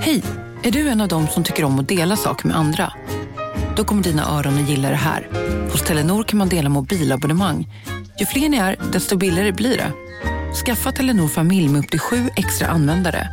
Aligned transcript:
Hej! 0.00 0.22
Är 0.62 0.70
du 0.70 0.88
en 0.88 1.00
av 1.00 1.08
dem 1.08 1.26
som 1.28 1.44
tycker 1.44 1.64
om 1.64 1.78
att 1.78 1.88
dela 1.88 2.16
saker 2.16 2.46
med 2.46 2.56
andra? 2.56 2.92
Då 3.76 3.84
kommer 3.84 4.02
dina 4.02 4.38
öron 4.38 4.58
att 4.62 4.68
gilla 4.68 4.90
det 4.90 4.96
här. 4.96 5.28
Hos 5.72 5.82
Telenor 5.82 6.24
kan 6.24 6.38
man 6.38 6.48
dela 6.48 6.68
mobilabonnemang. 6.68 7.68
Ju 8.20 8.26
fler 8.26 8.48
ni 8.48 8.56
är, 8.56 8.76
desto 8.92 9.16
billigare 9.16 9.52
blir 9.52 9.76
det. 9.76 9.92
Skaffa 10.64 10.92
Telenor 10.92 11.28
familj 11.28 11.68
med 11.68 11.78
upp 11.78 11.90
till 11.90 12.00
sju 12.00 12.30
extra 12.36 12.68
användare. 12.68 13.28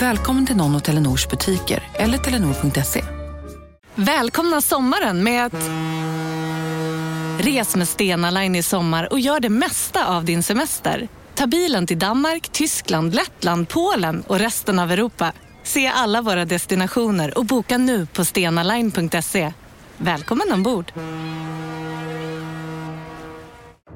Välkommen 0.00 0.46
till 0.46 0.56
någon 0.56 0.74
av 0.74 0.80
Telenors 0.80 1.28
butiker 1.28 1.82
eller 1.94 2.18
telenor.se. 2.18 3.04
Välkomna 3.94 4.60
sommaren 4.60 5.24
med 5.24 5.46
att... 5.46 5.70
Res 7.38 7.76
med 7.76 7.88
Stena 7.88 8.30
Line 8.30 8.56
i 8.56 8.62
sommar 8.62 9.12
och 9.12 9.20
gör 9.20 9.40
det 9.40 9.48
mesta 9.48 10.06
av 10.06 10.24
din 10.24 10.42
semester. 10.42 11.08
Ta 11.38 11.46
bilen 11.46 11.86
till 11.86 11.98
Danmark, 11.98 12.48
Tyskland, 12.48 13.14
Lettland, 13.14 13.68
Polen 13.68 14.24
och 14.26 14.38
resten 14.38 14.78
av 14.78 14.92
Europa. 14.92 15.32
Se 15.62 15.86
alla 15.86 16.22
våra 16.22 16.44
destinationer 16.44 17.38
och 17.38 17.44
boka 17.44 17.78
nu 17.78 18.06
på 18.06 18.24
stenaline.se. 18.24 19.52
Välkommen 19.96 20.52
ombord! 20.52 20.92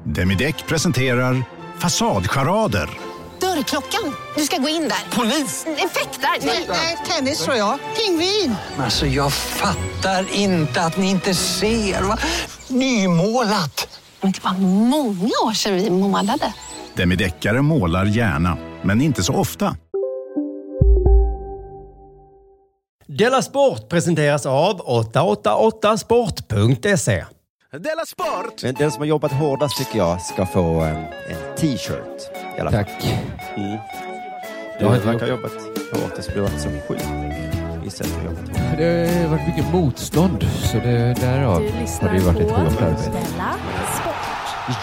Demideck 0.03 0.67
presenterar 0.67 1.43
Fasadcharader. 1.79 2.89
Dörrklockan. 3.39 4.15
Du 4.35 4.43
ska 4.43 4.57
gå 4.57 4.69
in 4.69 4.81
där. 4.81 5.17
Polis? 5.17 5.65
Effektar? 5.77 6.45
Nej, 6.67 6.97
tennis 7.07 7.43
tror 7.43 7.55
jag. 7.57 7.79
Pingvin. 7.97 8.55
Alltså 8.77 9.05
jag 9.05 9.33
fattar 9.33 10.25
inte 10.31 10.81
att 10.81 10.97
ni 10.97 11.09
inte 11.09 11.33
ser. 11.33 12.01
Va? 12.01 12.17
Nymålat! 12.67 13.99
Men 14.21 14.31
det 14.31 14.43
var 14.43 14.53
många 14.53 15.33
år 15.45 15.53
sedan 15.53 15.75
vi 15.75 15.89
målade. 15.89 16.53
Demideckare 16.95 17.61
målar 17.61 18.05
gärna, 18.05 18.57
men 18.81 19.01
inte 19.01 19.23
så 19.23 19.33
ofta. 19.33 19.75
Della 23.07 23.41
Sport 23.41 23.89
presenteras 23.89 24.45
av 24.45 24.81
888sport.se. 24.81 27.25
Della 27.71 28.05
Sport! 28.05 28.63
Men 28.63 28.73
den 28.73 28.91
som 28.91 29.01
har 29.01 29.07
jobbat 29.07 29.31
hårdast 29.31 29.77
tycker 29.77 29.97
jag 29.97 30.21
ska 30.21 30.45
få 30.45 30.81
en, 30.81 30.95
en 30.95 31.55
t-shirt. 31.57 32.21
i 32.57 32.59
alla 32.59 32.71
fall. 32.71 32.83
Tack. 32.83 33.03
Mm. 33.55 33.77
Du 34.79 34.79
Jag 34.79 34.87
har 34.89 34.95
inte 34.95 35.07
verkar 35.07 35.25
ha 35.25 35.27
jobbat 35.27 35.51
hårt 35.51 36.33
du 36.33 36.41
har 36.41 36.49
varit 36.49 36.61
som 36.61 36.71
sjuk. 36.87 36.99
Gissar 37.83 38.05
att 38.05 38.11
du 38.11 38.17
har 38.17 38.25
jobbat 38.25 38.47
hårt. 38.47 38.57
Det 38.77 39.21
har 39.23 39.29
varit 39.29 39.47
mycket 39.47 39.73
motstånd, 39.73 40.43
så 40.71 40.77
det, 40.77 41.13
därav 41.21 41.61
har 42.01 42.09
det 42.09 42.15
ju 42.17 42.23
varit 42.23 42.39
ett 42.39 42.51
hårt 42.51 42.81
arbete. 42.81 43.11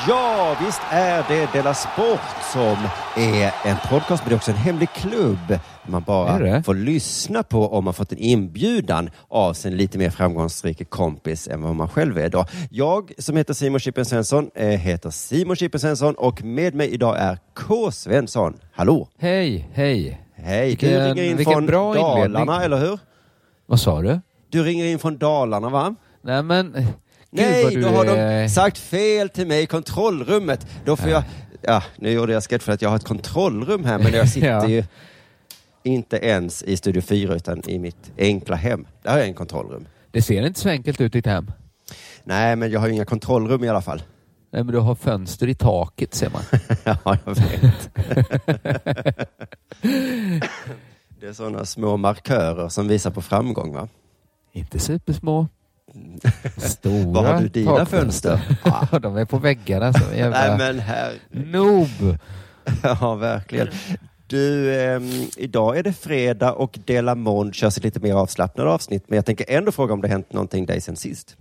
Ja, 0.08 0.56
visst 0.64 0.80
är 0.90 1.24
det 1.28 1.52
Della 1.52 1.74
Sport 1.74 2.20
som 2.52 2.76
är 3.16 3.52
en 3.64 3.76
podcast, 3.88 4.22
men 4.22 4.28
det 4.28 4.34
är 4.34 4.36
också 4.36 4.50
en 4.50 4.56
hemlig 4.56 4.88
klubb. 4.94 5.58
Man 5.86 6.02
bara 6.02 6.62
får 6.62 6.74
lyssna 6.74 7.42
på 7.42 7.68
om 7.76 7.84
man 7.84 7.94
fått 7.94 8.12
en 8.12 8.18
inbjudan 8.18 9.10
av 9.28 9.52
sin 9.52 9.76
lite 9.76 9.98
mer 9.98 10.10
framgångsrika 10.10 10.84
kompis 10.84 11.48
än 11.48 11.62
vad 11.62 11.74
man 11.76 11.88
själv 11.88 12.18
är 12.18 12.28
då. 12.28 12.44
Jag 12.70 13.12
som 13.18 13.36
heter 13.36 13.54
Simon 13.54 13.80
Chippen 13.80 14.04
Svensson 14.04 14.50
eh, 14.54 14.66
heter 14.68 15.10
Simon 15.10 15.56
Chippen 15.56 15.80
Svensson 15.80 16.14
och 16.14 16.44
med 16.44 16.74
mig 16.74 16.88
idag 16.88 17.16
är 17.18 17.38
K. 17.54 17.90
Svensson. 17.90 18.54
Hallå! 18.72 19.08
Hej, 19.18 19.68
hej. 19.72 20.20
Hej! 20.34 20.76
Du 20.80 20.86
Vilken- 20.86 21.14
ringer 21.14 21.24
in 21.24 21.44
från 21.44 21.66
Dalarna, 21.66 22.24
inledning. 22.24 22.56
eller 22.64 22.78
hur? 22.78 22.98
Vad 23.66 23.80
sa 23.80 24.02
du? 24.02 24.20
Du 24.50 24.62
ringer 24.62 24.84
in 24.84 24.98
från 24.98 25.18
Dalarna, 25.18 25.68
va? 25.68 25.94
Nej 26.22 26.42
men, 26.42 26.86
Nej, 27.30 27.76
då 27.76 27.88
har 27.88 28.04
är... 28.04 28.42
de 28.42 28.48
sagt 28.48 28.78
fel 28.78 29.28
till 29.28 29.46
mig 29.46 29.62
i 29.62 29.66
kontrollrummet. 29.66 30.66
Då 30.84 30.96
får 30.96 31.08
jag... 31.10 31.22
Ja, 31.62 31.82
nu 31.96 32.10
gjorde 32.10 32.32
jag 32.32 32.42
sketch 32.44 32.64
för 32.64 32.72
att 32.72 32.82
jag 32.82 32.88
har 32.88 32.96
ett 32.96 33.04
kontrollrum 33.04 33.84
här, 33.84 33.98
men 33.98 34.12
jag 34.12 34.28
sitter 34.32 34.48
Ja. 34.48 34.68
ju 34.68 34.84
inte 35.82 36.16
ens 36.16 36.62
i 36.62 36.76
Studio 36.76 37.02
4 37.02 37.34
utan 37.34 37.62
i 37.66 37.78
mitt 37.78 38.12
enkla 38.18 38.56
hem. 38.56 38.86
Där 39.02 39.10
har 39.10 39.18
jag 39.18 39.28
en 39.28 39.34
kontrollrum. 39.34 39.86
Det 40.10 40.22
ser 40.22 40.46
inte 40.46 40.60
så 40.60 40.68
enkelt 40.68 41.00
ut 41.00 41.14
i 41.14 41.18
ditt 41.18 41.26
hem. 41.26 41.52
Nej, 42.24 42.56
men 42.56 42.70
jag 42.70 42.80
har 42.80 42.86
ju 42.88 42.94
inga 42.94 43.04
kontrollrum 43.04 43.64
i 43.64 43.68
alla 43.68 43.82
fall. 43.82 44.02
Nej 44.52 44.64
men 44.64 44.74
du 44.74 44.78
har 44.80 44.94
fönster 44.94 45.48
i 45.48 45.54
taket 45.54 46.14
ser 46.14 46.30
man. 46.30 46.42
ja, 46.84 47.18
jag 47.24 47.34
vet. 47.34 47.90
det 51.20 51.26
är 51.26 51.32
sådana 51.32 51.64
små 51.64 51.96
markörer 51.96 52.68
som 52.68 52.88
visar 52.88 53.10
på 53.10 53.22
framgång, 53.22 53.72
va? 53.74 53.88
inte 54.52 54.78
supersmå. 54.78 55.48
Stora 56.56 57.04
Var 57.12 57.24
har 57.32 57.40
du 57.40 57.48
dina 57.48 57.76
takfönster. 57.76 58.36
fönster? 58.36 58.88
Ja, 58.92 58.98
de 58.98 59.16
är 59.16 59.24
på 59.24 59.38
väggarna 59.38 59.92
så 59.92 60.14
jävla... 60.14 60.38
Nej, 60.48 60.58
men 60.58 60.78
här... 60.78 61.12
Noob! 61.30 62.18
Ja, 62.82 63.14
verkligen. 63.14 63.68
Du, 64.26 64.74
ehm, 64.80 65.10
idag 65.36 65.78
är 65.78 65.82
det 65.82 65.92
fredag 65.92 66.52
och 66.52 66.78
Delamond 66.84 67.54
kör 67.54 67.70
sig 67.70 67.82
lite 67.82 68.00
mer 68.00 68.14
avslappnad 68.14 68.66
avsnitt, 68.66 69.04
men 69.08 69.16
jag 69.16 69.26
tänker 69.26 69.46
ändå 69.48 69.72
fråga 69.72 69.94
om 69.94 70.00
det 70.00 70.08
hänt 70.08 70.32
någonting 70.32 70.66
dig 70.66 70.80
sen 70.80 70.96
sist. 70.96 71.36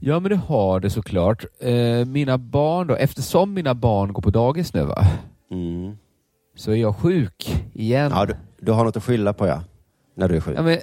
Ja 0.00 0.20
men 0.20 0.30
det 0.30 0.36
har 0.36 0.80
det 0.80 0.90
såklart. 0.90 1.44
Eh, 1.60 2.04
mina 2.06 2.38
barn 2.38 2.86
då, 2.86 2.94
eftersom 2.96 3.54
mina 3.54 3.74
barn 3.74 4.12
går 4.12 4.22
på 4.22 4.30
dagis 4.30 4.74
nu 4.74 4.82
va, 4.82 5.06
Mm. 5.50 5.96
så 6.56 6.70
är 6.70 6.76
jag 6.76 6.96
sjuk 6.96 7.64
igen. 7.74 8.12
Ja, 8.14 8.26
du, 8.26 8.34
du 8.60 8.72
har 8.72 8.84
något 8.84 8.96
att 8.96 9.04
skylla 9.04 9.32
på, 9.32 9.46
ja. 9.46 9.62
När 10.16 10.28
du 10.28 10.36
är 10.36 10.40
sjuk. 10.40 10.58
Ja, 10.58 10.62
men, 10.62 10.78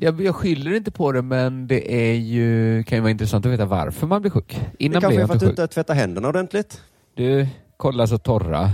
jag, 0.00 0.20
jag 0.20 0.34
skyller 0.34 0.74
inte 0.74 0.90
på 0.90 1.12
det, 1.12 1.22
men 1.22 1.66
det 1.66 1.94
är 2.10 2.14
ju, 2.14 2.82
kan 2.82 2.98
ju 2.98 3.02
vara 3.02 3.10
intressant 3.10 3.46
att 3.46 3.52
veta 3.52 3.64
varför 3.64 4.06
man 4.06 4.20
blir 4.20 4.30
sjuk. 4.30 4.60
det 4.78 4.84
Innan 4.84 5.00
kanske 5.00 5.16
blev 5.16 5.22
är 5.22 5.26
för 5.26 5.34
att 5.34 5.40
du 5.40 5.46
inte 5.46 5.66
tvättar 5.66 5.94
händerna 5.94 6.28
ordentligt. 6.28 6.82
Du, 7.14 7.46
kolla 7.76 8.06
så 8.06 8.18
torra. 8.18 8.70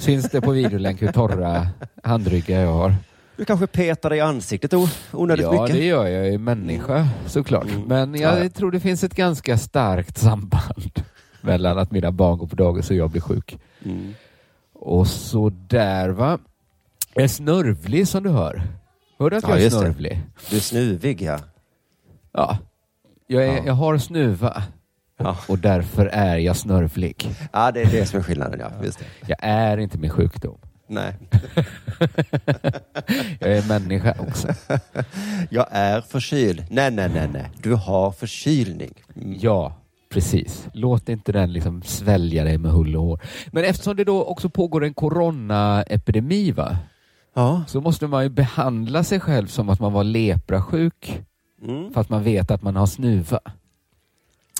Syns 0.00 0.30
det 0.30 0.40
på 0.40 0.50
videolänk 0.50 1.02
hur 1.02 1.12
torra 1.12 1.66
handryggar 2.02 2.60
jag 2.60 2.72
har? 2.72 2.94
Du 3.36 3.44
kanske 3.44 3.66
petar 3.66 4.10
dig 4.10 4.18
i 4.18 4.22
ansiktet 4.22 4.72
onödigt 5.12 5.44
ja, 5.44 5.52
mycket. 5.62 5.76
det 5.76 5.84
gör 5.84 6.06
jag. 6.06 6.26
Jag 6.26 6.34
är 6.34 6.38
människa 6.38 7.08
såklart. 7.26 7.68
Mm. 7.68 7.82
Men 7.82 8.14
jag 8.20 8.38
Ja, 8.38 8.42
ja. 8.44 8.50
tror 8.50 8.70
det 8.70 8.80
finns 8.80 9.04
ett 9.04 9.14
ganska 9.14 9.58
starkt 9.58 10.18
samband 10.18 10.90
mellan 11.40 11.78
att 11.78 11.90
mina 11.90 12.12
barn 12.12 12.38
går 12.38 12.46
på 12.46 12.56
dagis 12.56 12.90
och 12.90 12.96
jag 12.96 13.10
blir 13.10 13.20
sjuk. 13.20 13.58
Mm. 13.84 14.14
Och 14.74 15.06
så 15.08 15.50
där 15.68 16.08
va. 16.08 16.38
Jag 17.14 17.24
är 17.24 17.28
snörvlig 17.28 18.08
som 18.08 18.22
du 18.22 18.30
hör. 18.30 18.62
Hör 19.18 19.30
du 19.30 19.36
att 19.36 19.42
Ja, 19.42 19.48
jag 19.48 19.58
är 19.58 19.62
just 19.62 19.76
det. 19.76 19.80
snörvlig? 19.80 20.22
Du 20.50 20.56
är 20.56 20.60
snuvig, 20.60 21.22
ja. 21.22 21.38
Ja. 22.32 22.58
Jag, 23.26 23.44
är, 23.44 23.56
Ja. 23.56 23.62
jag 23.66 23.72
har 23.74 23.98
snuva 23.98 24.62
Ja. 25.18 25.36
och 25.48 25.58
därför 25.58 26.06
är 26.06 26.36
jag 26.36 26.56
snörvlig. 26.56 27.28
ja, 27.52 27.72
det 27.72 27.80
är 27.82 27.86
det 27.90 28.06
som 28.06 28.18
är 28.18 28.22
skillnaden, 28.22 28.60
ja. 28.60 28.84
Just 28.84 28.98
det. 28.98 29.04
Jag 29.26 29.38
är 29.40 29.78
inte 29.78 29.98
min 29.98 30.10
sjukdom. 30.10 30.58
Nej. 30.88 31.14
Jag 33.40 33.50
är 33.52 33.68
människa 33.68 34.14
också. 34.18 34.48
Jag 35.50 35.66
är 35.70 36.00
förkyld. 36.00 36.64
Nej, 36.70 36.90
nej, 36.90 37.10
nej, 37.14 37.28
nej. 37.32 37.50
Du 37.62 37.74
har 37.74 38.10
förkylning. 38.10 38.92
Mm. 39.16 39.38
Ja, 39.40 39.76
precis. 40.12 40.68
Låt 40.72 41.08
inte 41.08 41.32
den 41.32 41.52
liksom 41.52 41.82
svälja 41.82 42.44
dig 42.44 42.58
med 42.58 42.70
hull 42.72 42.96
och 42.96 43.02
hår. 43.02 43.20
Men 43.52 43.64
eftersom 43.64 43.96
det 43.96 44.04
då 44.04 44.24
också 44.24 44.48
pågår 44.48 44.84
en 44.84 44.94
coronaepidemi 44.94 46.50
va? 46.52 46.78
Ja. 47.36 47.64
så 47.66 47.80
måste 47.80 48.06
man 48.06 48.22
ju 48.22 48.28
behandla 48.28 49.04
sig 49.04 49.20
själv 49.20 49.46
som 49.46 49.68
att 49.68 49.80
man 49.80 49.92
var 49.92 50.04
leprasjuk 50.04 51.22
Mm. 51.62 51.92
fast 51.92 52.10
man 52.10 52.22
vet 52.22 52.50
att 52.50 52.62
man 52.62 52.76
har 52.76 52.86
snuva. 52.86 53.40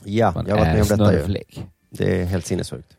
Ja, 0.04 0.32
Man 0.34 0.47
jag 0.48 0.56
har 0.56 0.64
varit 0.64 0.72
med 0.75 0.82
om 0.82 0.88
detta 0.98 1.12
ju. 1.12 1.19
snörvlig. 1.19 1.66
Det 1.91 2.20
är 2.20 2.25
helt 2.25 2.47
sinnessjukt. 2.47 2.97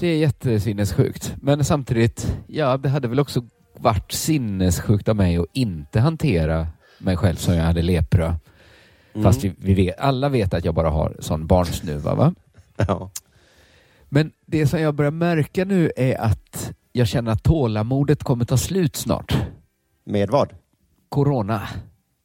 Det 0.00 0.06
är 0.06 0.16
jättesinnessjukt. 0.18 1.34
Men 1.42 1.64
samtidigt, 1.64 2.36
ja, 2.46 2.76
det 2.76 2.88
hade 2.88 3.08
väl 3.08 3.20
också 3.20 3.44
varit 3.78 4.12
sinnessjukt 4.12 5.08
av 5.08 5.16
mig 5.16 5.36
att 5.36 5.46
inte 5.52 6.00
hantera 6.00 6.66
mig 6.98 7.16
själv 7.16 7.36
som 7.36 7.54
jag 7.54 7.64
hade 7.64 7.82
lepra. 7.82 8.36
Mm. 9.14 9.24
Fast 9.24 9.44
vi, 9.44 9.54
vi 9.58 9.74
vet, 9.74 9.98
alla 9.98 10.28
vet 10.28 10.54
att 10.54 10.64
jag 10.64 10.74
bara 10.74 10.90
har 10.90 11.16
sån 11.18 11.46
barnsnuva. 11.46 12.14
Va? 12.14 12.34
Ja. 12.76 13.10
Men 14.08 14.32
det 14.46 14.66
som 14.66 14.80
jag 14.80 14.94
börjar 14.94 15.10
märka 15.10 15.64
nu 15.64 15.92
är 15.96 16.20
att 16.20 16.72
jag 16.92 17.08
känner 17.08 17.32
att 17.32 17.42
tålamodet 17.42 18.22
kommer 18.22 18.44
ta 18.44 18.56
slut 18.56 18.96
snart. 18.96 19.36
Med 20.04 20.30
vad? 20.30 20.52
Corona. 21.08 21.62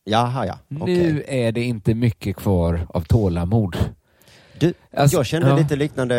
Jaha, 0.03 0.45
ja. 0.45 0.59
Okej. 0.81 1.13
Nu 1.13 1.23
är 1.27 1.51
det 1.51 1.63
inte 1.63 1.93
mycket 1.93 2.35
kvar 2.35 2.87
av 2.89 3.01
tålamod. 3.01 3.77
Du, 4.59 4.73
Alltså, 4.97 5.17
jag 5.17 5.25
kände 5.25 5.49
ja. 5.49 5.57
lite 5.57 5.75
liknande 5.75 6.15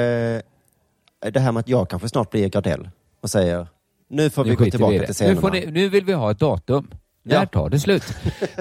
det 1.32 1.40
här 1.40 1.52
med 1.52 1.60
att 1.60 1.68
jag 1.68 1.88
kanske 1.90 2.08
snart 2.08 2.30
blir 2.30 2.48
Gardell 2.48 2.88
och 3.20 3.30
säger 3.30 3.66
nu 4.08 4.30
får 4.30 4.44
vi 4.44 4.50
Nu 4.50 4.56
gå 4.56 4.64
tillbaka 4.64 4.94
i 4.94 4.98
det. 4.98 5.06
till 5.06 5.14
scenerna. 5.14 5.34
Nu, 5.34 5.40
får 5.40 5.50
ni, 5.50 5.66
nu 5.66 5.88
vill 5.88 6.04
vi 6.04 6.12
ha 6.12 6.30
ett 6.30 6.38
datum. 6.38 6.90
När 7.22 7.34
Ja. 7.34 7.46
tar 7.46 7.70
det 7.70 7.80
slut? 7.80 8.04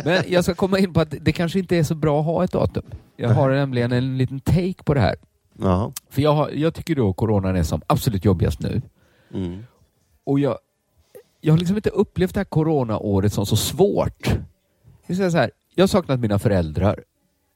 Men 0.05 0.23
jag 0.27 0.43
ska 0.43 0.53
komma 0.53 0.79
in 0.79 0.93
på 0.93 0.99
att 1.01 1.13
det 1.21 1.31
kanske 1.31 1.59
inte 1.59 1.77
är 1.77 1.83
så 1.83 1.95
bra 1.95 2.19
att 2.19 2.25
ha 2.25 2.43
ett 2.43 2.51
datum. 2.51 2.83
Jag 3.15 3.29
har 3.29 3.49
nämligen 3.49 3.91
en 3.91 4.17
liten 4.17 4.39
take 4.39 4.83
på 4.85 4.93
det 4.93 4.99
här. 4.99 5.15
Jaha. 5.59 5.91
För 6.09 6.21
jag, 6.21 6.33
har, 6.33 6.49
jag 6.49 6.73
tycker 6.73 6.95
då 6.95 7.13
coronan 7.13 7.55
är 7.55 7.63
som 7.63 7.81
absolut 7.87 8.25
jobbigast 8.25 8.59
nu. 8.59 8.81
Mm. 9.33 9.63
Och 10.27 10.39
jag, 10.39 10.57
jag 11.41 11.53
har 11.53 11.57
liksom 11.57 11.75
inte 11.75 11.89
upplevt 11.89 12.33
det 12.33 12.39
här 12.39 12.45
coronaåret 12.45 13.33
som 13.33 13.45
så 13.45 13.55
svårt. 13.55 14.29
Jag, 15.07 15.17
säga 15.17 15.31
så 15.31 15.37
här, 15.37 15.51
jag 15.75 15.83
har 15.83 15.87
saknat 15.87 16.19
mina 16.19 16.39
föräldrar 16.39 17.03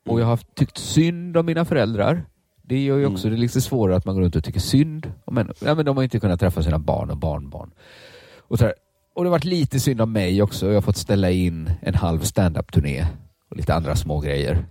och 0.08 0.22
jag 0.22 0.26
har 0.26 0.40
tyckt 0.56 0.78
synd 0.78 1.38
om 1.38 1.46
mina 1.46 1.66
föräldrar. 1.66 2.26
Det 2.62 2.80
gör 2.84 2.98
ju 2.98 3.06
också 3.06 3.30
det 3.30 3.38
lite 3.38 3.62
svårare 3.62 3.96
att 3.96 4.06
man 4.06 4.16
går 4.16 4.22
runt 4.22 4.36
och 4.36 4.44
tycker 4.44 4.60
synd 4.60 5.12
om 5.26 5.36
människor. 5.36 5.68
Ja, 5.68 5.76
men 5.76 5.86
de 5.86 5.98
har 5.98 6.04
inte 6.04 6.20
kunnat 6.20 6.40
träffa 6.40 6.64
sina 6.64 6.80
barn 6.80 7.10
och 7.10 7.18
barnbarn. 7.18 7.72
Och 8.38 8.60
så 8.60 8.66
här, 8.66 8.74
Och 9.16 9.24
det 9.24 9.30
har 9.30 9.32
varit 9.32 9.46
lite 9.46 9.80
synd 9.80 10.02
om 10.02 10.12
mig 10.12 10.42
också. 10.42 10.68
Jag 10.68 10.74
har 10.74 10.82
fått 10.82 10.98
ställa 10.98 11.32
in 11.32 11.72
en 11.82 11.96
halv 11.96 12.20
standup-turné 12.20 13.08
och 13.50 13.58
lite 13.58 13.74
andra 13.74 13.96
små 13.96 14.20
grejer. 14.20 14.66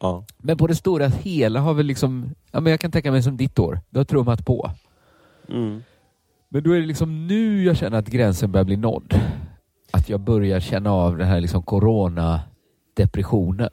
Ja. 0.00 0.24
Men 0.38 0.56
på 0.56 0.66
det 0.66 0.74
stora 0.74 1.06
hela 1.06 1.60
har 1.60 1.74
väl 1.74 1.86
liksom, 1.86 2.34
ja 2.50 2.60
men 2.60 2.70
jag 2.70 2.80
kan 2.80 2.90
tänka 2.90 3.12
mig 3.12 3.22
som 3.22 3.36
ditt 3.36 3.58
år, 3.58 3.80
det 3.90 3.98
har 3.98 4.04
trummat 4.04 4.46
på. 4.46 4.70
Mm. 5.48 5.82
Men 6.50 6.62
då 6.62 6.72
är 6.72 6.80
det 6.80 6.86
liksom 6.86 7.26
nu 7.26 7.64
jag 7.64 7.76
känner 7.76 7.98
att 7.98 8.08
gränsen 8.08 8.52
börjar 8.52 8.64
bli 8.64 8.76
nådd. 8.76 9.20
Att 9.90 10.08
jag 10.08 10.20
börjar 10.20 10.60
känna 10.60 10.92
av 10.92 11.16
den 11.18 11.26
här 11.28 11.40
liksom 11.40 11.62
corona-depressionen. 11.62 13.70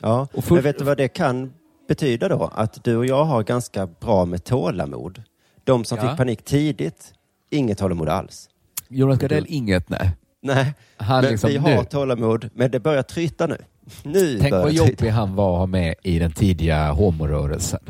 Ja, 0.00 0.28
Och 0.34 0.44
för- 0.44 0.54
men 0.54 0.64
vet 0.64 0.78
du 0.78 0.84
vad 0.84 0.96
det 0.96 1.08
kan 1.08 1.52
betyda 1.88 2.28
då? 2.28 2.50
Att 2.54 2.84
du 2.84 2.96
och 2.96 3.06
jag 3.06 3.24
har 3.24 3.42
ganska 3.42 3.86
bra 3.86 4.24
med 4.24 4.44
tålamod. 4.44 5.22
De 5.64 5.84
som 5.84 5.98
Ja. 5.98 6.08
fick 6.08 6.16
panik 6.16 6.44
tidigt, 6.44 7.12
inget 7.50 7.78
tålamod 7.78 8.08
alls. 8.08 8.48
Jonas 8.88 9.18
Gardell, 9.18 9.46
inget 9.48 9.88
nej. 9.88 10.10
Nej, 10.42 10.74
Han 10.96 11.22
men 11.22 11.30
liksom, 11.30 11.50
vi 11.50 11.56
har 11.56 11.76
nu. 11.76 11.84
tålamod, 11.84 12.50
men 12.54 12.70
det 12.70 12.80
börjar 12.80 13.02
tryta 13.02 13.46
nu. 13.46 13.56
Nu 14.02 14.38
Tänk 14.40 14.52
vad 14.52 14.72
jobbig 14.72 15.08
han 15.10 15.34
var 15.34 15.52
att 15.52 15.58
ha 15.58 15.66
med 15.66 15.94
i 16.02 16.18
den 16.18 16.32
tidiga 16.32 16.92
homorörelsen. 16.92 17.80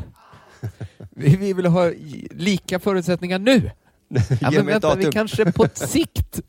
Vi, 1.09 1.35
vi 1.35 1.53
vill 1.53 1.65
ha 1.65 1.91
lika 2.31 2.79
förutsättningar 2.79 3.39
nu. 3.39 3.71
Ja, 4.41 4.51
men 4.51 4.65
vänta, 4.65 4.95
vi 4.95 5.05
kanske 5.05 5.51
på 5.51 5.67
sikt. 5.73 6.39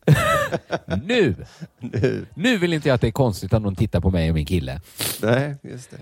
nu. 1.05 1.35
Nu. 1.81 2.27
Nu 2.35 2.59
vill 2.59 2.73
inte 2.73 2.89
jag 2.89 2.95
att 2.95 3.01
det 3.01 3.07
är 3.07 3.11
konstigt 3.13 3.53
att 3.53 3.63
någon 3.63 3.75
tittar 3.77 4.01
på 4.01 4.11
mig 4.11 4.29
och 4.31 4.35
min 4.35 4.47
kille. 4.47 4.81
Nej, 5.23 5.57
just 5.63 5.91
det. 5.91 5.97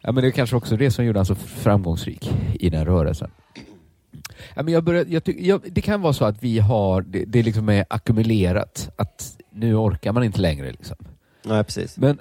Ja, 0.00 0.12
men 0.12 0.22
det 0.22 0.28
är 0.28 0.32
kanske 0.32 0.56
också 0.56 0.76
det 0.76 0.90
som 0.90 1.04
gjorde 1.04 1.18
honom 1.18 1.26
så 1.26 1.34
framgångsrik 1.34 2.32
i 2.54 2.70
den 2.70 2.84
rörelsen. 2.84 3.30
Ja, 4.54 4.62
men 4.62 4.74
jag 4.74 4.84
börjar, 4.84 5.04
jag 5.08 5.24
tyck, 5.24 5.36
jag, 5.40 5.60
det 5.70 5.80
kan 5.80 6.00
vara 6.00 6.12
så 6.12 6.24
att 6.24 6.42
vi 6.42 6.58
har, 6.58 7.02
det, 7.02 7.24
det 7.24 7.42
liksom 7.42 7.68
är 7.68 7.84
ackumulerat, 7.90 8.90
att 8.96 9.38
nu 9.50 9.74
orkar 9.74 10.12
man 10.12 10.24
inte 10.24 10.40
längre. 10.40 10.72
Liksom. 10.72 10.96
Nej, 11.44 11.64
precis. 11.64 11.96
Men 11.98 12.20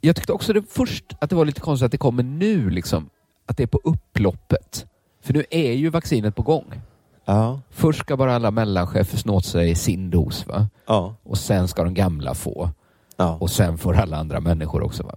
jag 0.00 0.16
tyckte 0.16 0.32
också 0.32 0.52
det 0.52 0.62
först 0.70 1.04
att 1.18 1.30
det 1.30 1.36
var 1.36 1.44
lite 1.44 1.60
konstigt 1.60 1.84
att 1.86 1.92
det 1.92 1.98
kommer 1.98 2.22
nu, 2.22 2.70
liksom, 2.70 3.10
att 3.46 3.56
det 3.56 3.62
är 3.62 3.66
på 3.66 3.80
upploppet. 3.84 4.86
För 5.22 5.32
nu 5.32 5.44
är 5.50 5.72
ju 5.72 5.90
vaccinet 5.90 6.36
på 6.36 6.42
gång. 6.42 6.80
Ja, 7.24 7.60
Först 7.70 7.98
ska 8.00 8.16
bara 8.16 8.34
alla 8.34 8.50
mellanchefer 8.50 9.16
snå 9.18 9.34
åt 9.34 9.44
sig 9.44 9.74
sin 9.74 10.10
dos, 10.10 10.46
va? 10.46 10.68
ja, 10.86 11.14
och 11.22 11.38
sen 11.38 11.68
ska 11.68 11.84
de 11.84 11.94
gamla 11.94 12.34
få. 12.34 12.70
ja, 13.16 13.36
Och 13.40 13.50
sen 13.50 13.78
får 13.78 13.94
alla 13.96 14.16
andra 14.16 14.40
människor 14.40 14.82
också. 14.82 15.02
Va? 15.02 15.14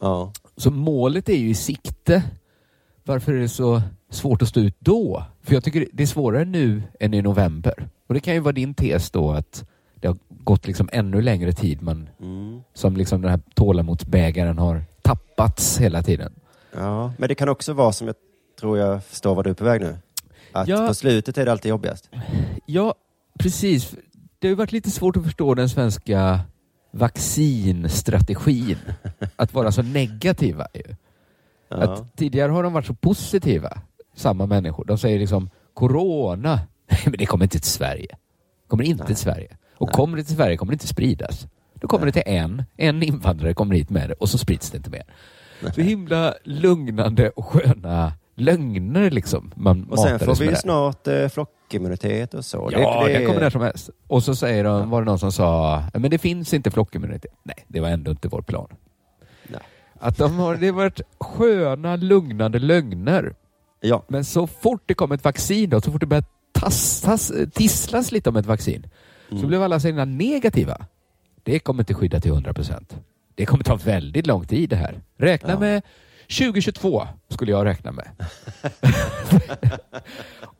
ja. 0.00 0.32
Så 0.56 0.70
målet 0.70 1.28
är 1.28 1.36
ju 1.36 1.48
i 1.48 1.54
sikte. 1.54 2.22
Varför 3.04 3.32
är 3.32 3.40
det 3.40 3.48
så 3.48 3.82
svårt 4.10 4.42
att 4.42 4.48
stå 4.48 4.60
ut 4.60 4.76
då? 4.78 5.24
För 5.42 5.54
jag 5.54 5.64
tycker 5.64 5.86
det 5.92 6.02
är 6.02 6.06
svårare 6.06 6.44
nu 6.44 6.82
än 7.00 7.14
i 7.14 7.22
november. 7.22 7.88
Och 8.06 8.14
det 8.14 8.20
kan 8.20 8.34
ju 8.34 8.40
vara 8.40 8.52
din 8.52 8.74
tes 8.74 9.10
då 9.10 9.32
att 9.32 9.64
det 9.94 10.08
har 10.08 10.16
gått 10.28 10.66
liksom 10.66 10.88
ännu 10.92 11.22
längre 11.22 11.52
tid 11.52 11.82
man, 11.82 12.08
Mm. 12.20 12.60
som 12.74 12.96
liksom 12.96 13.20
den 13.22 13.30
här 13.30 13.40
tålamodsbägaren 13.54 14.58
har 14.58 14.84
tappats 15.02 15.78
hela 15.78 16.02
tiden. 16.02 16.32
Ja. 16.72 17.12
Men 17.18 17.28
det 17.28 17.34
kan 17.34 17.48
också 17.48 17.72
vara 17.72 17.92
som 17.92 18.06
jag 18.06 18.16
tror 18.60 18.78
jag 18.78 19.04
förstår 19.04 19.34
vad 19.34 19.44
du 19.46 19.50
är 19.50 19.54
på 19.54 19.64
väg 19.64 19.80
nu. 19.80 19.96
Att 20.52 20.68
Ja. 20.68 20.86
på 20.86 20.94
slutet 20.94 21.38
är 21.38 21.44
det 21.44 21.52
alltid 21.52 21.68
jobbigast. 21.70 22.10
Ja, 22.66 22.94
precis. 23.38 23.90
Det 24.38 24.46
har 24.46 24.50
ju 24.50 24.54
varit 24.54 24.72
lite 24.72 24.90
svårt 24.90 25.16
att 25.16 25.24
förstå 25.24 25.54
den 25.54 25.68
svenska 25.68 26.40
vaccinstrategin. 26.90 28.78
Att 29.36 29.54
vara 29.54 29.72
så 29.72 29.82
negativa. 29.82 30.66
Ju. 30.74 30.82
Ja. 31.68 31.76
Att 31.76 32.16
tidigare 32.16 32.52
har 32.52 32.62
de 32.62 32.72
varit 32.72 32.86
så 32.86 32.94
positiva, 32.94 33.78
samma 34.14 34.46
människor. 34.46 34.84
De 34.84 34.98
säger 34.98 35.18
liksom 35.18 35.50
corona, 35.74 36.60
men 37.04 37.14
det 37.18 37.26
kommer 37.26 37.44
inte 37.44 37.58
till 37.58 37.70
Sverige. 37.70 38.16
kommer 38.68 38.84
inte 38.84 39.06
till 39.06 39.16
Sverige. 39.16 39.56
Och 39.76 39.88
Nej. 39.88 39.94
kommer 39.94 40.16
det 40.16 40.24
till 40.24 40.34
Sverige 40.36 40.56
kommer 40.56 40.70
det 40.72 40.74
inte 40.74 40.86
spridas. 40.86 41.46
Då 41.74 41.88
kommer 41.88 42.06
det 42.06 42.12
till 42.12 42.22
en, 42.26 42.64
en 42.76 43.02
invandrare 43.02 43.54
kommer 43.54 43.74
hit 43.74 43.90
med 43.90 44.08
det 44.10 44.14
och 44.14 44.28
så 44.28 44.38
sprids 44.38 44.70
det 44.70 44.76
inte 44.76 44.90
mer. 44.90 45.02
Så 45.74 45.80
himla 45.80 46.34
lugnande 46.44 47.30
och 47.30 47.46
sköna 47.46 48.12
lögner 48.34 49.10
liksom. 49.10 49.52
Man 49.56 49.84
Och 49.90 49.98
sen 49.98 50.18
får 50.18 50.34
vi 50.34 50.46
ju 50.46 50.56
snart 50.56 51.06
eh, 51.06 51.28
flockimmunitet 51.28 52.34
och 52.34 52.44
så. 52.44 52.68
Ja, 52.72 53.04
det, 53.06 53.18
det, 53.18 53.26
kommer 53.26 53.40
när 53.40 53.50
som 53.50 53.62
helst. 53.62 53.90
Och 54.06 54.22
så 54.22 54.34
säger 54.34 54.64
de, 54.64 54.90
var 54.90 55.00
det 55.00 55.04
någon 55.04 55.18
som 55.18 55.32
sa, 55.32 55.82
men 55.94 56.10
det 56.10 56.18
finns 56.18 56.54
inte 56.54 56.70
flockimmunitet. 56.70 57.32
Nej, 57.42 57.64
det 57.68 57.80
var 57.80 57.88
ändå 57.88 58.10
inte 58.10 58.28
vår 58.28 58.42
plan. 58.42 58.68
Nej. 59.48 59.60
Att 59.98 60.16
de 60.16 60.38
har, 60.38 60.56
det 60.56 60.66
har 60.66 60.74
varit 60.74 61.00
sköna, 61.20 61.96
lugnande 61.96 62.58
lögner. 62.58 63.34
Ja, 63.80 64.02
Men 64.08 64.24
så 64.24 64.46
fort 64.46 64.82
det 64.86 64.94
kom 64.94 65.12
ett 65.12 65.24
vaccin 65.24 65.70
då, 65.70 65.80
så 65.80 65.92
fort 65.92 66.00
det 66.00 66.06
började 66.06 66.26
tassas, 66.52 67.32
tisslas 67.52 68.12
lite 68.12 68.28
om 68.30 68.36
ett 68.36 68.46
vaccin, 68.46 68.86
Mm. 69.30 69.42
så 69.42 69.48
blev 69.48 69.62
alla 69.62 69.80
så 69.80 70.04
negativa. 70.04 70.86
Det 71.42 71.58
kommer 71.58 71.82
inte 71.82 71.94
skydda 71.94 72.20
till 72.20 72.30
100 72.30 72.54
procent. 72.54 72.96
Det 73.34 73.46
kommer 73.46 73.64
ta 73.64 73.76
väldigt 73.76 74.26
lång 74.26 74.46
tid 74.46 74.70
det 74.70 74.76
här. 74.76 75.00
Räkna 75.18 75.50
Ja. 75.52 75.58
med 75.58 75.82
2022 76.38 77.06
skulle 77.28 77.50
jag 77.52 77.64
räkna 77.66 77.92
med. 77.92 78.08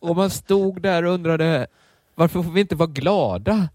och 0.00 0.16
man 0.16 0.30
stod 0.30 0.82
där 0.82 1.04
och 1.04 1.12
undrade 1.14 1.66
varför 2.14 2.42
får 2.42 2.50
vi 2.50 2.60
inte 2.60 2.74
vara 2.76 2.90
glada? 2.90 3.68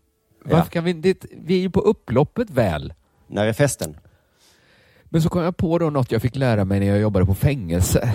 Varför 0.43 0.57
Ja. 0.57 0.65
kan 0.65 0.83
vi, 0.83 0.93
det, 0.93 1.25
vi 1.37 1.55
är 1.57 1.61
ju 1.61 1.69
på 1.69 1.79
upploppet 1.79 2.49
väl. 2.49 2.93
när 3.27 3.45
är 3.47 3.53
festen? 3.53 3.97
Men 5.05 5.21
så 5.21 5.29
kom 5.29 5.41
jag 5.41 5.57
på 5.57 5.79
då 5.79 5.89
något 5.89 6.11
jag 6.11 6.21
fick 6.21 6.35
lära 6.35 6.65
mig 6.65 6.79
när 6.79 6.87
jag 6.87 6.99
jobbade 6.99 7.25
på 7.25 7.33
fängelse. 7.35 8.13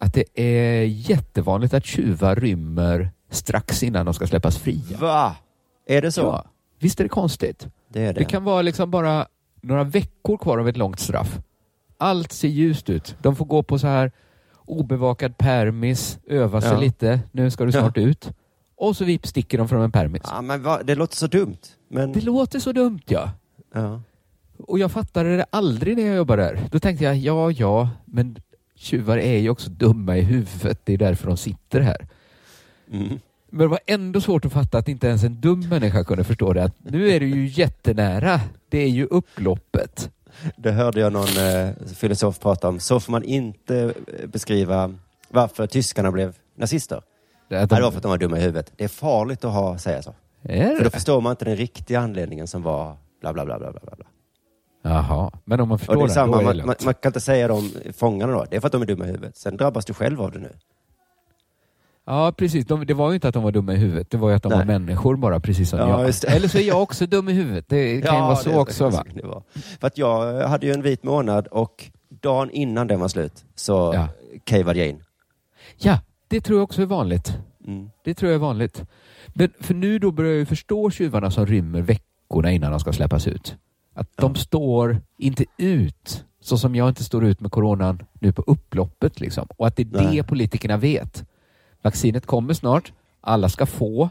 Att 0.00 0.14
det 0.14 0.24
är 0.34 0.82
jättevanligt 0.84 1.74
att 1.74 1.86
tjuvar 1.86 2.36
rymmer 2.36 3.10
strax 3.30 3.82
innan 3.82 4.04
de 4.06 4.14
ska 4.14 4.26
släppas 4.26 4.58
fria. 4.58 4.98
Va? 5.00 5.36
Är 5.86 6.02
det 6.02 6.12
så? 6.12 6.20
Ja, 6.20 6.44
visst 6.78 7.00
är 7.00 7.04
det 7.04 7.08
konstigt? 7.08 7.66
Det 7.88 8.00
är 8.02 8.12
det. 8.14 8.20
Det 8.20 8.24
kan 8.24 8.44
vara 8.44 8.62
liksom 8.62 8.90
bara 8.90 9.26
några 9.68 9.84
veckor 9.84 10.36
kvar 10.36 10.58
av 10.58 10.68
ett 10.68 10.76
långt 10.76 11.00
straff. 11.00 11.38
Allt 11.98 12.32
ser 12.32 12.48
ljust 12.48 12.90
ut. 12.90 13.16
De 13.22 13.36
får 13.36 13.44
gå 13.44 13.62
på 13.62 13.78
så 13.78 13.86
här 13.86 14.12
obevakad 14.64 15.38
permis, 15.38 16.18
öva 16.26 16.60
sig 16.60 16.70
Ja. 16.70 16.80
lite. 16.80 17.20
Nu 17.32 17.50
ska 17.50 17.64
du 17.64 17.72
snart 17.72 17.98
ut. 17.98 18.28
Och 18.76 18.96
så 18.96 19.04
vips 19.04 19.28
sticker 19.30 19.58
de 19.58 19.68
från 19.68 19.82
en 19.82 19.92
permis. 19.92 20.22
Ja, 20.24 20.42
men 20.42 20.62
va? 20.62 20.80
Det 20.84 20.94
låter 20.94 21.16
så 21.16 21.26
dumt. 21.26 21.58
Men, 21.88 22.12
Det 22.12 22.20
låter 22.20 22.58
så 22.60 22.72
dumt 22.72 23.00
ja. 23.06 23.30
ja. 23.74 24.00
Och 24.58 24.78
jag 24.78 24.92
fattade 24.92 25.36
det 25.36 25.46
aldrig 25.50 25.96
när 25.96 26.06
jag 26.06 26.16
jobbade 26.16 26.42
där. 26.42 26.60
Då 26.72 26.78
tänkte 26.78 27.04
jag, 27.04 27.16
ja, 27.16 27.50
ja, 27.50 27.88
men 28.04 28.36
tjuvar 28.74 29.18
är 29.18 29.38
ju 29.38 29.50
också 29.50 29.70
dumma 29.70 30.16
i 30.16 30.20
huvudet. 30.20 30.80
Det 30.84 30.92
är 30.92 30.98
därför 30.98 31.26
de 31.26 31.36
sitter 31.36 31.80
här. 31.80 32.06
Mm. 32.92 33.20
Men 33.50 33.60
det 33.60 33.66
var 33.66 33.80
ändå 33.86 34.20
svårt 34.20 34.44
att 34.44 34.52
fatta 34.52 34.78
att 34.78 34.88
inte 34.88 35.06
ens 35.06 35.24
en 35.24 35.40
dum 35.40 35.68
människa 35.68 36.04
kunde 36.04 36.24
förstå 36.24 36.52
det. 36.52 36.64
Att 36.64 36.74
nu 36.78 37.10
är 37.10 37.20
det 37.20 37.26
ju 37.26 37.46
jättenära. 37.46 38.40
Det 38.68 38.78
är 38.78 38.88
ju 38.88 39.06
upploppet. 39.06 40.10
Det 40.56 40.72
hörde 40.72 41.00
jag 41.00 41.12
någon 41.12 41.36
eh, 41.36 41.70
filosof 41.96 42.40
prata 42.40 42.68
om. 42.68 42.80
Så 42.80 43.00
får 43.00 43.12
man 43.12 43.24
inte 43.24 43.94
eh, 44.20 44.26
beskriva 44.26 44.94
varför 45.28 45.66
tyskarna 45.66 46.12
blev 46.12 46.36
nazister. 46.56 47.02
Det, 47.48 47.56
Nej, 47.56 47.66
det 47.66 47.74
de, 47.76 47.82
var 47.82 47.90
för 47.90 47.96
att 47.96 48.02
de 48.02 48.08
var 48.08 48.18
dumma 48.18 48.38
i 48.38 48.40
huvudet. 48.40 48.72
Det 48.76 48.84
är 48.84 48.88
farligt 48.88 49.44
att 49.44 49.52
ha, 49.52 49.78
säga 49.78 50.02
så. 50.02 50.14
För 50.42 50.84
då 50.84 50.90
förstår 50.90 51.20
man 51.20 51.30
inte 51.32 51.44
den 51.44 51.56
riktiga 51.56 52.00
anledningen 52.00 52.46
som 52.46 52.62
var 52.62 52.96
bla 53.20 53.32
bla 53.32 53.44
bla 53.44 53.58
bla 53.58 53.70
bla. 53.70 53.80
bla. 53.96 54.06
Jaha, 54.82 55.32
men 55.44 55.60
om 55.60 55.68
man 55.68 55.74
Och 55.74 55.80
förstår 55.80 55.94
det 55.94 56.02
är 56.02 56.06
det, 56.06 56.12
samma, 56.12 56.42
då 56.42 56.48
är 56.48 56.54
det 56.54 56.58
man, 56.58 56.66
man, 56.66 56.76
man 56.84 56.94
kan 56.94 57.10
inte 57.10 57.20
säga 57.20 57.48
de 57.48 57.70
fångarna 57.96 58.32
då. 58.32 58.46
Det 58.50 58.56
är 58.56 58.60
för 58.60 58.66
att 58.66 58.72
de 58.72 58.82
är 58.82 58.86
dumma 58.86 59.04
i 59.04 59.08
huvudet. 59.08 59.36
Sen 59.36 59.56
drabbas 59.56 59.84
du 59.84 59.94
själv 59.94 60.22
av 60.22 60.32
det 60.32 60.38
nu. 60.38 60.52
Ja, 62.10 62.32
precis. 62.36 62.66
De, 62.66 62.86
det 62.86 62.94
var 62.94 63.08
ju 63.10 63.14
inte 63.14 63.28
att 63.28 63.34
de 63.34 63.42
var 63.42 63.52
dumma 63.52 63.72
i 63.74 63.76
huvudet. 63.76 64.10
Det 64.10 64.16
var 64.16 64.28
ju 64.30 64.36
att 64.36 64.42
de 64.42 64.48
Nej. 64.48 64.58
var 64.58 64.64
människor 64.64 65.16
bara, 65.16 65.40
precis 65.40 65.70
som 65.70 65.78
Ja, 65.78 65.88
jag. 65.88 66.34
Eller 66.36 66.48
så 66.48 66.58
är 66.58 66.62
jag 66.62 66.82
också 66.82 67.06
dum 67.06 67.28
i 67.28 67.32
huvudet. 67.32 67.64
Det 67.68 68.00
kan 68.00 68.14
ju 68.14 68.20
vara 68.20 68.36
så 68.36 68.50
det- 68.50 68.58
också, 68.58 68.88
va? 68.88 69.04
det 69.14 69.26
var. 69.26 69.42
För 69.80 69.86
att 69.86 69.98
jag 69.98 70.42
hade 70.48 70.66
ju 70.66 70.72
en 70.72 70.82
vit 70.82 71.02
månad 71.04 71.46
och 71.46 71.84
dagen 72.22 72.50
innan 72.50 72.86
den 72.86 73.00
var 73.00 73.08
slut 73.08 73.44
så 73.54 73.92
Ja. 73.94 74.08
cavade 74.44 74.78
jag 74.78 74.88
in. 74.88 75.02
Ja, 75.78 75.98
det 76.28 76.40
tror 76.40 76.58
jag 76.58 76.64
också 76.64 76.82
är 76.82 76.86
vanligt. 76.86 77.38
Mm. 77.66 77.90
Det 78.04 78.14
tror 78.14 78.30
jag 78.30 78.34
är 78.36 78.40
vanligt. 78.42 78.82
Men 79.26 79.50
för 79.60 79.74
nu 79.74 79.98
då 79.98 80.10
börjar 80.10 80.30
jag 80.30 80.38
ju 80.38 80.46
förstå 80.46 80.90
tjuvarna 80.90 81.30
som 81.30 81.46
rymmer 81.46 81.80
veckorna 81.82 82.50
innan 82.52 82.70
de 82.70 82.80
ska 82.80 82.92
släppas 82.92 83.26
ut. 83.26 83.56
Att 83.94 84.08
de 84.16 84.34
står 84.34 85.00
inte 85.18 85.44
ut 85.58 86.24
så 86.40 86.58
som 86.58 86.74
jag 86.76 86.88
inte 86.88 87.04
står 87.04 87.24
ut 87.24 87.40
med 87.40 87.50
coronan 87.52 88.02
nu 88.20 88.32
på 88.32 88.42
upploppet. 88.46 89.20
Liksom. 89.20 89.48
Och 89.56 89.66
att 89.66 89.76
det 89.76 89.82
är 89.82 89.86
Nej. 90.02 90.16
det 90.16 90.22
politikerna 90.22 90.76
vet. 90.76 91.24
Vaccinet 91.82 92.26
kommer 92.26 92.54
snart, 92.54 92.92
alla 93.20 93.48
ska 93.48 93.66
få, 93.66 94.10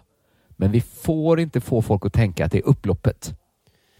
men 0.49 0.71
vi 0.71 0.81
får 0.81 1.39
inte 1.39 1.61
få 1.61 1.81
folk 1.81 2.05
att 2.05 2.13
tänka 2.13 2.45
att 2.45 2.51
det 2.51 2.57
är 2.57 2.67
upploppet. 2.67 3.33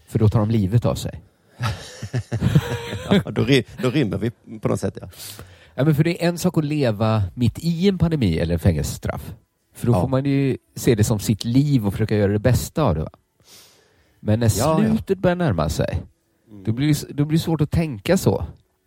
För 0.08 0.18
då 0.18 0.28
tar 0.28 0.38
de 0.40 0.50
livet 0.50 0.84
av 0.84 0.94
sig. 0.94 1.22
Ja, 3.10 3.30
då, 3.30 3.42
ry- 3.44 3.64
då 3.82 3.90
rymmer 3.90 4.18
vi 4.18 4.30
på 4.60 4.68
något 4.68 4.80
sätt. 4.80 4.98
Ja. 5.00 5.08
Ja, 5.74 5.84
men 5.84 5.94
för 5.94 6.04
det 6.04 6.24
är 6.24 6.28
en 6.28 6.38
sak 6.38 6.58
att 6.58 6.64
leva 6.64 7.22
mitt 7.34 7.58
i 7.58 7.88
en 7.88 7.98
pandemi 7.98 8.38
eller 8.38 8.58
fängelsestraff. 8.58 9.34
För 9.74 9.86
då 9.86 9.92
Ja. 9.92 10.00
får 10.00 10.08
man 10.08 10.24
ju 10.24 10.56
se 10.76 10.94
det 10.94 11.04
som 11.04 11.18
sitt 11.18 11.44
liv 11.44 11.86
och 11.86 11.92
försöka 11.92 12.16
göra 12.16 12.32
det 12.32 12.38
bästa 12.38 12.82
av 12.82 12.94
det. 12.94 13.02
Va? 13.02 13.10
Men 14.20 14.40
när 14.40 14.52
Ja, 14.58 14.78
slutet 14.78 15.18
börjar 15.18 15.36
närma 15.36 15.68
sig, 15.68 16.02
då 16.64 16.72
blir, 16.72 16.88
det, 16.88 17.14
då 17.14 17.24
blir 17.24 17.38
det 17.38 17.42
svårt 17.44 17.60
att 17.60 17.70
tänka 17.70 18.16
så. 18.16 18.44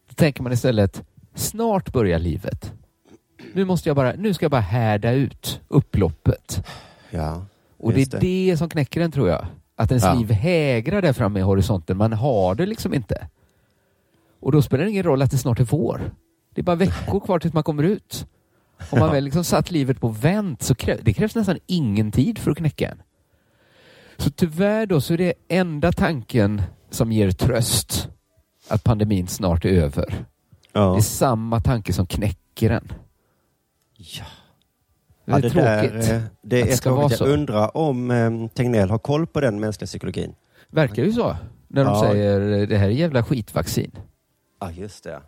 Då 0.09 0.13
tänker 0.15 0.43
man 0.43 0.51
istället, 0.51 1.03
snart 1.35 1.93
börjar 1.93 2.19
livet. 2.19 2.73
Nu, 3.53 3.65
måste 3.65 3.89
jag 3.89 3.95
bara, 3.95 4.13
nu 4.17 4.33
ska 4.33 4.43
jag 4.43 4.51
bara 4.51 4.61
härda 4.61 5.11
ut 5.11 5.61
upploppet. 5.67 6.63
Ja. 7.09 7.45
Och 7.77 7.93
det 7.93 8.13
är 8.13 8.19
det 8.19 8.57
som 8.57 8.69
knäcker 8.69 9.01
en 9.01 9.11
tror 9.11 9.29
jag. 9.29 9.45
Att 9.75 9.91
ens 9.91 10.03
Ja. 10.03 10.13
liv 10.13 10.31
hägrar 10.31 11.01
där 11.01 11.13
framme 11.13 11.39
i 11.39 11.43
horisonten. 11.43 11.97
Man 11.97 12.13
har 12.13 12.55
det 12.55 12.65
liksom 12.65 12.93
inte. 12.93 13.27
Och 14.39 14.51
då 14.51 14.61
spelar 14.61 14.83
det 14.83 14.89
ingen 14.91 15.03
roll 15.03 15.21
att 15.21 15.31
det 15.31 15.37
snart 15.37 15.59
är 15.59 15.63
vår. 15.63 16.11
Det 16.55 16.61
är 16.61 16.63
bara 16.63 16.75
veckor 16.75 17.19
kvar 17.19 17.39
tills 17.39 17.53
man 17.53 17.63
kommer 17.63 17.83
ut. 17.83 18.27
Om 18.89 18.99
man 18.99 19.11
väl 19.11 19.23
liksom 19.23 19.43
satt 19.43 19.71
livet 19.71 19.99
på 20.01 20.07
vänt 20.07 20.61
så 20.63 20.73
krä- 20.73 20.99
det 21.01 21.13
krävs 21.13 21.35
nästan 21.35 21.57
ingen 21.65 22.11
tid 22.11 22.37
för 22.39 22.51
att 22.51 22.57
knäcka 22.57 22.89
en. 22.89 23.01
Så 24.17 24.29
tyvärr 24.29 24.85
då 24.85 25.01
så 25.01 25.13
är 25.13 25.17
det 25.17 25.33
enda 25.47 25.91
tanken 25.91 26.61
som 26.89 27.11
ger 27.11 27.31
tröst 27.31 28.09
att 28.67 28.83
pandemin 28.83 29.27
snart 29.27 29.65
är 29.65 29.69
över. 29.69 30.05
Det 30.09 30.15
Ja. 30.79 30.97
är 30.97 31.01
samma 31.01 31.59
tanke 31.59 31.93
som 31.93 32.05
knäcker 32.07 32.69
en. 32.69 32.91
Ja. 34.03 34.25
Det 35.25 35.31
är 35.31 35.35
Ja, 35.35 35.49
tråkigt. 35.49 35.55
Där, 36.07 36.15
eh, 36.15 36.21
det 36.41 36.61
att 36.61 36.67
det 36.67 36.71
är 36.71 36.75
ska 36.75 36.89
vara 36.91 36.99
tråkigt. 37.01 37.17
så. 37.17 37.23
Jag 37.23 37.33
undrar 37.33 37.77
om 37.77 38.11
eh, 38.11 38.47
Tegnell 38.47 38.89
har 38.89 38.97
koll 38.97 39.27
på 39.27 39.41
den 39.41 39.59
mänskliga 39.59 39.87
psykologin. 39.87 40.35
Verkar 40.69 41.03
ju 41.03 41.11
så. 41.13 41.35
När 41.67 41.85
de 41.85 41.93
Ja. 41.93 42.01
säger 42.01 42.39
det 42.67 42.77
här 42.77 42.85
är 42.85 42.89
jävla 42.91 43.23
skitvaccin. 43.23 43.91
Ja, 44.59 44.71
just 44.71 45.03
det. 45.03 45.21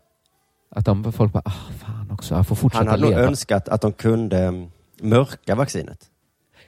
Att 0.76 0.86
de 0.86 1.14
folk 1.14 1.34
bara, 1.34 1.42
ah 1.46 1.52
fan 1.80 2.12
också, 2.12 2.36
jag 2.36 2.48
får 2.48 2.56
fortsätta 2.56 2.80
Han 2.84 2.88
hade 2.88 3.02
nog 3.02 3.12
leva. 3.12 3.22
önskat 3.24 3.70
att 3.70 3.82
de 3.82 3.92
kunde 3.94 4.38
mm, 4.40 4.72
mörka 5.02 5.56
vaccinet. 5.56 6.00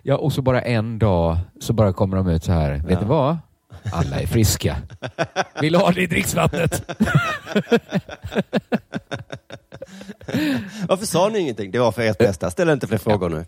Ja, 0.01 0.17
och 0.17 0.33
så 0.33 0.41
bara 0.41 0.61
en 0.61 0.99
dag 0.99 1.37
så 1.59 1.73
bara 1.73 1.93
kommer 1.93 2.17
de 2.17 2.27
ut 2.27 2.43
så 2.43 2.51
här, 2.51 2.71
vet 2.77 2.91
Ja. 2.91 2.99
du 2.99 3.05
vad? 3.05 3.37
Alla 3.93 4.19
är 4.19 4.27
friska. 4.27 4.77
Vill 5.61 5.75
ha 5.75 5.91
det 5.91 6.01
i 6.01 6.05
dricksvattnet? 6.07 6.91
Varför 10.87 11.05
sa 11.05 11.29
ni 11.29 11.39
ingenting? 11.39 11.71
Det 11.71 11.79
var 11.79 11.91
för 11.91 12.01
ert 12.01 12.17
bästa. 12.17 12.51
Ställ 12.51 12.69
inte 12.69 12.87
fler 12.87 12.97
frågor 12.97 13.29
nu. 13.29 13.45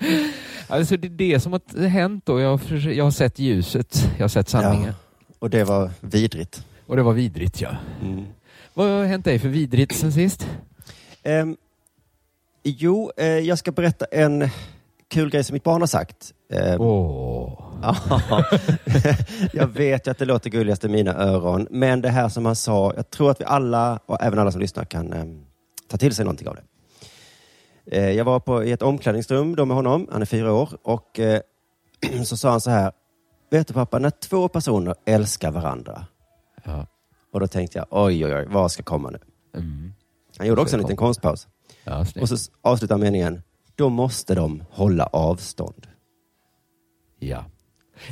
Alltså 0.70 0.96
det 0.96 1.08
är 1.08 1.10
det 1.10 1.40
som 1.40 1.52
har 1.52 1.86
hänt 1.88 2.26
då. 2.26 2.40
Jag 2.40 2.56
har, 2.56 2.88
jag 2.88 3.04
har 3.04 3.10
sett 3.10 3.38
ljuset, 3.38 4.10
jag 4.16 4.24
har 4.24 4.28
sett 4.28 4.48
sanningen. 4.48 4.94
Och 5.38 5.50
det 5.50 5.64
var 5.64 5.90
vidrigt. 6.00 6.64
Och 6.86 6.96
det 6.96 7.02
var 7.02 7.12
vidrigt 7.12 7.60
ja. 7.60 7.76
Mm. 8.02 8.24
Vad 8.74 8.88
har 8.88 9.04
hänt 9.04 9.24
dig 9.24 9.38
för 9.38 9.48
vidrigt 9.48 9.96
sen 9.96 10.12
sist? 10.12 10.48
Ehm, 11.22 11.56
jo, 12.62 13.10
eh, 13.16 13.26
jag 13.26 13.58
ska 13.58 13.72
berätta 13.72 14.04
en 14.04 14.48
kul 15.08 15.30
grej 15.30 15.44
som 15.44 15.54
mitt 15.54 15.64
barn 15.64 15.82
har 15.82 15.86
sagt. 15.86 16.34
Åh. 16.78 17.66
Ja, 17.82 17.96
jag 19.52 19.66
vet 19.66 20.06
ju 20.06 20.10
att 20.10 20.18
det 20.18 20.24
låter 20.24 20.50
gulligast 20.50 20.84
i 20.84 20.88
mina 20.88 21.14
öron, 21.14 21.66
men 21.70 22.00
det 22.00 22.08
här 22.08 22.28
som 22.28 22.46
han 22.46 22.56
sa, 22.56 22.92
jag 22.96 23.10
tror 23.10 23.30
att 23.30 23.40
vi 23.40 23.44
alla, 23.44 24.00
och 24.06 24.22
även 24.22 24.38
alla 24.38 24.52
som 24.52 24.60
lyssnar, 24.60 24.84
kan 24.84 25.12
em, 25.12 25.44
ta 25.88 25.96
till 25.96 26.14
sig 26.14 26.24
någonting 26.24 26.48
av 26.48 26.56
det. 26.56 26.62
Eh, 27.96 28.10
jag 28.10 28.24
var 28.24 28.40
på, 28.40 28.64
i 28.64 28.72
ett 28.72 28.82
omklädningsrum 28.82 29.56
då 29.56 29.64
med 29.64 29.76
honom, 29.76 30.06
han 30.12 30.22
är 30.22 30.26
fyra 30.26 30.52
år, 30.52 30.68
och 30.82 31.18
eh, 31.20 31.40
så 32.24 32.36
sa 32.36 32.50
han 32.50 32.60
så 32.60 32.70
här, 32.70 32.92
vet 33.50 33.68
du 33.68 33.74
pappa, 33.74 33.98
när 33.98 34.10
två 34.10 34.48
personer 34.48 34.94
älskar 35.04 35.50
varandra, 35.50 36.06
Ja. 36.64 36.86
och 37.32 37.40
då 37.40 37.46
tänkte 37.46 37.78
jag, 37.78 37.86
oj 37.90 38.26
oj 38.26 38.34
oj, 38.34 38.46
vad 38.48 38.72
ska 38.72 38.82
komma 38.82 39.10
nu? 39.10 39.18
Mm. 39.56 39.92
Han 40.38 40.46
gjorde 40.46 40.62
också 40.62 40.76
en 40.76 40.82
liten 40.82 40.96
konstpaus, 40.96 41.48
Ja, 41.84 42.06
och 42.20 42.28
så 42.28 42.36
avslutar 42.62 42.96
meningen, 42.98 43.42
då 43.74 43.88
måste 43.88 44.34
de 44.34 44.64
hålla 44.70 45.04
avstånd. 45.06 45.86
Ja. 47.20 47.44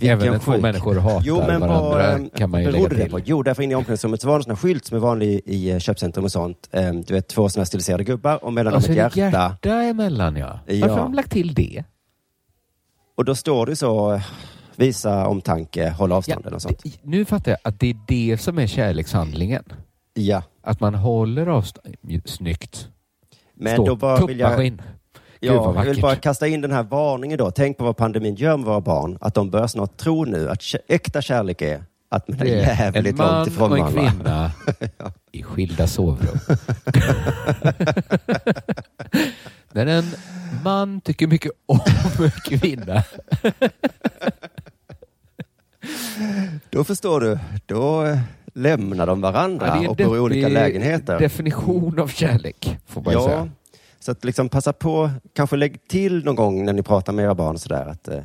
Vilken 0.00 0.18
Även 0.20 0.32
när 0.32 0.38
två 0.38 0.58
människor 0.58 0.94
hatar 0.94 1.22
Jo, 1.24 1.36
men 1.46 1.60
varandra 1.60 2.18
vad 2.18 2.34
kan 2.34 2.50
man 2.50 2.60
ju 2.62 2.66
lägga 2.66 2.78
berodde 2.78 2.96
det 2.96 3.02
till. 3.02 3.10
på? 3.10 3.20
Jo, 3.24 3.42
därför 3.42 3.62
inne 3.62 3.72
i 3.72 3.74
omklädningsrummet 3.74 4.20
så 4.20 4.28
var 4.28 4.34
det 4.34 4.38
en 4.38 4.42
sån 4.42 4.50
här 4.50 4.56
skylt 4.56 4.84
som 4.84 4.96
är 4.96 5.00
vanlig 5.00 5.40
i 5.46 5.70
eh, 5.70 5.78
köpcentrum 5.78 6.24
och 6.24 6.32
sånt. 6.32 6.68
Ehm, 6.72 7.02
Du 7.02 7.14
vet, 7.14 7.28
två 7.28 7.48
såna 7.48 7.60
här 7.60 7.64
stiliserade 7.66 8.04
gubbar 8.04 8.44
och 8.44 8.52
mellan 8.52 8.74
Och 8.74 8.80
dem 8.82 8.90
ett 8.90 8.96
hjärta. 8.96 9.18
hjärta 9.18 9.82
emellan 9.82 10.36
ja. 10.36 10.58
Ja. 10.66 10.80
Varför 10.80 10.94
har 10.96 11.02
de 11.02 11.14
lagt 11.14 11.30
till 11.32 11.54
det? 11.54 11.84
Och 13.16 13.24
då 13.24 13.34
står 13.34 13.66
det 13.66 13.76
så, 13.76 14.12
eh, 14.12 14.22
visa 14.76 15.26
omtanke, 15.26 15.90
håll 15.90 16.12
avstånd 16.12 16.40
eller 16.40 16.50
något 16.50 16.62
sånt. 16.62 16.82
det- 16.82 16.98
nu 17.02 17.24
fattar 17.24 17.50
jag 17.52 17.58
att 17.64 17.80
det 17.80 17.90
är 17.90 17.96
det 18.08 18.38
som 18.40 18.58
är 18.58 18.66
kärlekshandlingen. 18.66 19.64
Ja, 20.14 20.42
Att 20.62 20.80
man 20.80 20.94
håller 20.94 21.46
avstånd. 21.46 21.96
Snyggt. 22.24 22.88
men 23.54 23.72
Stå. 23.74 23.86
då 23.86 23.96
bara 23.96 24.26
vill 24.26 24.38
jag, 24.38 24.80
ja, 25.40 25.74
jag 25.76 25.84
vill 25.84 26.00
bara 26.00 26.16
kasta 26.16 26.46
in 26.48 26.60
den 26.60 26.72
här 26.72 26.82
varningen 26.82 27.38
då. 27.38 27.50
Tänk 27.50 27.76
på 27.78 27.84
vad 27.84 27.96
pandemin 27.96 28.34
gör 28.34 28.56
med 28.56 28.66
våra 28.66 28.80
barn. 28.80 29.18
Att 29.20 29.34
de 29.34 29.50
börjar 29.50 29.66
snart 29.66 29.96
tro 29.96 30.24
nu 30.24 30.50
att 30.50 30.62
äkta 30.88 31.22
kärlek 31.22 31.62
är 31.62 31.84
att 32.10 32.28
man 32.28 32.40
är 32.40 32.44
Det 32.44 32.50
är 32.60 32.76
jävligt 32.76 33.12
en 33.12 33.16
man 33.26 33.34
långt 33.38 33.48
ifrån 33.48 33.72
och 33.72 33.78
en 33.78 33.94
varandra. 33.94 34.50
kvinna 34.78 35.10
i 35.32 35.42
skilda 35.42 35.86
sovrum. 35.86 36.38
När 39.72 39.86
en 39.86 40.04
man 40.64 41.00
tycker 41.00 41.26
mycket 41.26 41.52
om 41.66 41.80
en 42.18 42.30
kvinna. 42.30 43.02
Då 46.70 46.84
förstår 46.84 47.20
du, 47.20 47.38
då 47.66 48.04
eh, 48.04 48.18
lämnar 48.54 49.06
de 49.06 49.20
varandra 49.20 49.78
Ja, 49.82 49.90
och 49.90 49.96
bor 49.96 50.16
i 50.16 50.20
olika 50.20 50.48
lägenheter. 50.48 51.18
Definition 51.18 51.98
av 51.98 52.08
kärlek, 52.08 52.78
får 52.86 53.02
man 53.02 53.12
Ja, 53.12 53.24
säga. 53.24 53.48
Så 54.08 54.12
att 54.12 54.24
liksom 54.24 54.48
passa 54.48 54.72
på, 54.72 55.10
kanske 55.32 55.56
lägg 55.56 55.88
till 55.88 56.24
någon 56.24 56.36
gång 56.36 56.64
när 56.64 56.72
ni 56.72 56.82
pratar 56.82 57.12
med 57.12 57.24
era 57.24 57.34
barn 57.34 57.58
sådär 57.58 57.86
att 57.86 58.08
eh, 58.08 58.16
om 58.18 58.24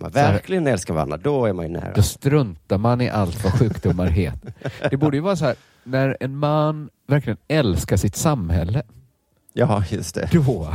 man 0.00 0.12
Så 0.12 0.18
här- 0.18 0.32
verkligen 0.32 0.66
älskar 0.66 0.94
varandra, 0.94 1.16
då 1.16 1.46
är 1.46 1.52
man 1.52 1.64
ju 1.66 1.72
nära. 1.72 1.92
Då 1.94 2.02
struntar 2.02 2.78
man 2.78 3.00
i 3.00 3.08
allt 3.10 3.44
vad 3.44 3.52
sjukdomar 3.58 4.06
heter. 4.06 4.52
Det 4.90 4.96
borde 4.96 5.16
ju 5.16 5.20
vara 5.20 5.36
så 5.36 5.44
här, 5.44 5.54
när 5.84 6.16
en 6.20 6.36
man 6.36 6.90
verkligen 7.06 7.36
älskar 7.48 7.96
sitt 7.96 8.16
samhälle, 8.16 8.82
Ja, 9.52 9.84
just 9.90 10.14
det. 10.14 10.28
då... 10.32 10.74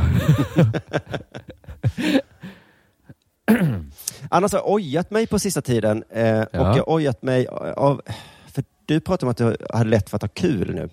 Annars 4.28 4.52
har 4.52 4.58
jag 4.58 4.70
ojat 4.70 5.10
mig 5.10 5.26
på 5.26 5.38
sista 5.38 5.62
tiden 5.62 6.04
eh, 6.10 6.26
Ja. 6.26 6.44
och 6.72 6.78
jag 6.78 6.88
ojat 6.88 7.22
mig 7.22 7.46
av, 7.76 8.02
för 8.46 8.64
du 8.86 9.00
pratade 9.00 9.26
om 9.26 9.30
att 9.30 9.36
du 9.36 9.56
hade 9.76 9.90
lätt 9.90 10.10
för 10.10 10.16
att 10.16 10.22
ha 10.22 10.28
kul 10.28 10.74
nu. 10.74 10.88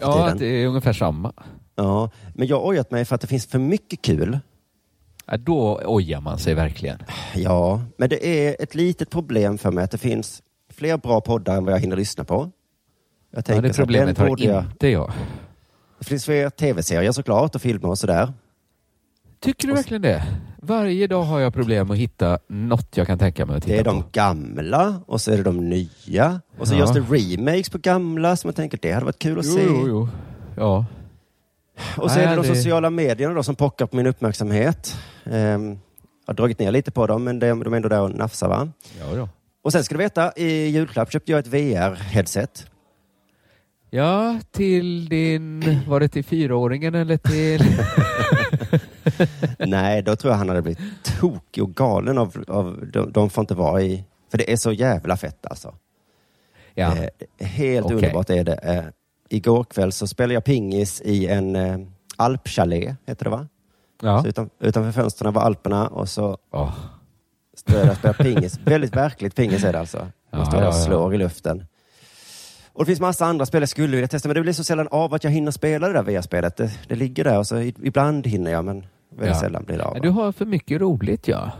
Ja, 0.00 0.28
att 0.28 0.38
det 0.38 0.46
är 0.46 0.66
ungefär 0.66 0.92
samma. 0.92 1.32
Ja, 1.82 2.10
men 2.34 2.46
jag 2.48 2.56
har 2.60 2.68
ojat 2.68 2.90
mig 2.90 3.04
för 3.04 3.14
att 3.14 3.20
det 3.20 3.26
finns 3.26 3.46
för 3.46 3.58
mycket 3.58 4.02
kul. 4.02 4.38
Ja, 5.26 5.36
då 5.36 5.80
ojar 5.84 6.20
man 6.20 6.38
sig 6.38 6.54
verkligen. 6.54 6.98
Ja, 7.34 7.82
men 7.98 8.08
det 8.08 8.26
är 8.48 8.56
ett 8.62 8.74
litet 8.74 9.10
problem 9.10 9.58
för 9.58 9.70
mig 9.70 9.84
att 9.84 9.90
det 9.90 9.98
finns 9.98 10.42
fler 10.72 10.96
bra 10.96 11.20
poddar 11.20 11.56
än 11.56 11.64
vad 11.64 11.74
jag 11.74 11.78
hinner 11.80 11.96
lyssna 11.96 12.24
på. 12.24 12.34
Jag 13.30 13.38
Ja, 13.38 13.42
tänker 13.42 13.62
det 13.62 13.72
så 13.74 13.80
här, 13.82 13.86
problemet 13.86 14.18
har 14.18 14.26
jag... 14.38 14.64
inte 14.64 14.88
jag. 14.88 15.12
Det 15.98 16.04
finns 16.04 16.24
fler 16.24 16.50
tv-serier 16.50 17.12
såklart 17.12 17.54
och 17.54 17.62
filmer 17.62 17.88
och 17.88 17.98
sådär. 17.98 18.32
Tycker 19.40 19.68
du 19.68 19.74
verkligen 19.74 20.02
det? 20.02 20.22
Varje 20.62 21.06
dag 21.06 21.22
har 21.22 21.40
jag 21.40 21.54
problem 21.54 21.90
att 21.90 21.96
hitta 21.96 22.38
något 22.48 22.96
jag 22.96 23.06
kan 23.06 23.18
tänka 23.18 23.46
mig 23.46 23.56
att 23.56 23.62
titta 23.62 23.74
Det 23.74 23.80
är 23.80 23.84
de 23.84 24.02
på. 24.02 24.08
gamla 24.12 25.02
och 25.06 25.20
så 25.20 25.30
är 25.32 25.36
det 25.36 25.42
de 25.42 25.68
nya. 25.68 26.40
Och 26.58 26.68
så 26.68 26.74
Ja. 26.74 26.78
görs 26.78 26.90
det 26.92 27.00
remakes 27.00 27.70
på 27.70 27.78
gamla 27.78 28.36
som 28.36 28.48
jag 28.48 28.56
tänker 28.56 28.78
det 28.82 28.92
hade 28.92 29.04
varit 29.06 29.18
kul 29.18 29.38
att 29.38 29.46
Jo, 29.46 29.52
se. 29.52 29.62
jo, 29.66 29.84
jo. 29.88 30.08
Ja. 30.56 30.86
Och 31.96 32.10
så 32.10 32.18
är 32.20 32.26
det 32.28 32.34
de 32.36 32.42
det- 32.48 32.54
sociala 32.54 32.90
medierna 32.90 33.34
då 33.34 33.42
som 33.42 33.54
pockar 33.56 33.86
på 33.86 33.96
min 33.96 34.06
uppmärksamhet. 34.06 34.96
Ehm, 35.24 35.68
jag 36.26 36.32
har 36.32 36.34
dragit 36.34 36.58
ner 36.58 36.72
lite 36.72 36.90
på 36.90 37.06
dem 37.06 37.24
men 37.24 37.38
de, 37.38 37.64
de 37.64 37.72
är 37.72 37.76
ändå 37.76 37.88
där 37.88 38.00
och 38.00 38.10
nafsar 38.14 38.48
va. 38.48 38.68
Ja, 39.00 39.16
ja. 39.16 39.28
Och 39.62 39.72
sen 39.72 39.84
ska 39.84 39.94
du 39.94 39.98
veta, 39.98 40.32
i 40.36 40.66
julklapp 40.68 41.12
köpte 41.12 41.32
jag 41.32 41.38
ett 41.38 41.46
VR-headset. 41.46 42.66
ja, 43.90 44.38
till 44.50 45.08
din... 45.08 45.80
Var 45.88 46.00
det 46.00 46.08
till 46.08 46.24
fyraåringen 46.24 46.94
eller 46.94 47.16
till... 47.16 47.62
Nej, 49.58 50.02
då 50.02 50.16
tror 50.16 50.32
jag 50.32 50.38
han 50.38 50.48
hade 50.48 50.62
blivit 50.62 50.80
tokig 51.20 51.62
och 51.62 51.74
galen 51.74 52.18
av, 52.18 52.44
av 52.48 52.84
de, 52.92 53.12
de 53.12 53.30
får 53.30 53.42
inte 53.42 53.54
vara 53.54 53.82
i... 53.82 54.04
För 54.30 54.38
det 54.38 54.52
är 54.52 54.56
så 54.56 54.72
jävla 54.72 55.16
fett 55.16 55.46
alltså. 55.46 55.74
Ja. 56.74 56.96
Eh, 56.96 57.46
helt 57.46 57.86
Okej. 57.86 57.96
underbart 57.96 58.30
är 58.30 58.44
det. 58.44 58.54
Eh, 58.54 58.84
igår 59.30 59.64
kväll 59.64 59.92
så 59.92 60.06
spelade 60.06 60.34
jag 60.34 60.44
pingis 60.44 61.00
i 61.04 61.26
en 61.26 61.56
eh, 61.56 61.78
alpchalet, 62.16 62.96
heter 63.06 63.24
det 63.24 63.30
va? 63.30 63.46
ja. 64.02 64.22
Så 64.22 64.28
utan, 64.28 64.50
utanför 64.60 64.92
fönstren 65.02 65.32
var 65.32 65.42
Alperna 65.42 65.88
och 65.88 66.08
så 66.08 66.38
Åh. 66.52 66.72
stod 67.56 67.76
jag 67.76 67.90
och 67.90 67.96
spelade 67.96 68.24
pingis. 68.24 68.58
Väldigt 68.64 68.96
verkligt 68.96 69.34
pingis 69.34 69.64
är 69.64 69.72
det 69.72 69.80
alltså. 69.80 69.98
Man 69.98 70.40
Ja, 70.40 70.44
står 70.46 70.58
där 70.58 70.66
och 70.68 70.74
ja, 70.74 70.78
ja. 70.78 70.84
slår 70.84 71.14
i 71.14 71.18
luften. 71.18 71.64
Och 72.72 72.82
det 72.84 72.86
finns 72.86 73.00
massa 73.00 73.26
andra 73.26 73.46
spel 73.46 73.62
jag 73.62 73.68
skulle 73.68 73.96
vilja 73.96 74.08
testa, 74.08 74.28
men 74.28 74.34
det 74.34 74.40
blir 74.40 74.52
så 74.52 74.64
sällan 74.64 74.88
av 74.90 75.14
att 75.14 75.24
jag 75.24 75.30
hinner 75.30 75.50
spela 75.50 75.86
det 75.88 75.92
där 75.92 76.02
VR-spelet. 76.02 76.56
Det, 76.56 76.70
det 76.88 76.94
ligger 76.94 77.24
där 77.24 77.38
och 77.38 77.46
så 77.46 77.58
ibland 77.60 78.26
hinner 78.26 78.50
jag, 78.50 78.64
men 78.64 78.86
väldigt 79.10 79.34
Ja. 79.36 79.40
sällan 79.40 79.64
blir 79.64 79.78
det 79.78 79.84
av. 79.84 79.96
Ja, 79.96 80.02
Du 80.02 80.08
har 80.10 80.32
för 80.32 80.46
mycket 80.46 80.80
roligt 80.80 81.28
ja. 81.28 81.50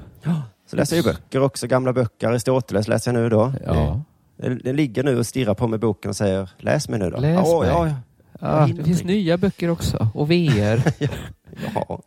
Så 0.67 0.77
läser 0.77 0.97
jag 0.97 1.05
ju 1.07 1.13
böcker 1.13 1.43
också, 1.43 1.67
gamla 1.67 1.93
böcker. 1.93 2.29
Aristoteles 2.29 2.89
läser 2.89 3.13
jag 3.13 3.21
nu 3.23 3.29
då. 3.29 3.53
Ja. 3.67 4.01
Den, 4.43 4.77
ligger 4.77 5.03
nu 5.05 5.19
och 5.19 5.27
stirrar 5.27 5.55
på 5.55 5.67
mig 5.69 5.79
boken 5.79 6.09
och 6.09 6.17
säger 6.17 6.51
läs 6.59 6.89
mig 6.89 6.99
nu 6.99 7.11
då. 7.11 7.17
Läs 7.21 7.49
Åh, 7.49 7.61
mig. 7.61 7.69
Ja, 7.71 7.87
ja, 7.89 7.95
ja 8.41 8.65
hinner 8.65 8.79
det 8.79 8.85
finns 8.85 9.05
nya 9.05 9.37
böcker 9.39 9.71
också. 9.71 10.09
Och 10.15 10.31
VR. 10.31 10.83
ja. 11.75 12.01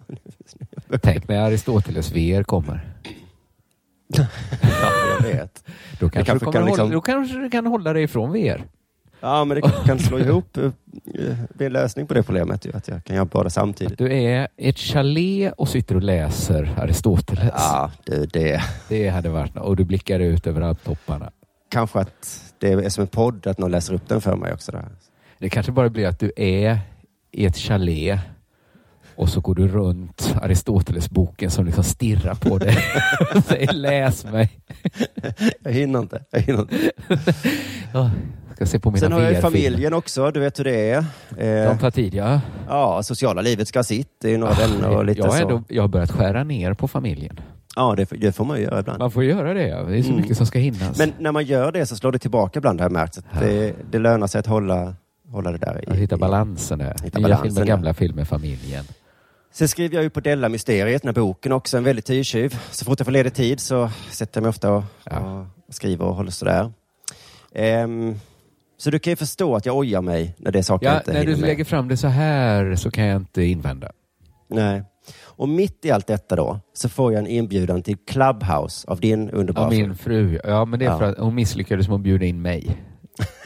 Tänk 1.02 1.28
när 1.28 1.42
Aristoteles 1.42 2.12
VR 2.12 2.44
kommer. 2.44 2.90
ja, 4.08 4.25
jag 5.20 5.28
vet. 5.28 5.63
Då 6.00 6.10
kanske, 6.10 6.32
kanske 6.32 6.46
du, 6.46 6.52
kan 6.52 6.62
hålla, 6.62 6.66
liksom- 6.72 6.92
då 6.92 7.02
kanske 7.02 7.38
du 7.38 7.50
kan 7.50 7.66
hålla 7.66 7.94
dig 7.94 8.04
ifrån 8.04 8.32
VR. 8.34 8.63
Ja, 9.20 9.46
men 9.46 9.62
det 9.62 9.72
kan 9.86 10.00
slå 10.00 10.20
ihop. 10.20 10.58
eh, 10.58 10.72
Det 11.50 11.63
är 11.63 11.66
en 11.66 11.74
lösning 11.74 12.08
på 12.08 12.13
det 12.13 12.24
problemet, 12.24 12.66
ju, 12.66 12.72
att 12.74 12.88
jag 12.88 13.04
kan 13.04 13.16
göra 13.16 13.25
båda 13.25 13.50
samtidigt. 13.50 13.98
Du 13.98 14.13
är 14.13 14.48
ett 14.58 14.78
chalet 14.80 15.54
och 15.58 15.70
sitter 15.70 15.96
och 15.96 16.04
läser 16.04 16.74
Aristoteles. 16.78 17.52
Ja, 17.56 17.92
det, 18.06 18.34
det 18.34 18.62
Det 18.90 19.10
hade 19.10 19.30
varit 19.30 19.58
Och 19.58 19.75
du 19.75 19.84
blickar 19.84 20.20
ut 20.20 20.48
över 20.48 20.62
alptopparna. 20.62 21.32
Kanske 21.74 22.00
att 22.00 22.44
det 22.60 22.72
är 22.72 22.89
som 22.89 23.01
en 23.01 23.08
podd, 23.08 23.48
att 23.48 23.58
någon 23.58 23.72
läser 23.72 23.94
upp 23.94 24.08
den 24.10 24.22
för 24.22 24.36
mig 24.36 24.53
också. 24.53 24.72
Där. 24.72 24.86
Det 25.39 25.50
kanske 25.50 25.72
bara 25.72 25.89
blir 25.89 26.08
att 26.08 26.20
du 26.20 26.32
är 26.36 26.80
i 27.32 27.46
ett 27.46 27.58
chalet 27.58 28.20
och 29.15 29.30
så 29.30 29.42
går 29.42 29.56
du 29.56 29.68
runt 29.68 30.36
Aristoteles-boken 30.42 31.51
som 31.51 31.65
liksom 31.65 31.84
stirrar 31.84 32.36
på 32.36 32.58
dig 32.58 32.77
och 33.36 33.44
säger 33.44 33.74
läs 33.74 34.25
mig. 34.25 34.50
Jag 35.60 35.72
hinner 35.72 36.00
inte. 36.00 36.24
Jag 36.32 36.39
hinner 36.39 36.62
inte. 36.62 36.92
Ska 38.56 38.65
se 38.65 38.80
på 38.80 38.92
mina 38.92 39.00
Sen 39.00 39.12
har 39.12 39.22
jag 39.22 39.42
familjen 39.42 39.94
också, 39.94 40.32
du 40.32 40.39
vet 40.39 40.60
hur 40.60 40.63
det 40.63 40.89
är. 40.89 41.06
De 41.30 41.44
Eh, 41.44 41.77
tar 41.80 41.92
tid, 41.92 42.13
ja. 42.13 42.42
ja, 42.68 43.03
sociala 43.03 43.42
livet 43.42 43.68
ska 43.68 43.80
ha 43.80 43.84
sitt. 43.84 44.10
Det 44.22 44.34
är 44.34 44.38
några 44.38 44.53
vänner 44.53 44.89
och 44.89 45.06
lite 45.06 45.20
jag, 45.22 45.34
så. 45.34 45.42
ändå, 45.42 45.63
jag 45.68 45.84
har 45.84 45.88
börjat 45.88 46.12
skära 46.12 46.44
ner 46.44 46.74
på 46.74 46.88
familjen. 46.88 47.39
Ja, 47.75 47.96
det, 47.98 48.06
det 48.12 48.32
får 48.32 48.46
man 48.46 48.58
ju 48.58 48.63
göra 48.63 48.80
ibland. 48.80 49.00
Man 49.00 49.12
får 49.12 49.24
göra 49.24 49.53
det. 49.53 49.68
ja. 49.68 49.84
Det 49.84 49.98
är 49.98 50.01
så 50.01 50.10
Mm. 50.10 50.22
mycket 50.22 50.38
som 50.38 50.46
ska 50.46 50.60
hinnas. 50.60 50.98
Men 50.98 51.13
när 51.20 51.32
man 51.32 51.44
gör 51.46 51.72
det 51.72 51.86
så 51.86 51.96
slår 51.96 52.12
det 52.12 52.20
tillbaka 52.20 52.60
ibland 52.60 52.80
har 52.80 52.86
jag 52.86 52.92
märkt. 52.92 53.18
Att 53.18 53.39
det, 53.39 53.74
det 53.92 54.00
lönar 54.00 54.27
sig 54.27 54.39
att 54.39 54.48
hålla, 54.48 54.96
hålla 55.30 55.51
det 55.51 55.58
där 55.58 55.84
att 55.88 55.96
i. 55.96 56.00
hitta 56.00 56.15
i- 56.15 56.20
balansen 56.20 56.80
där. 56.80 56.96
Hitta 57.03 57.20
Nya 57.20 57.27
balansen, 57.27 57.50
filmer, 57.51 57.62
ja. 57.62 57.65
gamla 57.75 57.94
filmer, 57.94 58.25
familjen. 58.25 58.86
Sen 59.53 59.68
skriver 59.68 59.96
jag 59.96 60.03
ju 60.03 60.10
på 60.10 60.20
Della 60.20 60.50
Mysteriet, 60.50 61.01
den 61.01 61.10
här 61.15 61.22
boken 61.22 61.51
också, 61.51 61.77
en 61.77 61.84
väldigt 61.84 62.06
tidstjuv. 62.06 62.58
Så 62.72 62.86
fort 62.86 63.00
jag 63.00 63.06
får 63.06 63.12
ledig 63.12 63.34
tid 63.34 63.60
så 63.60 63.89
sätter 64.12 64.38
jag 64.38 64.42
mig 64.44 64.50
ofta 64.50 64.72
och, 64.74 64.84
Ja. 65.03 65.48
och 65.68 65.74
skriver 65.74 66.06
och 66.06 66.15
håller 66.15 66.32
sådär. 66.32 66.72
Ehm, 67.56 68.15
så 68.77 68.89
du 68.92 69.00
kan 69.00 69.12
ju 69.12 69.15
förstå 69.18 69.56
att 69.56 69.65
jag 69.65 69.77
ojar 69.77 70.01
mig 70.01 70.36
när 70.38 70.51
det 70.51 70.60
är 70.60 70.63
saker 70.63 70.86
jag 70.86 70.96
Ja, 70.96 70.98
inte 71.00 71.13
när 71.13 71.25
du 71.25 71.32
med. 71.32 71.39
lägger 71.39 71.65
fram 71.65 71.88
det 71.88 71.98
så 71.98 72.08
här 72.08 72.75
så 72.75 72.92
kan 72.92 73.06
jag 73.06 73.22
inte 73.22 73.44
invända. 73.44 73.92
Nej. 74.50 74.84
Och 75.24 75.50
mitt 75.50 75.86
i 75.86 75.91
allt 75.91 76.07
detta 76.07 76.36
då 76.36 76.60
så 76.74 76.89
får 76.89 77.13
jag 77.13 77.19
en 77.19 77.27
inbjudan 77.27 77.81
till 77.83 77.98
Clubhouse 77.98 78.88
av 78.88 79.00
din 79.00 79.29
underbara 79.29 79.65
Ja, 79.65 79.69
min 79.69 79.95
fru. 79.95 80.39
Ja, 80.43 80.65
men 80.65 80.79
det 80.79 80.86
är 80.86 80.89
Ja. 80.89 80.98
för 80.98 81.05
att 81.12 81.17
hon 81.17 81.36
misslyckades 81.36 81.88
med 81.88 81.95
att 81.95 82.01
bjuda 82.01 82.25
in 82.25 82.41
mig. 82.41 82.77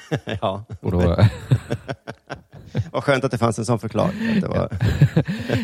fru. 0.10 0.20
ja. 0.42 0.64
Och 0.82 0.92
då, 0.92 1.00
Vad 2.92 3.04
skönt 3.04 3.24
att 3.24 3.32
det 3.32 3.38
fanns 3.38 3.60
en 3.60 3.66
sån 3.66 3.80
förklaring. 3.80 4.42
Det 4.42 4.48
var... 4.48 4.70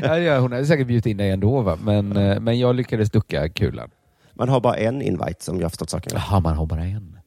ja, 0.20 0.40
hon 0.40 0.52
hade 0.52 0.66
säkert 0.66 0.88
bjudit 0.88 1.06
in 1.06 1.18
dig 1.18 1.30
ändå, 1.32 1.62
va? 1.62 1.78
Men, 1.84 2.18
eh, 2.18 2.40
men 2.40 2.60
jag 2.60 2.76
lyckades 2.76 3.12
ducka 3.12 3.50
kulan. 3.50 3.90
Man 4.34 4.50
har 4.50 4.60
bara 4.62 4.76
en 4.76 5.02
invite 5.02 5.44
som 5.44 5.56
jag 5.58 5.64
har 5.64 5.70
förstått 5.70 5.90
saken. 5.90 6.12
Jaha, 6.16 6.40
man 6.40 6.56
har 6.58 6.66
bara 6.66 6.84
en. 6.84 7.18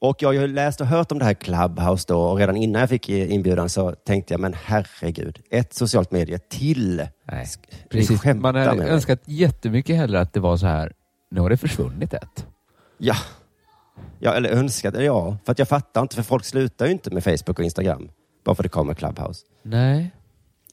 Och 0.00 0.22
jag 0.22 0.28
har 0.28 0.32
ju 0.32 0.46
läst 0.46 0.80
och 0.80 0.86
hört 0.86 1.12
om 1.12 1.18
det 1.18 1.24
här 1.24 1.34
Clubhouse 1.34 2.04
då 2.08 2.20
och 2.20 2.38
redan 2.38 2.56
innan 2.56 2.80
jag 2.80 2.88
fick 2.88 3.08
inbjudan 3.08 3.68
så 3.68 3.92
tänkte 3.92 4.34
jag, 4.34 4.40
men 4.40 4.54
herregud, 4.64 5.38
ett 5.50 5.74
socialt 5.74 6.10
medie 6.10 6.38
till. 6.38 7.06
Nej, 7.24 7.46
precis. 7.90 8.24
Man 8.24 8.54
hade 8.54 8.88
önskat 8.88 9.20
jättemycket 9.24 9.96
hellre 9.96 10.20
att 10.20 10.32
det 10.32 10.40
var 10.40 10.56
så 10.56 10.66
här, 10.66 10.92
nu 11.30 11.40
har 11.40 11.50
det 11.50 11.56
försvunnit 11.56 12.14
ett. 12.14 12.46
Ja. 12.98 13.14
ja, 14.18 14.34
eller 14.34 14.50
önskat, 14.50 15.02
ja. 15.02 15.36
För 15.44 15.52
att 15.52 15.58
jag 15.58 15.68
fattar 15.68 16.02
inte, 16.02 16.16
för 16.16 16.22
folk 16.22 16.44
slutar 16.44 16.86
ju 16.86 16.92
inte 16.92 17.10
med 17.10 17.24
Facebook 17.24 17.58
och 17.58 17.64
Instagram 17.64 18.08
bara 18.44 18.54
för 18.54 18.62
att 18.62 18.64
det 18.64 18.68
kommer 18.68 18.94
Clubhouse. 18.94 19.44
Nej, 19.62 20.10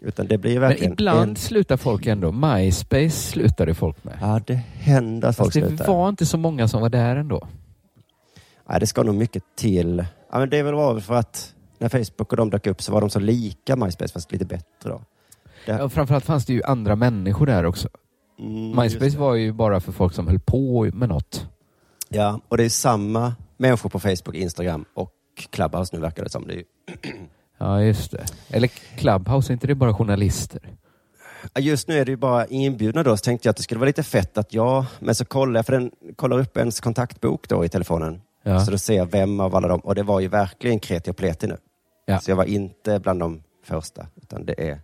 Utan 0.02 0.28
det 0.28 0.38
blir 0.38 0.52
ju 0.52 0.60
men 0.60 0.70
verkligen... 0.70 0.94
ibland 0.94 1.30
En... 1.30 1.36
slutar 1.36 1.78
folk 1.78 2.06
ändå. 2.06 2.32
MySpace 2.32 3.10
slutade 3.10 3.74
folk 3.74 4.04
med. 4.04 4.18
Ja, 4.22 4.42
det 4.48 4.54
händer 4.78 5.28
att 5.30 5.36
folk 5.36 5.48
Fast 5.48 5.62
det 5.62 5.68
slutar. 5.68 5.88
var 5.88 6.10
inte 6.10 6.26
så 6.26 6.38
många 6.38 6.68
som 6.68 6.82
var 6.82 6.90
där 6.90 7.16
ändå. 7.16 7.48
Nej, 8.70 8.80
det 8.80 8.88
ska 8.88 9.04
nog 9.04 9.16
mycket 9.16 9.44
till. 9.56 10.06
Ja, 10.32 10.40
men 10.40 10.50
det 10.50 10.58
är 10.58 10.64
väl 10.64 11.02
för 11.02 11.14
att 11.14 11.56
när 11.78 11.90
Facebook 11.90 12.32
och 12.32 12.38
de 12.38 12.50
dök 12.50 12.68
upp 12.68 12.82
så 12.82 12.92
var 12.92 13.02
de 13.02 13.10
så 13.10 13.20
lika 13.20 13.76
MySpace, 13.76 14.14
fast 14.14 14.32
lite 14.32 14.46
bättre 14.46 14.90
då. 14.90 15.02
Det... 15.66 15.72
Ja, 15.72 15.90
framförallt 15.90 16.26
fanns 16.26 16.46
det 16.46 16.54
ju 16.54 16.64
andra 16.64 16.96
människor 16.96 17.46
där 17.46 17.66
också. 17.66 17.90
Mm, 18.40 18.80
MySpace 18.82 19.18
var 19.18 19.36
ju 19.36 19.52
bara 19.52 19.80
för 19.80 19.92
folk 19.92 20.14
som 20.14 20.28
höll 20.28 20.40
på 20.40 20.90
med 20.94 21.10
något. 21.10 21.48
Ja, 22.10 22.40
och 22.48 22.58
det 22.58 22.66
är 22.66 22.70
samma 22.70 23.36
människor 23.58 23.90
på 23.90 24.00
Facebook, 24.00 24.36
Instagram 24.36 24.86
och 24.94 25.12
Clubhouse 25.50 25.96
nu 25.96 26.02
verkar 26.02 26.24
det 26.24 26.30
som. 26.30 26.48
Det. 26.48 26.64
Ja, 27.58 27.82
just 27.84 28.12
det. 28.12 28.26
Eller 28.50 28.68
Clubhouse, 28.98 29.52
är 29.52 29.54
inte 29.54 29.68
det 29.68 29.76
bara 29.76 29.94
journalister? 29.94 30.60
Just 31.60 31.88
nu 31.88 31.98
är 31.98 32.06
det 32.06 32.12
ju 32.12 32.18
bara 32.18 32.46
inbjudna 32.46 33.04
då, 33.04 33.18
så 33.18 33.22
tänkte 33.22 33.48
jag 33.48 33.52
att 33.52 33.58
det 33.58 33.64
skulle 33.64 33.80
vara 33.80 33.88
lite 33.88 34.04
fett 34.04 34.38
att 34.38 34.54
jag, 34.54 34.86
men 35.00 35.16
så 35.16 35.26
kollar 35.26 35.58
jag, 35.58 35.66
för 35.66 35.74
den 35.74 35.92
kollar 36.16 36.40
upp 36.40 36.58
ens 36.58 36.80
kontaktbok 36.80 37.50
då 37.50 37.66
i 37.66 37.70
telefonen. 37.70 38.22
Ja. 38.48 38.60
Så 38.60 38.72
då 38.72 38.78
ser 38.78 38.94
jag 38.98 39.12
vem 39.12 39.40
av 39.40 39.56
alla 39.56 39.68
dem, 39.68 39.80
och 39.80 39.96
det 39.96 40.04
var 40.04 40.20
ju 40.20 40.28
verkligen 40.28 40.80
kreti 40.80 41.12
och 41.12 41.18
pleti 41.18 41.48
nu. 41.48 41.58
Ja. 42.06 42.20
Så 42.20 42.32
jag 42.32 42.36
var 42.36 42.46
inte 42.46 43.00
bland 43.00 43.20
de 43.20 43.44
första, 43.64 44.08
utan 44.22 44.46
det 44.46 44.70
är... 44.70 44.80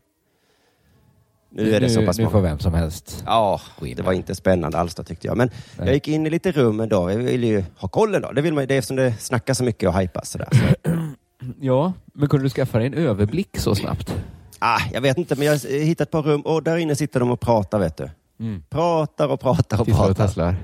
Nu 1.54 1.74
är 1.76 1.80
det 1.80 1.90
så 1.90 2.06
pass 2.06 2.18
nu 2.18 2.24
många. 2.24 2.32
får 2.32 2.42
vem 2.42 2.60
som 2.60 2.74
helst. 2.74 3.24
Ja, 3.26 3.62
det 3.96 4.02
var 4.02 4.14
inte 4.14 4.36
spännande 4.36 4.78
alls 4.78 4.96
då 4.96 5.04
tyckte 5.04 5.28
jag. 5.28 5.38
Men 5.38 5.50
Nej. 5.78 5.88
jag 5.88 5.94
gick 5.94 6.08
in 6.08 6.28
i 6.28 6.30
lite 6.30 6.52
rummen 6.52 6.90
då. 6.90 7.12
Jag 7.12 7.18
vill 7.18 7.44
ju 7.44 7.64
ha 7.78 7.88
kollen 7.88 8.22
då. 8.22 8.32
Det 8.32 8.42
vill 8.42 8.54
man 8.54 8.68
Det 8.68 8.74
är 8.74 8.78
eftersom 8.78 8.96
det 8.98 9.14
snackas 9.20 9.58
så 9.58 9.64
mycket 9.64 9.90
och 9.90 10.00
hypas 10.00 10.30
sådär. 10.30 10.48
Så, 10.52 10.92
Ja, 11.60 11.94
men 12.14 12.30
kunde 12.30 12.46
du 12.46 12.50
skaffa 12.50 12.78
dig 12.78 12.88
en 12.88 12.94
överblick 12.94 13.58
så 13.58 13.76
snabbt? 13.76 14.16
ah, 14.60 14.80
jag 14.94 15.02
vet 15.02 15.18
inte, 15.18 15.36
men 15.36 15.46
jag 15.46 15.54
har 15.54 15.80
hittat 15.84 16.08
ett 16.08 16.12
par 16.12 16.22
rum 16.22 16.42
och 16.42 16.64
där 16.64 16.78
inne 16.78 16.96
sitter 16.96 17.20
de 17.20 17.32
och 17.32 17.40
pratar 17.40 17.80
vet 17.80 17.98
du. 17.98 18.10
Mm. 18.40 18.64
Pratar 18.70 19.28
och 19.28 19.40
pratar 19.40 19.82
och 19.82 19.88
och 19.90 19.96
pratar. 19.96 20.14
tasslar. 20.14 20.56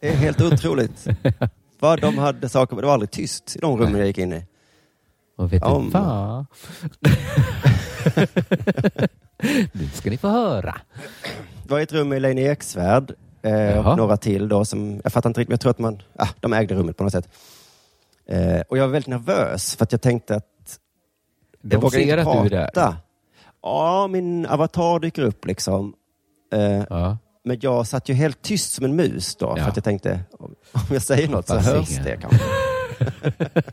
Det 0.00 0.08
är 0.08 0.16
helt 0.16 0.40
otroligt. 0.40 1.06
Vad 1.82 2.00
de 2.00 2.18
hade 2.18 2.48
saker 2.48 2.76
Det 2.76 2.86
var 2.86 2.92
aldrig 2.92 3.10
tyst 3.10 3.56
i 3.56 3.58
de 3.58 3.78
rummen 3.78 3.98
jag 3.98 4.06
gick 4.06 4.18
in 4.18 4.32
i. 4.32 4.44
Och 5.36 5.52
vet 5.52 5.62
Om- 5.62 5.84
du 5.84 5.90
vad? 5.90 6.46
nu 9.72 9.88
ska 9.94 10.10
ni 10.10 10.16
få 10.16 10.28
höra. 10.28 10.74
Det 11.64 11.70
var 11.72 11.80
ett 11.80 11.92
rum 11.92 12.08
med 12.08 12.16
Elaine 12.16 12.38
Eksvärd 12.38 13.14
eh, 13.42 13.86
och 13.86 13.96
några 13.96 14.16
till 14.16 14.48
då 14.48 14.64
som, 14.64 15.00
jag 15.04 15.12
fattar 15.12 15.30
inte 15.30 15.40
riktigt, 15.40 15.48
men 15.48 15.54
jag 15.54 15.60
tror 15.60 15.70
att 15.70 15.78
man, 15.78 16.02
ah, 16.16 16.28
de 16.40 16.52
ägde 16.52 16.74
rummet 16.74 16.96
på 16.96 17.04
något 17.04 17.12
sätt. 17.12 17.28
Eh, 18.26 18.60
och 18.68 18.78
jag 18.78 18.82
var 18.86 18.92
väldigt 18.92 19.08
nervös 19.08 19.76
för 19.76 19.84
att 19.84 19.92
jag 19.92 20.00
tänkte 20.00 20.36
att 20.36 20.78
De 21.62 21.90
ser 21.90 21.98
inte 21.98 22.20
att 22.22 22.48
du 22.48 22.56
är 22.56 22.60
där. 22.60 22.64
prata. 22.74 22.96
Ja, 23.62 24.06
min 24.10 24.46
avatar 24.46 24.98
dyker 25.00 25.22
upp 25.22 25.46
liksom. 25.46 25.94
Eh, 26.52 26.84
Ja. 26.90 27.18
Men 27.44 27.58
jag 27.60 27.86
satt 27.86 28.08
ju 28.08 28.14
helt 28.14 28.42
tyst 28.42 28.72
som 28.72 28.84
en 28.84 28.96
mus 28.96 29.36
då, 29.36 29.46
Ja. 29.56 29.56
för 29.62 29.70
att 29.70 29.76
jag 29.76 29.84
tänkte 29.84 30.20
om 30.38 30.54
jag 30.90 31.02
säger 31.02 31.28
något 31.28 31.48
så 31.48 31.58
hörs 31.58 31.90
ingen. 31.90 32.04
det 32.04 32.16
kanske. 32.20 32.44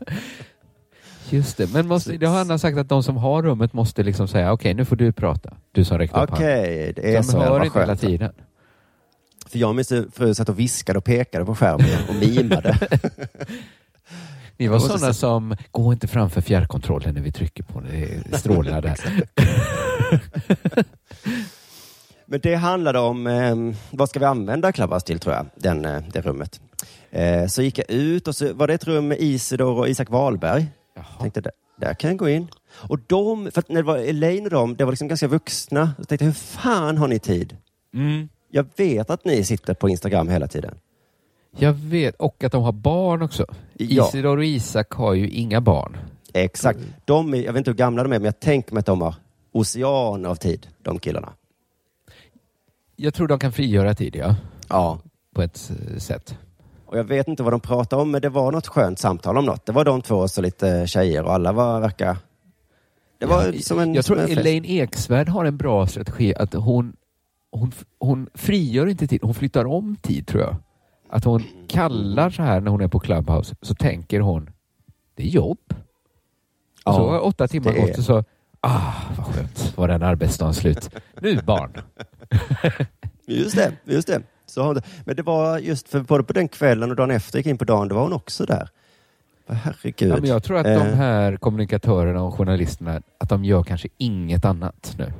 Just 1.30 1.56
det, 1.56 1.72
men 1.72 1.86
måste, 1.88 2.16
det 2.16 2.26
har 2.26 2.40
Anna 2.40 2.58
sagt 2.58 2.78
att 2.78 2.88
de 2.88 3.02
som 3.02 3.16
har 3.16 3.42
rummet 3.42 3.72
måste 3.72 4.02
liksom 4.02 4.28
säga 4.28 4.52
okej, 4.52 4.74
nu 4.74 4.84
får 4.84 4.96
du 4.96 5.12
prata. 5.12 5.56
Du 5.72 5.84
som 5.84 5.98
räckte 5.98 6.20
upp 6.20 6.30
handen. 6.30 6.36
Okej, 6.48 6.92
det 6.96 7.10
är 7.12 7.16
De 7.16 7.22
så. 7.22 7.38
hör 7.40 7.50
Vad 7.50 7.64
inte 7.66 7.80
hela 7.80 7.96
tiden. 7.96 8.32
För 9.46 9.58
jag 9.58 9.68
och 9.68 9.76
min 9.76 9.84
fru 10.12 10.34
satt 10.34 10.48
och 10.48 10.58
viskade 10.58 10.98
och 10.98 11.04
pekade 11.04 11.44
på 11.44 11.54
skärmen 11.54 11.86
och 12.08 12.14
mimade. 12.14 12.78
Ni 14.56 14.68
var 14.68 14.78
sådana 14.78 15.14
som, 15.14 15.56
gå 15.70 15.92
inte 15.92 16.08
framför 16.08 16.40
fjärrkontrollen 16.40 17.14
när 17.14 17.20
vi 17.22 17.32
trycker 17.32 17.62
på 17.62 17.80
det, 17.80 18.22
det 18.30 18.38
strålar 18.38 18.82
där. 18.82 18.98
Men 22.30 22.40
det 22.40 22.54
handlade 22.54 22.98
om, 22.98 23.26
eh, 23.26 23.56
vad 23.90 24.08
ska 24.08 24.18
vi 24.18 24.24
använda 24.24 24.72
Clubhouse 24.72 25.06
till 25.06 25.18
tror 25.18 25.34
jag, 25.34 25.46
den, 25.54 25.84
eh, 25.84 26.02
det 26.12 26.20
rummet. 26.20 26.60
Eh, 27.10 27.46
så 27.46 27.62
gick 27.62 27.78
jag 27.78 27.90
ut 27.90 28.28
och 28.28 28.34
så 28.34 28.52
var 28.52 28.66
det 28.66 28.74
ett 28.74 28.84
rum 28.84 29.08
med 29.08 29.18
Isidor 29.20 29.78
och 29.78 29.88
Isak 29.88 30.10
Wahlberg. 30.10 30.66
Tänkte, 31.20 31.40
där, 31.40 31.52
där 31.76 31.94
kan 31.94 32.10
jag 32.10 32.18
gå 32.18 32.28
in. 32.28 32.48
Och 32.72 32.98
de, 33.06 33.50
för 33.54 33.64
när 33.68 33.82
det 33.82 33.86
var 33.86 33.98
Elaine 33.98 34.44
och 34.44 34.50
de, 34.50 34.76
det 34.76 34.84
var 34.84 34.92
liksom 34.92 35.08
ganska 35.08 35.28
vuxna. 35.28 35.92
Så 35.98 36.04
tänkte 36.04 36.24
jag, 36.24 36.26
hur 36.26 36.38
fan 36.40 36.98
har 36.98 37.08
ni 37.08 37.18
tid? 37.18 37.56
Mm. 37.94 38.28
Jag 38.50 38.66
vet 38.76 39.10
att 39.10 39.24
ni 39.24 39.44
sitter 39.44 39.74
på 39.74 39.88
Instagram 39.88 40.28
hela 40.28 40.48
tiden. 40.48 40.74
Jag 41.58 41.72
vet, 41.72 42.14
och 42.14 42.44
att 42.44 42.52
de 42.52 42.62
har 42.62 42.72
barn 42.72 43.22
också. 43.22 43.46
Ja. 43.74 44.08
Isidor 44.08 44.36
och 44.36 44.44
Isak 44.44 44.92
har 44.92 45.14
ju 45.14 45.28
inga 45.28 45.60
barn. 45.60 45.96
Exakt. 46.32 46.80
De 47.04 47.34
är, 47.34 47.38
jag 47.38 47.52
vet 47.52 47.60
inte 47.60 47.70
hur 47.70 47.78
gamla 47.78 48.02
de 48.02 48.12
är, 48.12 48.18
men 48.18 48.24
jag 48.24 48.40
tänker 48.40 48.74
mig 48.74 48.80
att 48.80 48.86
de 48.86 49.00
har 49.00 49.14
oceaner 49.52 50.28
av 50.28 50.34
tid, 50.34 50.66
de 50.82 50.98
killarna. 50.98 51.32
Jag 53.02 53.14
tror 53.14 53.28
de 53.28 53.38
kan 53.38 53.52
frigöra 53.52 53.94
tid, 53.94 54.16
ja. 54.16 54.36
Ja. 54.68 54.98
På 55.34 55.42
ett 55.42 55.70
eh, 55.70 55.98
sätt. 55.98 56.38
Och 56.86 56.98
jag 56.98 57.04
vet 57.04 57.28
inte 57.28 57.42
vad 57.42 57.52
de 57.52 57.60
pratade 57.60 58.02
om, 58.02 58.10
men 58.10 58.22
det 58.22 58.28
var 58.28 58.52
något 58.52 58.66
skönt 58.66 58.98
samtal 58.98 59.38
om 59.38 59.44
något. 59.44 59.66
Det 59.66 59.72
var 59.72 59.84
de 59.84 60.02
två 60.02 60.16
och 60.16 60.30
så 60.30 60.42
lite 60.42 60.86
tjejer 60.86 61.24
och 61.24 61.32
alla 61.32 61.52
var, 61.52 61.80
verkar... 61.80 62.16
Det 63.18 63.26
var 63.26 63.52
Ja, 63.52 63.60
som 63.60 63.78
en... 63.78 63.94
jag 63.94 64.04
tror 64.04 64.20
en. 64.20 64.30
Elaine 64.38 64.64
Eksvärd 64.64 65.28
har 65.28 65.44
en 65.44 65.56
bra 65.56 65.86
strategi 65.86 66.34
att 66.34 66.54
hon, 66.54 66.96
hon, 67.52 67.72
hon 67.98 68.28
frigör 68.34 68.86
inte 68.86 69.06
tid, 69.06 69.20
hon 69.22 69.34
flyttar 69.34 69.64
om 69.64 69.96
tid 69.96 70.26
tror 70.26 70.42
jag. 70.42 70.56
Att 71.10 71.24
hon 71.24 71.44
kallar 71.68 72.30
så 72.30 72.42
här 72.42 72.60
när 72.60 72.70
hon 72.70 72.80
är 72.80 72.88
på 72.88 73.00
Clubhouse 73.00 73.56
så 73.62 73.74
tänker 73.74 74.20
hon, 74.20 74.50
det 75.14 75.22
är 75.22 75.26
jobb. 75.28 75.74
Och 76.84 76.94
så 76.94 77.10
har 77.10 77.26
åtta 77.26 77.48
timmar 77.48 77.72
gått 77.72 77.98
och 77.98 78.04
så, 78.04 78.24
ah 78.60 78.92
vad 79.16 79.26
skönt, 79.26 79.76
var 79.76 79.88
den 79.88 80.02
arbetsdagen 80.02 80.54
slut. 80.54 80.90
Nu 81.20 81.42
barn. 81.42 81.72
Just 83.26 83.56
det, 83.56 83.72
just 83.84 84.08
det. 84.08 84.22
Så, 84.46 84.80
men 85.04 85.16
det 85.16 85.22
var 85.22 85.58
just 85.58 85.88
för 85.88 86.00
både 86.00 86.24
på 86.24 86.32
den 86.32 86.48
kvällen 86.48 86.90
och 86.90 86.96
dagen 86.96 87.10
efter 87.10 87.38
gick 87.38 87.46
in 87.46 87.58
på 87.58 87.64
dagen, 87.64 87.88
då 87.88 87.94
var 87.94 88.02
hon 88.02 88.12
också 88.12 88.44
där. 88.44 88.68
Herregud. 89.46 90.12
Ja, 90.12 90.16
men 90.16 90.30
jag 90.30 90.42
tror 90.42 90.58
att 90.58 90.64
de 90.64 90.72
Eh, 90.72 90.94
här 90.94 91.36
kommunikatörerna 91.36 92.22
och 92.22 92.34
journalisterna, 92.34 93.02
att 93.18 93.28
de 93.28 93.44
gör 93.44 93.62
kanske 93.62 93.88
inget 93.98 94.44
annat 94.44 94.94
nu. 94.98 95.12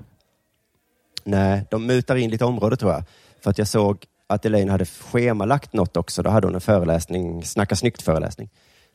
Nej, 1.25 1.67
de 1.71 1.87
mutar 1.87 2.17
in 2.17 2.31
lite 2.31 2.45
område 2.45 2.77
tror 2.77 2.93
jag. 2.93 3.05
För 3.41 3.51
att 3.51 3.59
jag 3.59 3.69
såg 3.69 4.05
att 4.27 4.45
Elaine 4.45 4.69
hade 4.69 4.85
schemalagt 4.85 5.73
något 5.73 5.97
också. 5.97 6.23
Då 6.23 6.31
hade 6.31 6.47
hon 6.47 6.55
en 6.55 6.61
föreläsning, 6.61 7.45
Snacka 7.45 7.77
snyggt-föreläsning. 7.77 8.49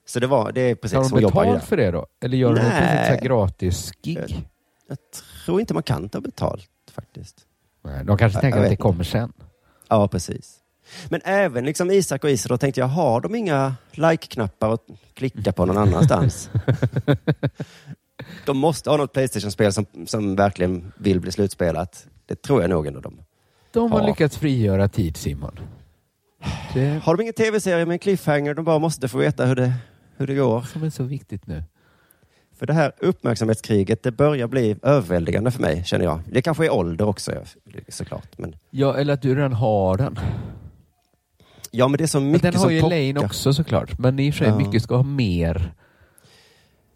Så 0.08 0.20
det, 0.20 0.28
var, 0.28 0.52
det 0.52 0.62
är 0.62 0.76
precis, 0.76 1.10
Tar 1.10 1.10
de 1.10 1.22
jobbar 1.22 1.44
ju 1.44 1.50
betalt 1.52 1.70
för 1.70 1.78
det 1.78 1.92
då? 1.92 2.06
Eller 2.22 2.38
gör 2.38 2.50
de 2.50 2.60
precis 2.60 2.78
så 2.78 2.84
här 2.84 3.22
gratis 3.22 3.92
gig? 4.02 4.46
Jag 4.88 4.98
tror 5.46 5.60
inte 5.60 5.74
man 5.74 5.84
kan 5.84 6.10
ta 6.10 6.22
betalt 6.22 6.70
faktiskt. 6.92 7.36
Nej, 7.84 8.06
De 8.06 8.18
kanske 8.18 8.36
Jag- 8.36 8.42
tänker 8.42 8.58
jag 8.58 8.66
att 8.66 8.70
det 8.72 8.76
kommer 8.78 9.04
sen. 9.04 9.34
Ja, 9.90 10.08
precis. 10.08 10.58
Men 11.10 11.22
även 11.24 11.66
liksom 11.66 11.92
Isak 11.92 12.24
och 12.24 12.30
Isidor 12.30 12.58
tänkte 12.58 12.80
jag, 12.82 12.88
har 12.88 13.22
de 13.22 13.36
inga 13.36 13.76
like-knappar 13.92 14.74
att 14.74 14.82
klicka 15.14 15.52
på 15.52 15.66
någon 15.66 15.78
annanstans? 15.78 16.50
de 18.46 18.58
måste 18.58 18.90
ha 18.90 18.98
något 18.98 19.14
Playstation-spel 19.14 19.74
som, 19.74 19.86
som 20.06 20.36
verkligen 20.36 20.92
vill 20.98 21.20
bli 21.20 21.32
slutspelat. 21.32 22.08
Det 22.26 22.42
tror 22.42 22.62
jag 22.62 22.70
nog 22.70 22.88
ändå 22.88 23.00
de. 23.00 23.18
De 23.72 23.92
har 23.92 24.00
Ja. 24.02 24.08
lyckats 24.08 24.38
frigöra 24.38 24.88
tid 24.90 25.18
Simon. 25.18 25.60
Det 26.74 27.02
Har 27.04 27.16
de 27.18 27.22
ingen 27.22 27.34
tv-serie 27.34 27.86
med 27.86 27.94
en 27.94 28.00
cliffhanger? 28.00 28.54
De 28.54 28.66
bara 28.66 28.80
måste 28.80 29.08
få 29.08 29.18
veta 29.18 29.46
hur 29.46 29.56
det, 29.56 29.74
hur 30.18 30.28
det 30.28 30.36
går. 30.36 30.62
som 30.62 30.84
är 30.84 30.90
så 30.90 31.04
viktigt 31.04 31.48
nu. 31.48 31.64
För 32.60 32.66
det 32.66 32.74
här 32.74 32.92
uppmärksamhetskriget, 33.00 34.04
det 34.04 34.12
börjar 34.12 34.48
bli 34.48 34.76
överväldigande 34.84 35.52
för 35.52 35.62
mig, 35.62 35.84
känner 35.86 36.06
jag. 36.06 36.20
Det 36.32 36.42
kanske 36.42 36.66
är 36.66 36.74
ålder 36.74 37.06
också, 37.08 37.32
såklart. 37.90 38.38
Men, 38.38 38.56
Ja, 38.70 38.98
eller 38.98 39.14
att 39.14 39.22
du 39.22 39.36
redan 39.36 39.54
har 39.54 39.98
den. 39.98 40.20
ja, 41.72 41.88
men 41.88 41.98
det 41.98 42.04
är 42.04 42.08
så 42.08 42.20
mycket 42.20 42.42
den 42.42 42.54
har 42.56 42.62
som 42.62 42.74
ju 42.74 42.80
Elaine 42.80 43.16
pockar. 43.16 43.28
också 43.28 43.54
såklart. 43.54 44.00
Men 44.00 44.20
i 44.20 44.30
och 44.32 44.34
för 44.36 44.46
sig, 44.46 44.48
Ja. 44.54 44.58
mycket 44.58 44.84
ska 44.84 44.96
ha 44.96 45.04
mer. 45.04 45.74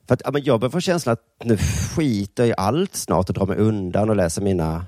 För 0.08 0.13
att, 0.13 0.21
ja, 0.25 0.32
men 0.32 0.43
jag 0.43 0.60
börjar 0.60 0.71
få 0.71 0.79
känslan 0.82 1.13
att 1.13 1.45
nu 1.47 1.58
skiter 1.58 2.43
jag 2.43 2.49
i 2.49 2.53
allt 2.58 2.95
snart 2.95 3.29
och 3.29 3.36
drar 3.36 3.45
mig 3.45 3.58
undan 3.58 4.10
och 4.10 4.15
läser 4.15 4.41
mina 4.41 4.86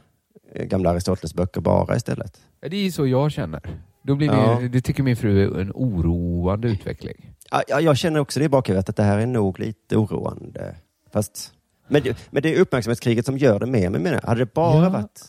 eh, 0.54 0.64
gamla 0.66 0.90
Aristoteles 0.90 1.34
böcker 1.34 1.62
bara 1.62 1.96
istället. 1.96 2.42
Det 2.62 2.78
är 2.88 2.92
så 2.92 3.08
jag 3.08 3.32
känner. 3.32 3.62
Då 4.04 4.16
blir 4.16 4.28
Ja. 4.28 4.58
det, 4.62 4.68
det 4.68 4.82
tycker 4.82 5.04
min 5.04 5.16
fru 5.16 5.44
är 5.58 5.62
en 5.62 5.72
oroande 5.76 6.68
utveckling. 6.70 7.32
Ja, 7.52 7.64
ja, 7.68 7.82
jag 7.82 7.98
känner 7.98 8.20
också 8.20 8.40
det 8.40 8.46
i 8.46 8.50
bakhuvudet 8.50 8.90
att 8.90 8.96
det 8.96 9.04
här 9.04 9.18
är 9.18 9.26
nog 9.26 9.60
lite 9.60 9.98
oroande. 9.98 10.76
Fast, 11.14 11.54
men, 11.88 12.04
det, 12.04 12.18
men 12.32 12.44
det 12.44 12.56
är 12.56 12.60
uppmärksamhetskriget 12.62 13.26
som 13.26 13.38
gör 13.38 13.60
det 13.60 13.66
med 13.66 13.92
mig 13.92 14.02
menar 14.02 14.20
jag. 14.22 14.28
Hade 14.28 14.42
det 14.42 14.54
bara 14.54 14.84
Ja. 14.84 14.90
varit... 14.90 15.22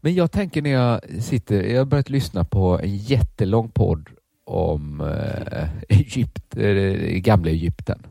Men 0.00 0.14
jag 0.14 0.30
tänker 0.32 0.62
när 0.62 0.70
jag 0.70 1.00
sitter, 1.22 1.62
jag 1.62 1.80
har 1.80 1.84
börjat 1.84 2.10
lyssna 2.10 2.44
på 2.44 2.78
en 2.82 2.96
jättelång 2.96 3.68
podd 3.70 4.08
om 4.44 5.00
eh, 5.00 5.68
Egypt, 5.88 6.56
eh, 6.56 7.18
gamla 7.18 7.50
Egypten. 7.50 8.06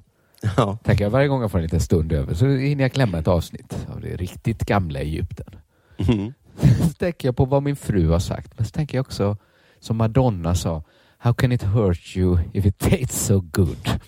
Ja. 0.58 0.77
Tänker 0.84 1.03
jag 1.03 1.12
varje 1.12 1.27
gång 1.27 1.41
jag 1.41 1.51
får 1.51 1.58
en 1.58 1.63
liten 1.63 1.79
stund 1.79 2.12
över 2.13 2.34
så 2.34 2.45
hinner 2.47 2.84
jag 2.84 2.91
klämma 2.93 3.19
ett 3.19 3.27
avsnitt 3.27 3.88
av 3.95 4.01
det 4.01 4.15
riktigt 4.15 4.60
gamla 4.65 4.99
Egypten. 4.99 5.55
Mhm. 5.97 6.34
Så 6.88 6.93
tänker 6.93 7.27
jag 7.27 7.36
på 7.36 7.45
vad 7.45 7.63
min 7.63 7.75
fru 7.75 8.10
har 8.10 8.19
sagt, 8.19 8.53
men 8.58 8.65
så 8.65 8.71
tänker 8.71 8.97
jag 8.97 9.05
också 9.05 9.38
som 9.79 9.97
Madonna 9.97 10.55
sa, 10.55 10.83
How 11.21 11.33
can 11.33 11.51
it 11.51 11.63
hurt 11.63 12.15
you 12.17 12.39
if 12.53 12.65
it 12.65 12.77
tastes 12.79 13.25
so 13.25 13.39
good? 13.51 13.77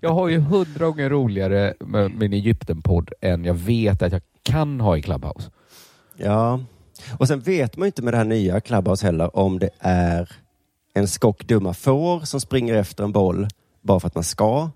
jag 0.00 0.10
har 0.10 0.28
ju 0.28 0.38
hundra 0.38 0.86
gånger 0.86 1.10
roligare 1.10 1.74
med 1.80 2.10
min 2.10 2.32
Egypten-podd 2.32 3.12
än 3.20 3.44
jag 3.44 3.54
vet 3.54 4.02
att 4.02 4.12
jag 4.12 4.22
kan 4.42 4.80
ha 4.80 4.96
i 4.96 5.02
Clubhouse. 5.02 5.50
Ja, 6.16 6.60
och 7.18 7.28
sen 7.28 7.40
vet 7.40 7.76
man 7.76 7.84
ju 7.84 7.88
inte 7.88 8.02
med 8.02 8.12
det 8.12 8.18
här 8.18 8.24
nya 8.24 8.60
Clubhouse 8.60 9.06
heller 9.06 9.36
om 9.36 9.58
det 9.58 9.70
är 9.78 10.30
en 10.94 11.08
skock 11.08 11.44
dumma 11.46 11.74
får 11.74 12.20
som 12.20 12.40
springer 12.40 12.74
efter 12.74 13.04
en 13.04 13.12
boll 13.12 13.48
bara 13.82 14.00
för 14.00 14.06
att 14.08 14.14
man 14.14 14.24
ska. 14.24 14.70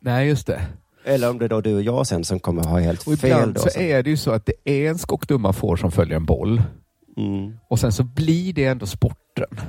Nej, 0.00 0.28
just 0.28 0.46
det. 0.46 0.60
Eller 1.04 1.30
om 1.30 1.38
det 1.38 1.44
är 1.44 1.48
då 1.48 1.60
du 1.60 1.74
och 1.74 1.82
jag 1.82 2.06
sen 2.06 2.24
som 2.24 2.40
kommer 2.40 2.64
ha 2.64 2.78
helt 2.78 3.06
Och 3.06 3.18
fel. 3.18 3.30
ibland 3.30 3.54
Då, 3.54 3.60
så 3.60 3.70
så. 3.70 3.80
är 3.80 4.02
det 4.02 4.10
ju 4.10 4.16
så 4.16 4.30
att 4.30 4.46
det 4.46 4.52
är 4.84 4.90
en 4.90 4.98
skockdumma 4.98 5.52
får 5.52 5.76
som 5.76 5.90
följer 5.92 6.16
en 6.16 6.24
boll 6.24 6.62
Mm. 7.20 7.58
och 7.68 7.78
sen 7.78 7.92
så 7.92 8.02
blir 8.02 8.52
det 8.52 8.64
ändå 8.64 8.86
sporten. 8.86 9.60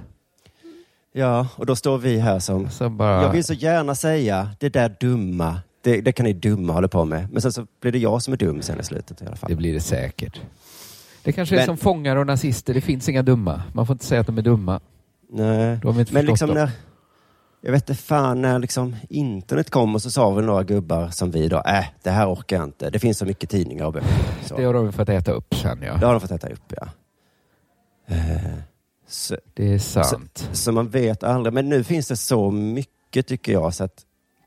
Ja, 1.13 1.47
och 1.55 1.65
då 1.65 1.75
står 1.75 1.97
vi 1.97 2.19
här 2.19 2.39
som... 2.39 2.97
Bara... 2.97 3.21
Jag 3.23 3.31
vill 3.31 3.43
så 3.43 3.53
gärna 3.53 3.95
säga 3.95 4.49
det 4.59 4.69
där 4.69 4.95
dumma. 4.99 5.59
Det, 5.81 6.01
det 6.01 6.11
kan 6.11 6.23
ni 6.23 6.33
dumma 6.33 6.73
hålla 6.73 6.87
på 6.87 7.05
med. 7.05 7.27
Men 7.31 7.41
sen 7.41 7.51
så 7.51 7.65
blir 7.81 7.91
det 7.91 7.97
jag 7.99 8.21
som 8.21 8.33
är 8.33 8.37
dum 8.37 8.61
sen 8.61 8.79
i 8.79 8.83
slutet 8.83 9.21
i 9.21 9.25
alla 9.25 9.35
fall. 9.35 9.49
Det 9.49 9.55
blir 9.55 9.73
det 9.73 9.79
säkert. 9.79 10.41
Det 11.23 11.31
kanske 11.31 11.55
är 11.55 11.57
Men- 11.57 11.65
som 11.65 11.77
fångar 11.77 12.15
och 12.15 12.27
nazister, 12.27 12.73
det 12.73 12.81
finns 12.81 13.09
inga 13.09 13.21
dumma. 13.23 13.63
Man 13.73 13.87
får 13.87 13.93
inte 13.93 14.05
säga 14.05 14.21
att 14.21 14.27
de 14.27 14.37
är 14.37 14.41
dumma. 14.41 14.79
Nej. 15.29 15.79
Inte 15.85 16.13
Men 16.13 16.25
liksom 16.25 16.47
dem. 16.47 16.57
när... 16.57 16.71
Jag 17.63 17.71
vet 17.71 17.89
inte 17.89 18.01
fan, 18.01 18.41
när 18.41 18.59
liksom 18.59 18.95
internet 19.09 19.69
kom 19.69 19.95
och 19.95 20.01
så 20.01 20.11
sa 20.11 20.31
väl 20.31 20.45
några 20.45 20.63
gubbar 20.63 21.09
som 21.09 21.31
vi 21.31 21.47
då, 21.47 21.57
äh, 21.57 21.85
det 22.03 22.09
här 22.09 22.33
orkar 22.33 22.55
jag 22.55 22.63
inte. 22.65 22.89
Det 22.89 22.99
finns 22.99 23.17
så 23.17 23.25
mycket 23.25 23.49
tidningar 23.49 23.85
och 23.85 23.93
böcker. 23.93 24.09
Så. 24.45 24.57
Det 24.57 24.63
har 24.63 24.73
de 24.73 24.93
fått 24.93 25.09
äta 25.09 25.31
upp 25.31 25.55
sen 25.55 25.79
ja. 25.81 25.97
Det 25.97 26.05
har 26.05 26.13
de 26.13 26.21
fått 26.21 26.31
äta 26.31 26.49
upp, 26.49 26.73
ja. 26.81 26.87
Eh, 28.11 28.17
Så, 29.07 29.37
Det 29.53 29.73
är 29.73 29.77
sant. 29.79 30.49
så 30.51 30.71
man 30.71 30.89
vet 30.89 31.23
aldrig. 31.23 31.53
Men 31.53 31.69
nu 31.69 31.83
finns 31.83 32.07
det 32.07 32.17
så 32.17 32.51
mycket 32.51 33.27
tycker 33.27 33.51
jag 33.51 33.73
så 33.73 33.83
att 33.83 34.05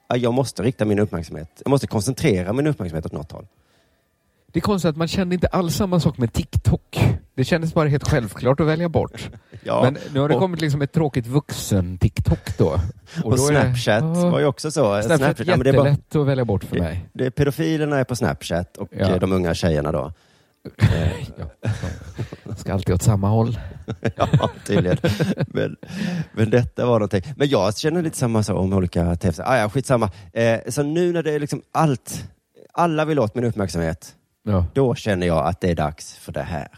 ja, 0.09 0.17
jag 0.17 0.35
måste 0.35 0.63
rikta 0.63 0.85
min 0.85 0.99
uppmärksamhet. 0.99 1.49
Jag 1.65 1.71
måste 1.71 1.87
koncentrera 1.87 2.53
min 2.53 2.67
uppmärksamhet 2.67 3.07
åt 3.07 3.13
något 3.13 3.33
håll. 3.33 3.47
Det 4.53 4.59
är 4.59 4.63
konstigt 4.63 4.89
att 4.89 4.97
man 4.97 5.09
kände 5.09 5.35
inte 5.35 5.47
alls 5.47 5.75
samma 5.77 6.01
sak 6.01 6.19
med 6.19 6.33
TikTok. 6.33 7.01
Det 7.35 7.45
kändes 7.45 7.75
bara 7.75 7.89
helt 7.89 8.09
självklart 8.09 8.61
att 8.61 8.67
välja 8.67 8.89
bort. 8.89 9.31
Ja, 9.67 9.83
Men 9.83 9.99
nu 10.13 10.21
har 10.21 10.29
det 10.29 10.35
och- 10.35 10.41
kommit 10.41 10.61
liksom 10.61 10.83
ett 10.83 10.93
tråkigt 10.93 11.27
vuxen-TikTok 11.27 12.59
då. 12.59 12.81
Och, 13.25 13.37
då 13.37 13.49
är 13.49 13.53
det- 13.53 13.61
Snapchat 13.61 14.03
Ja. 14.17 14.31
var 14.31 14.39
ju 14.41 14.47
också 14.47 14.71
så. 14.71 15.03
Snapchat 15.03 15.41
är 15.41 15.45
ja, 15.45 15.57
men 15.57 15.65
det 15.65 15.71
är 15.71 15.75
bara, 15.75 15.89
jättelätt 15.89 16.17
att 16.17 16.27
välja 16.27 16.45
bort 16.45 16.65
för 16.65 16.77
mig. 16.79 17.09
det 17.13 17.27
är 17.27 17.31
pedofilerna 17.31 17.99
är 17.99 18.05
på 18.05 18.17
Snapchat 18.17 18.77
och 18.77 18.89
Ja. 18.99 19.19
de 19.19 19.33
unga 19.33 19.55
tjejerna 19.55 19.93
då. 19.93 20.13
Ja. 21.39 21.71
Jag 22.45 22.59
ska 22.59 22.73
alltid 22.73 22.95
åt 22.95 23.03
samma 23.03 23.29
håll. 23.29 23.59
Ja, 24.17 24.51
tydligen. 24.67 24.97
men, 25.47 25.77
men 26.33 26.51
detta 26.51 26.87
var 26.87 26.93
någonting. 26.93 27.23
Men 27.37 27.49
jag 27.49 27.77
känner 27.77 28.03
lite 28.03 28.17
samma 28.17 28.43
sak 28.43 28.59
om 28.59 28.73
olika 28.73 29.17
tv 29.17 29.43
ah, 29.47 29.57
ja, 29.59 29.71
skitsamma. 29.71 30.11
Eh, 30.33 30.61
så 30.69 30.83
nu 30.83 31.13
när 31.13 31.23
det 31.23 31.33
är 31.33 31.41
liksom 31.41 31.63
allt, 31.73 32.29
alla 32.73 33.05
vill 33.05 33.19
åt 33.19 33.35
min 33.35 33.45
uppmärksamhet, 33.45 34.15
Ja. 34.43 34.67
då 34.75 34.95
känner 34.95 35.27
jag 35.27 35.47
att 35.47 35.61
det 35.61 35.71
är 35.71 35.75
dags 35.75 36.15
för 36.15 36.33
det 36.33 36.43
här. 36.43 36.69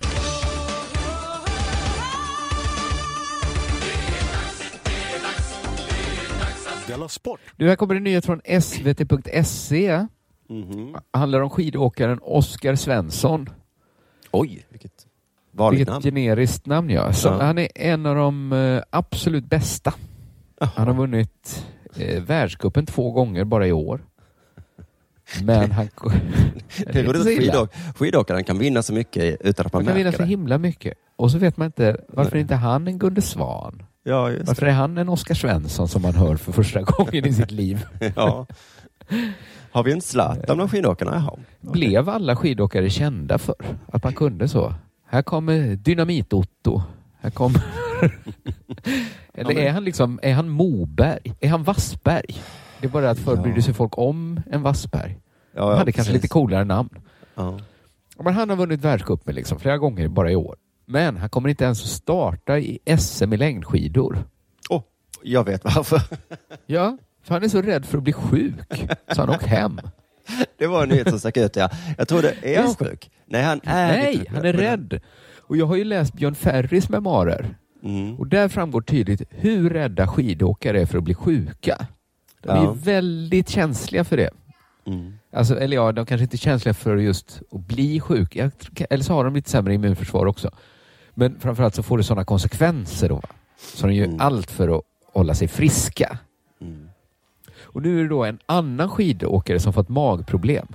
Du, 7.57 7.68
här 7.68 7.77
kommer 7.77 7.94
en 7.94 8.05
nyhet 8.05 8.27
från 8.27 8.40
svt.se. 8.61 10.07
Mhm. 10.49 10.96
handlar 11.12 11.40
om 11.40 11.51
skidåkaren 11.51 12.18
Oskar 12.22 12.75
Svensson. 12.75 13.51
Oj, 14.40 14.66
vilket 14.68 14.92
vanligt 15.53 15.79
Vilket 15.81 15.92
namn. 15.92 16.03
generiskt 16.03 16.66
namn 16.66 16.90
ja. 16.90 17.12
Så 17.12 17.29
Ja. 17.29 17.42
Han 17.42 17.59
är 17.59 17.68
en 17.75 18.07
av 18.07 18.16
de 18.16 18.53
eh, 18.53 18.83
absolut 18.90 19.44
bästa. 19.44 19.94
Han 20.61 20.87
har 20.87 20.94
vunnit 20.94 21.66
eh, 21.99 22.22
världscupen 22.22 22.87
två 22.87 23.11
gånger 23.11 23.44
bara 23.44 23.66
i 23.66 23.72
år. 23.72 24.01
Men 25.42 25.72
han... 25.72 25.88
Det 26.92 26.99
är 27.01 27.05
roligt 27.05 27.55
att 27.55 27.75
skidåkaren 27.99 28.44
kan 28.44 28.59
vinna 28.59 28.83
så 28.83 28.92
mycket 28.92 29.40
utan 29.40 29.66
att 29.66 29.72
man 29.72 29.81
Man 29.83 29.87
kan 29.87 29.96
vinna 29.96 30.05
märker 30.07 30.16
så 30.18 30.22
det. 30.22 30.29
himla 30.29 30.59
mycket. 30.59 30.94
Och 31.16 31.31
så 31.31 31.38
vet 31.38 31.57
man 31.57 31.66
inte, 31.66 31.96
varför 32.09 32.37
är 32.37 32.40
inte 32.40 32.55
han 32.55 32.88
en 32.88 32.99
Gunde 32.99 33.22
Svan? 33.22 33.83
Ja, 34.03 34.31
Varför 34.44 34.66
är 34.66 34.72
han 34.72 34.99
en 34.99 35.09
Oskar 35.09 35.35
Svensson 35.35 35.88
som 35.88 36.03
man 36.03 36.14
hör 36.14 36.37
för 36.37 36.53
första 36.53 36.83
gången 36.87 37.25
i 37.27 37.33
sitt 37.33 37.51
liv? 37.51 37.87
det. 38.01 38.12
Ja. 38.16 38.46
Har 39.77 39.83
vi 39.85 39.93
en 39.93 40.01
Zlatan 40.01 40.57
bland 40.57 40.71
skidåkarna? 40.71 41.12
Jaha. 41.15 41.39
Blev 41.73 42.09
alla 42.09 42.37
skidåkare 42.37 42.91
kända 42.91 43.39
för 43.39 43.55
att 43.87 44.05
man 44.05 44.12
kunde 44.15 44.49
så? 44.49 44.75
Här 45.07 45.23
kommer 45.23 45.77
Dynamit-Otto. 45.77 46.83
Här 47.21 47.31
kommer... 47.31 47.61
Eller 49.35 49.59
är 49.59 49.71
han 49.73 49.85
liksom, 49.85 50.19
är 50.23 50.35
han 50.35 50.49
Moberg? 50.49 51.35
Är 51.41 51.49
han 51.49 51.62
Wassberg? 51.62 52.37
Det 52.81 52.87
är 52.87 52.91
bara 52.91 53.11
att 53.11 53.19
förr 53.19 53.37
Ja. 53.37 53.43
brydde 53.43 53.62
sig 53.62 53.75
folk 53.75 53.99
om 53.99 54.41
en 54.51 54.62
Wassberg. 54.62 55.19
Ja, 55.55 55.62
Han 55.62 55.71
ja, 55.71 55.77
hade 55.79 55.93
kanske 55.93 56.12
precis. 56.12 56.23
lite 56.23 56.33
coolare 56.33 56.65
namn. 56.65 56.91
Ja. 57.35 57.59
Men 58.19 58.35
han 58.35 58.51
har 58.51 58.57
vunnit 58.57 58.81
världscupen 58.81 59.35
liksom 59.35 59.59
flera 59.59 59.79
gånger 59.79 60.09
bara 60.09 60.31
i 60.31 60.37
år. 60.37 60.57
Men 60.87 61.17
han 61.17 61.29
kommer 61.29 61.49
inte 61.49 61.65
ens 61.65 61.83
att 61.83 61.89
starta 61.89 62.59
i 62.59 62.79
SM 62.99 63.33
i 63.33 63.37
längdskidor. 63.37 64.19
Åh, 64.71 64.83
jag 65.23 65.45
vet 65.45 65.65
varför. 65.65 66.01
Ja, 66.67 66.99
för 67.27 67.35
han 67.35 67.43
är 67.45 67.49
så 67.49 67.62
rädd 67.62 67.87
för 67.87 67.99
att 67.99 68.05
bli 68.05 68.12
sjuk. 68.12 68.55
Så 69.12 69.21
han 69.21 69.31
åkt 69.31 69.47
hem. 69.47 69.81
Det 70.59 70.67
var 70.67 70.83
en 70.83 70.89
nyhet 70.89 71.09
som 71.11 71.19
stack 71.19 71.37
ut. 71.37 71.57
Ja. 71.57 71.71
Jag 71.99 72.09
trodde, 72.09 72.35
är 72.43 72.62
han 72.62 72.75
sjuk? 72.75 73.11
Nej, 73.27 73.43
han 73.43 73.61
är 73.65 73.89
Nej, 73.89 74.25
han 74.31 74.45
är 74.45 74.53
rädd. 74.53 75.01
Och 75.41 75.57
jag 75.57 75.67
har 75.67 75.77
ju 75.77 75.85
läst 75.85 76.12
Björn 76.15 76.35
Ferrys 76.35 76.89
memoarer. 76.89 77.57
Mm. 77.83 78.15
Och 78.19 78.27
där 78.27 78.49
framgår 78.49 78.81
tydligt 78.81 79.23
hur 79.31 79.71
rädda 79.71 80.09
skidåkare 80.09 80.81
är 80.81 80.87
för 80.87 80.99
att 80.99 81.05
bli 81.05 81.15
sjuka. 81.15 81.87
De 82.43 82.49
är 82.51 82.57
Ja. 82.65 82.77
väldigt 82.85 83.49
känsliga 83.49 84.05
för 84.05 84.17
det. 84.17 84.31
Mm. 84.87 85.12
Alltså, 85.33 85.61
eller 85.61 85.77
ja, 85.77 85.93
de 85.93 86.07
kanske 86.07 86.23
inte 86.23 86.37
är 86.37 86.39
känsliga 86.39 86.75
för 86.75 86.97
just 86.97 87.43
att 87.53 87.61
bli 87.61 88.01
tr- 88.01 88.87
Eller 88.91 89.05
så 89.05 89.12
har 89.12 89.25
de 89.25 89.35
lite 89.35 89.51
sämre 89.51 89.75
immunförsvar 89.75 90.27
också. 90.27 90.51
Men 91.15 91.41
framförallt 91.41 91.75
så 91.75 91.83
får 91.83 91.99
det 91.99 92.05
sådana 92.05 92.25
konsekvenser 92.25 93.09
då. 93.09 93.23
Så 93.75 93.87
de 93.87 93.93
gör 93.95 94.05
Mm. 94.07 94.21
allt 94.21 94.51
för 94.51 94.79
att 94.79 94.83
hålla 95.12 95.35
sig 95.35 95.49
friska. 95.49 96.19
Och 97.77 97.83
nu 97.83 97.99
är 97.99 98.03
det 98.03 98.09
då 98.09 98.25
en 98.25 98.39
annan 98.47 98.89
skidåkare 98.91 99.61
som 99.61 99.73
fått 99.73 99.89
magproblem. 99.89 100.67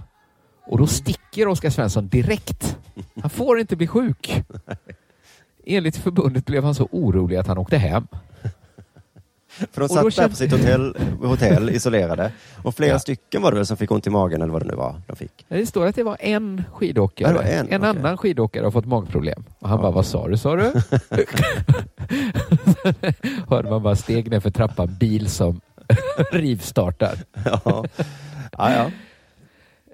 Och 0.67 0.77
då 0.77 0.87
sticker 0.87 1.47
Oskar 1.47 1.69
Svensson 1.69 2.07
direkt. 2.07 2.77
Han 3.21 3.29
får 3.29 3.59
inte 3.59 3.75
bli 3.75 3.87
sjuk. 3.87 4.43
Enligt 5.65 5.97
förbundet 5.97 6.45
blev 6.45 6.63
han 6.63 6.75
så 6.75 6.87
orolig 6.91 7.35
att 7.37 7.47
han 7.47 7.57
åkte 7.57 7.77
hem. 7.77 8.07
För 9.71 9.81
de 9.81 9.89
satt 9.89 10.15
där 10.15 10.27
på 10.29 10.35
sitt 10.35 10.51
hotell, 10.51 10.97
hotell 11.23 11.69
isolerade. 11.75 12.31
Och 12.63 12.75
flera 12.75 12.91
Ja. 12.91 12.99
stycken 12.99 13.41
var 13.41 13.51
det 13.51 13.57
väl 13.57 13.65
som 13.65 13.77
fick 13.77 13.91
ont 13.91 14.07
i 14.07 14.09
magen 14.09 14.41
eller 14.41 14.53
vad 14.53 14.61
det 14.61 14.67
nu 14.67 14.75
var 14.75 15.01
de 15.07 15.15
fick. 15.15 15.45
Det 15.47 15.65
står 15.65 15.85
att 15.85 15.95
det 15.95 16.03
var 16.03 16.17
en 16.19 16.63
skidåkare. 16.73 17.33
Var 17.33 17.41
en, 17.43 17.65
okej. 17.65 17.75
annan 17.89 18.17
skidåkare 18.17 18.63
har 18.63 18.71
fått 18.71 18.85
magproblem. 18.85 19.43
Och 19.59 19.69
han 19.69 19.77
Ja. 19.77 19.81
bara, 19.81 19.91
vad 19.91 20.05
sa 20.05 20.27
du, 20.27 20.37
sa 20.37 20.55
du? 20.55 20.71
Hörde 23.49 23.69
man 23.69 23.83
bara 23.83 23.95
steg 23.95 24.31
ner 24.31 24.39
för 24.39 24.49
trappan, 24.51 24.95
bil 24.99 25.29
som 25.29 25.61
rivstartar. 26.31 27.17
Ja, 27.45 27.61
ja. 27.63 27.85
ja. 28.57 28.91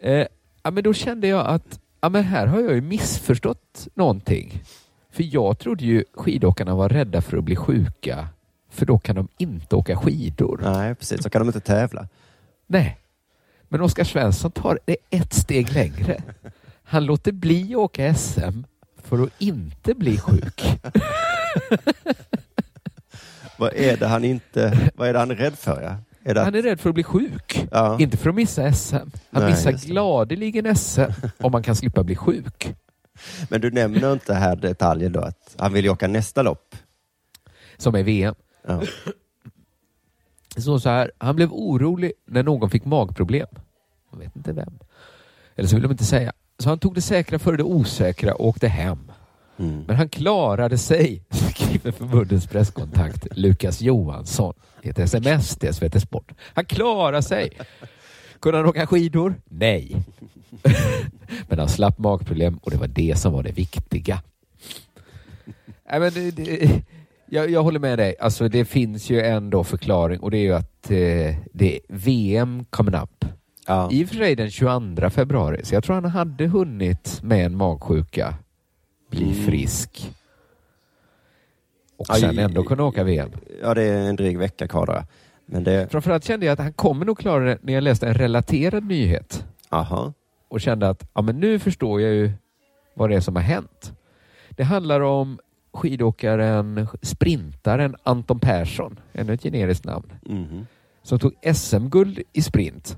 Eh, 0.01 0.27
ja, 0.63 0.71
men 0.71 0.83
då 0.83 0.93
kände 0.93 1.27
jag 1.27 1.47
att 1.47 1.79
ja, 2.01 2.09
men 2.09 2.23
här 2.23 2.47
har 2.47 2.59
jag 2.59 2.73
ju 2.73 2.81
missförstått 2.81 3.87
någonting. 3.93 4.63
För 5.11 5.23
jag 5.33 5.59
trodde 5.59 5.85
ju 5.85 6.03
skidåkarna 6.13 6.75
var 6.75 6.89
rädda 6.89 7.21
för 7.21 7.37
att 7.37 7.43
bli 7.43 7.55
sjuka, 7.55 8.27
för 8.69 8.85
då 8.85 8.99
kan 8.99 9.15
de 9.15 9.27
inte 9.37 9.75
åka 9.75 9.97
skidor. 9.97 10.59
Nej, 10.63 10.95
precis. 10.95 11.23
Så 11.23 11.29
kan 11.29 11.41
de 11.41 11.47
inte 11.47 11.59
tävla. 11.59 12.07
Nej. 12.67 12.97
Men 13.69 13.81
Oskar 13.81 14.03
Svensson 14.03 14.51
tar 14.51 14.79
det 14.85 14.97
ett 15.09 15.33
steg 15.33 15.73
längre. 15.73 16.21
Han 16.83 17.05
låter 17.05 17.31
bli 17.31 17.73
att 17.73 17.79
åka 17.79 18.15
SM 18.15 18.63
för 19.03 19.23
att 19.23 19.29
inte 19.41 19.93
bli 19.93 20.17
sjuk. 20.17 20.63
Vad 23.57 23.73
är 23.75 23.97
det 23.97 24.07
han 24.07 24.23
inte... 24.23 24.89
Vad 24.95 25.07
är 25.07 25.13
det 25.13 25.19
han 25.19 25.31
är 25.31 25.35
rädd 25.35 25.57
för? 25.57 25.81
Ja? 25.81 25.97
Är 26.29 26.33
det 26.33 26.41
Han 26.41 26.55
är 26.55 26.61
rädd 26.61 26.79
för 26.79 26.89
att 26.89 26.93
bli 26.95 27.03
sjuk, 27.03 27.67
Ja. 27.71 27.99
inte 27.99 28.17
för 28.17 28.29
att 28.29 28.35
missa 28.35 28.73
SM. 28.73 28.95
Han 28.95 29.11
Nej, 29.31 29.49
missar 29.49 29.71
gladeligen 29.71 30.75
SM 30.75 31.01
om 31.39 31.51
man 31.51 31.63
kan 31.63 31.75
slippa 31.75 32.03
bli 32.03 32.15
sjuk. 32.15 32.75
Men 33.49 33.61
du 33.61 33.71
nämner 33.71 34.13
inte 34.13 34.33
här 34.33 34.55
detaljen 34.55 35.11
då 35.11 35.19
att 35.19 35.55
han 35.57 35.73
vill 35.73 35.85
ju 35.85 35.91
åka 35.91 36.07
nästa 36.07 36.41
lopp. 36.41 36.75
Som 37.77 37.95
är 37.95 38.03
VM. 38.03 38.35
Ja. 38.67 38.81
Så, 40.57 40.79
så 40.79 40.89
här, 40.89 41.11
han 41.17 41.35
blev 41.35 41.51
orolig 41.51 42.11
när 42.25 42.43
någon 42.43 42.69
fick 42.69 42.85
magproblem. 42.85 43.47
Jag 44.11 44.19
vet 44.19 44.35
inte 44.35 44.53
vem. 44.53 44.79
Eller 45.55 45.67
så 45.67 45.75
vill 45.75 45.83
de 45.83 45.91
inte 45.91 46.05
säga. 46.05 46.33
Så 46.59 46.69
han 46.69 46.79
tog 46.79 46.95
det 46.95 47.01
säkra 47.01 47.39
före 47.39 47.57
det 47.57 47.63
osäkra 47.63 48.33
och 48.33 48.47
åkte 48.47 48.67
hem. 48.67 49.11
Mm. 49.59 49.83
Men 49.87 49.95
han 49.95 50.09
klarade 50.09 50.77
sig, 50.77 51.23
skriver 51.29 51.91
förbundets 51.91 52.47
presskontakt 52.47 53.27
Lukas 53.31 53.81
Johansson 53.81 54.53
i 54.81 54.89
ett 54.89 54.99
sms 54.99 55.55
till 55.55 55.73
SVT 55.73 56.01
Sport. 56.01 56.31
Han 56.53 56.65
klarade 56.65 57.23
sig. 57.23 57.49
Kunde 58.39 58.57
han 58.57 58.67
åka 58.67 58.87
skidor? 58.87 59.35
Nej. 59.45 59.95
Men 61.47 61.59
han 61.59 61.69
slapp 61.69 61.97
magproblem 61.97 62.57
och 62.57 62.71
det 62.71 62.77
var 62.77 62.87
det 62.87 63.19
som 63.19 63.33
var 63.33 63.43
det 63.43 63.51
viktiga. 63.51 64.21
Nej, 65.91 65.99
men 65.99 66.13
det, 66.13 66.31
det, 66.31 66.81
jag, 67.29 67.49
jag 67.49 67.63
håller 67.63 67.79
med 67.79 67.99
dig. 67.99 68.15
Alltså, 68.19 68.47
det 68.47 68.65
finns 68.65 69.09
ju 69.09 69.21
ändå 69.21 69.63
förklaring 69.63 70.19
och 70.19 70.31
det 70.31 70.37
är 70.37 70.41
ju 70.41 70.53
att 70.53 70.91
eh, 70.91 71.35
det 71.53 71.75
är 71.75 71.79
VM 71.87 72.65
coming 72.69 72.95
up. 72.95 73.25
Ja. 73.67 73.89
I 73.91 74.03
och 74.03 74.07
för 74.07 74.15
sig 74.15 74.35
den 74.35 74.51
22 74.51 75.09
februari, 75.09 75.65
så 75.65 75.75
jag 75.75 75.83
tror 75.83 75.95
han 75.95 76.05
hade 76.05 76.47
hunnit 76.47 77.19
med 77.23 77.45
en 77.45 77.57
magsjuka 77.57 78.35
bli 79.09 79.23
Mm. 79.23 79.45
frisk. 79.45 80.11
Och 81.97 82.07
sen 82.07 82.39
ändå 82.39 82.63
kunna 82.63 82.83
åka 82.83 83.03
VM. 83.03 83.31
ja, 83.61 83.73
det 83.73 83.83
är 83.83 84.09
en 84.09 84.15
dryg 84.15 84.37
vecka 84.37 84.67
kvar 84.67 84.85
då. 84.85 85.03
Men 85.45 85.63
det... 85.63 85.91
Framförallt 85.91 86.23
kände 86.23 86.45
jag 86.45 86.53
att 86.53 86.59
han 86.59 86.73
kommer 86.73 87.05
nog 87.05 87.17
klara 87.19 87.43
det 87.45 87.57
när 87.61 87.73
jag 87.73 87.83
läste 87.83 88.07
en 88.07 88.13
relaterad 88.13 88.83
nyhet 88.83 89.45
Aha. 89.69 90.13
och 90.47 90.61
kände 90.61 90.89
att 90.89 91.09
ja, 91.13 91.21
men 91.21 91.39
nu 91.39 91.59
förstår 91.59 92.01
jag 92.01 92.13
ju 92.13 92.31
vad 92.93 93.09
det 93.09 93.15
är 93.15 93.19
som 93.19 93.35
har 93.35 93.43
hänt. 93.43 93.93
Det 94.49 94.63
handlar 94.63 95.01
om 95.01 95.39
skidåkaren, 95.73 96.87
sprintaren 97.01 97.95
Anton 98.03 98.39
Persson, 98.39 98.99
ännu 99.13 99.33
ett 99.33 99.43
generiskt 99.43 99.85
namn, 99.85 100.13
Mhm. 100.21 100.65
som 101.03 101.19
tog 101.19 101.33
SM-guld 101.53 102.19
i 102.33 102.41
sprint. 102.41 102.97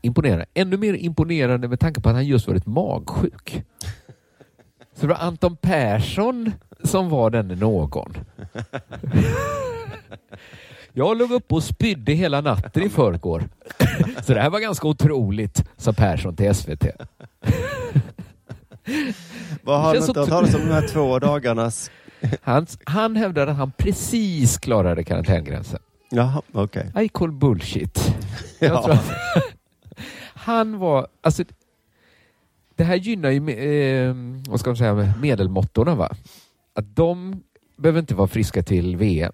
Imponerande. 0.00 0.46
Ännu 0.54 0.76
mer 0.76 0.94
imponerande 0.94 1.68
med 1.68 1.80
tanke 1.80 2.00
på 2.00 2.08
att 2.08 2.14
han 2.14 2.26
just 2.26 2.48
varit 2.48 2.66
magsjuk. 2.66 3.62
Så 5.00 5.06
det 5.06 5.12
var 5.12 5.16
Anton 5.20 5.56
Persson 5.56 6.52
som 6.84 7.08
var 7.08 7.30
denne 7.30 7.54
någon. 7.54 8.14
Jag 10.92 11.16
låg 11.18 11.30
upp 11.32 11.52
och 11.52 11.62
spydde 11.62 12.12
hela 12.12 12.40
natten 12.40 12.82
i 12.82 12.88
förrgår. 12.88 13.42
Så 14.26 14.34
det 14.34 14.40
här 14.40 14.50
var 14.50 14.60
ganska 14.60 14.88
otroligt, 14.88 15.64
sa 15.76 15.92
Persson 15.92 16.36
till 16.36 16.54
SVT. 16.54 16.84
Vad 19.62 19.80
har 19.80 19.94
känns 19.94 20.08
inte 20.08 20.20
hört 20.20 20.28
talas 20.28 20.54
om 20.54 20.60
de 20.60 20.72
här 20.72 20.88
två 20.88 21.18
dagarnas... 21.18 21.90
Han, 22.42 22.66
han 22.84 23.16
hävdade 23.16 23.50
att 23.50 23.56
han 23.56 23.72
precis 23.76 24.58
klarade 24.58 25.04
karantängränsen. 25.04 25.80
Jaha, 26.10 26.42
okej. 26.52 26.92
I 27.04 27.08
call 27.08 27.32
bullshit. 27.32 28.14
Jag 28.58 28.70
Ja. 28.70 28.82
tror 28.82 28.94
att 28.94 29.10
han 30.34 30.78
var, 30.78 31.06
alltså 31.20 31.44
det 32.78 32.84
här 32.84 32.96
gynnar 32.96 33.30
ju 33.30 33.50
eh, 33.50 34.14
vad 34.48 34.60
ska 34.60 34.70
man 34.70 34.76
säga, 34.76 35.14
medelmåttorna 35.20 35.94
va? 35.94 36.16
Att 36.74 36.96
de 36.96 37.42
behöver 37.76 38.00
inte 38.00 38.14
vara 38.14 38.28
friska 38.28 38.62
till 38.62 38.96
VM. 38.96 39.32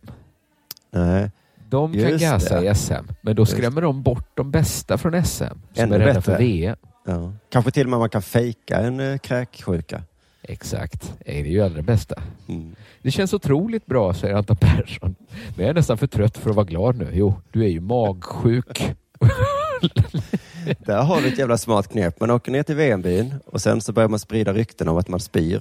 Nej. 0.90 1.30
De 1.68 1.92
kan 1.92 2.02
Just 2.02 2.24
gasa 2.24 2.60
det. 2.60 2.70
i 2.70 2.74
SM, 2.74 2.92
men 3.20 3.36
då 3.36 3.46
skrämmer 3.46 3.80
de 3.82 4.02
bort 4.02 4.28
de 4.34 4.50
bästa 4.50 4.98
från 4.98 5.24
SM 5.24 5.44
som 5.44 5.58
Ännu 5.74 5.94
är 5.94 5.98
rädda 5.98 6.14
bättre. 6.14 6.20
för 6.22 6.38
VM. 6.38 6.76
Ja. 7.06 7.32
Kanske 7.48 7.70
till 7.70 7.86
och 7.86 7.90
med 7.90 7.98
man 7.98 8.10
kan 8.10 8.22
fejka 8.22 8.76
en 8.76 9.00
eh, 9.00 9.18
kräksjuka. 9.18 10.02
Exakt, 10.42 11.14
det 11.24 11.40
är 11.40 11.44
ju 11.44 11.60
allra 11.62 11.82
bästa. 11.82 12.22
Mm. 12.48 12.76
Det 13.02 13.10
känns 13.10 13.34
otroligt 13.34 13.86
bra, 13.86 14.14
säger 14.14 14.34
Anton 14.34 14.56
Persson. 14.56 15.14
Men 15.56 15.64
jag 15.64 15.70
är 15.70 15.74
nästan 15.74 15.98
för 15.98 16.06
trött 16.06 16.38
för 16.38 16.50
att 16.50 16.56
vara 16.56 16.66
glad 16.66 16.96
nu. 16.96 17.08
Jo, 17.12 17.34
du 17.52 17.64
är 17.64 17.68
ju 17.68 17.80
magsjuk. 17.80 18.94
Där 20.78 21.02
har 21.02 21.20
du 21.20 21.28
ett 21.28 21.38
jävla 21.38 21.58
smart 21.58 21.88
knep. 21.88 22.20
Man 22.20 22.30
åker 22.30 22.52
ner 22.52 22.62
till 22.62 22.76
VM-byn 22.76 23.34
och 23.46 23.60
sen 23.60 23.80
så 23.80 23.92
börjar 23.92 24.08
man 24.08 24.18
sprida 24.18 24.52
rykten 24.52 24.88
om 24.88 24.96
att 24.96 25.08
man 25.08 25.20
spyr. 25.20 25.60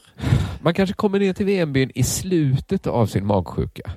Man 0.61 0.73
kanske 0.73 0.95
kommer 0.95 1.19
ner 1.19 1.33
till 1.33 1.45
VM-byn 1.45 1.91
i 1.95 2.03
slutet 2.03 2.87
av 2.87 3.05
sin 3.05 3.25
magsjuka. 3.25 3.91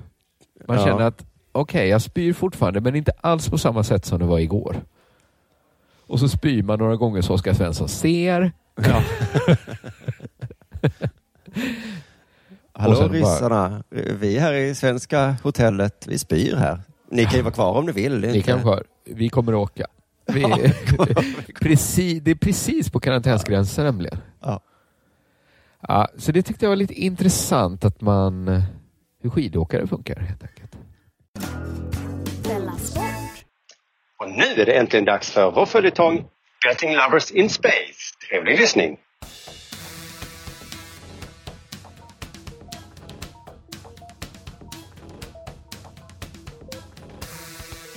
Man 0.68 0.76
Ja. 0.78 0.84
känner 0.84 1.04
att 1.04 1.24
okej, 1.52 1.88
jag 1.88 2.02
spyr 2.02 2.32
fortfarande, 2.32 2.80
men 2.80 2.96
inte 2.96 3.12
alls 3.20 3.48
på 3.48 3.58
samma 3.58 3.82
sätt 3.84 4.04
som 4.04 4.18
det 4.18 4.24
var 4.26 4.38
igår. 4.38 4.76
Och 6.06 6.20
så 6.20 6.28
spyr 6.28 6.62
man 6.62 6.78
några 6.78 6.96
gånger 6.96 7.20
så 7.22 7.34
Oskar 7.34 7.54
Svensson 7.54 7.88
ser. 7.88 8.52
Ja. 8.74 9.02
Hallå 12.72 12.96
sen 12.96 13.08
bara- 13.08 13.18
ryssarna, 13.18 13.82
vi 14.20 14.38
här 14.38 14.52
i 14.52 14.74
svenska 14.74 15.36
hotellet, 15.42 16.04
vi 16.08 16.18
spyr 16.18 16.56
här. 16.56 16.80
Ni 17.10 17.24
kan 17.24 17.34
ju 17.34 17.42
vara 17.42 17.54
kvar 17.54 17.72
om 17.78 17.86
ni 17.86 17.92
vill. 17.92 18.18
Ni 18.20 18.42
kan 18.42 18.62
vara, 18.62 18.80
vi 19.04 19.28
kommer 19.28 19.52
att 19.52 19.58
åka. 19.58 19.86
Vi, 20.26 20.72
precis, 21.60 22.22
det 22.22 22.30
är 22.30 22.34
precis 22.34 22.90
på 22.90 23.00
karantänsgränsen 23.00 23.84
nämligen. 23.84 24.18
Ja. 24.40 24.60
Ja, 25.88 26.08
så 26.16 26.32
det 26.32 26.42
tyckte 26.42 26.64
jag 26.64 26.70
var 26.70 26.76
lite 26.76 26.94
intressant 26.94 27.84
att 27.84 28.00
man 28.00 28.62
hur 29.22 29.30
skidåkare 29.30 29.86
funkar 29.86 30.20
helt 30.20 30.42
enkelt. 30.42 30.76
Och 34.18 34.30
nu 34.30 34.62
är 34.62 34.66
det 34.66 34.72
äntligen 34.72 35.04
dags 35.04 35.30
för 35.30 35.50
vår 35.50 35.66
följetong 35.66 36.24
Betting 36.68 36.96
Lovers 36.96 37.30
in 37.30 37.50
Space. 37.50 38.14
Trevlig 38.28 38.60
lyssning! 38.60 38.98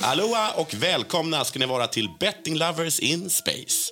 Aloha 0.10 0.52
och 0.58 0.74
välkomna 0.74 1.46
ska 1.46 1.60
ni 1.60 1.66
vara 1.66 1.88
till 1.88 2.10
Betting 2.20 2.56
Lovers 2.56 3.00
in 3.00 3.30
Space. 3.30 3.92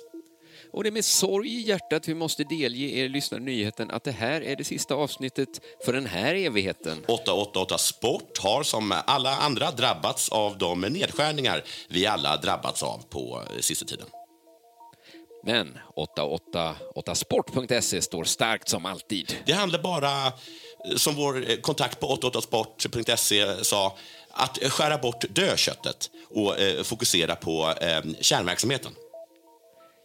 Och 0.72 0.82
det 0.82 0.88
är 0.88 0.92
med 0.92 1.04
sorg 1.04 1.48
i 1.48 1.60
hjärtat 1.60 2.08
vi 2.08 2.14
måste 2.14 2.44
delge 2.44 2.86
er 2.86 3.08
lyssnare 3.08 3.40
nyheten 3.40 3.90
att 3.90 4.04
det 4.04 4.12
här 4.12 4.40
är 4.40 4.56
det 4.56 4.64
sista 4.64 4.94
avsnittet 4.94 5.48
för 5.84 5.92
den 5.92 6.06
här 6.06 6.34
evigheten. 6.34 7.04
888 7.08 7.78
Sport 7.78 8.38
har 8.38 8.62
som 8.62 8.94
alla 9.06 9.36
andra 9.36 9.70
drabbats 9.70 10.28
av 10.28 10.58
de 10.58 10.80
nedskärningar 10.80 11.64
vi 11.88 12.06
alla 12.06 12.36
drabbats 12.36 12.82
av 12.82 13.02
på 13.10 13.42
eh, 13.50 13.58
sista 13.60 13.84
tiden. 13.84 14.06
Men 15.44 15.78
888sport.se 15.96 18.02
står 18.02 18.24
starkt 18.24 18.68
som 18.68 18.86
alltid. 18.86 19.34
Det 19.46 19.52
handlar 19.52 19.82
bara, 19.82 20.26
eh, 20.26 20.32
som 20.96 21.14
vår 21.14 21.50
eh, 21.50 21.56
kontakt 21.56 22.00
på 22.00 22.16
888sport.se 22.16 23.64
sa, 23.64 23.96
att 24.38 24.62
eh, 24.62 24.70
skära 24.70 24.98
bort 24.98 25.24
dödköttet 25.28 26.10
och 26.30 26.60
eh, 26.60 26.82
fokusera 26.82 27.36
på 27.36 27.74
eh, 27.80 28.00
kärnverksamheten. 28.20 28.92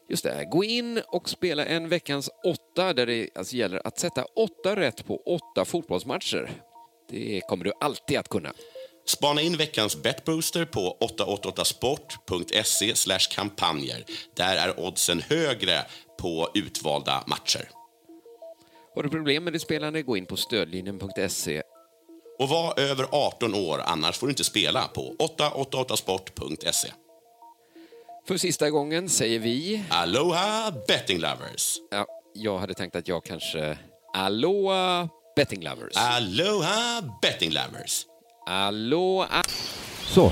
Just 0.09 0.23
det, 0.23 0.47
gå 0.51 0.63
in 0.63 1.01
och 1.07 1.29
spela 1.29 1.65
en 1.65 1.89
veckans 1.89 2.29
åtta 2.45 2.93
där 2.93 3.05
det 3.05 3.29
alltså 3.35 3.55
gäller 3.55 3.87
att 3.87 3.99
sätta 3.99 4.25
åtta 4.35 4.75
rätt 4.75 5.05
på 5.05 5.21
åtta 5.25 5.65
fotbollsmatcher. 5.65 6.51
Det 7.09 7.41
kommer 7.47 7.65
du 7.65 7.73
alltid 7.79 8.17
att 8.17 8.29
kunna. 8.29 8.53
Spana 9.05 9.41
in 9.41 9.57
veckans 9.57 10.03
betbooster 10.03 10.65
på 10.65 10.97
888sport.se 11.17 13.17
kampanjer. 13.35 14.03
Där 14.35 14.57
är 14.57 14.79
oddsen 14.79 15.21
högre 15.21 15.85
på 16.19 16.49
utvalda 16.53 17.23
matcher. 17.27 17.69
Har 18.95 19.03
du 19.03 19.09
problem 19.09 19.43
med 19.43 19.53
ditt 19.53 19.61
spelande, 19.61 20.01
gå 20.01 20.17
in 20.17 20.25
på 20.25 20.37
stödlinjen.se. 20.37 21.61
Och 22.39 22.49
var 22.49 22.79
över 22.79 23.07
18 23.11 23.55
år, 23.55 23.81
annars 23.85 24.17
får 24.17 24.27
du 24.27 24.31
inte 24.31 24.43
spela 24.43 24.87
på 24.87 25.15
888sport.se. 25.19 26.91
För 28.27 28.37
sista 28.37 28.69
gången 28.69 29.09
säger 29.09 29.39
vi... 29.39 29.83
Aloha 29.89 30.71
betting 30.87 31.19
lovers! 31.19 31.77
Ja, 31.91 32.05
jag 32.33 32.57
hade 32.57 32.73
tänkt 32.73 32.95
att 32.95 33.07
jag 33.07 33.23
kanske... 33.23 33.77
Aloha 34.13 35.09
betting 35.35 35.63
lovers. 35.63 35.95
Aloha 35.95 37.01
betting 37.21 37.51
lovers! 37.51 38.05
Aloha... 38.47 39.43
Så. 40.07 40.31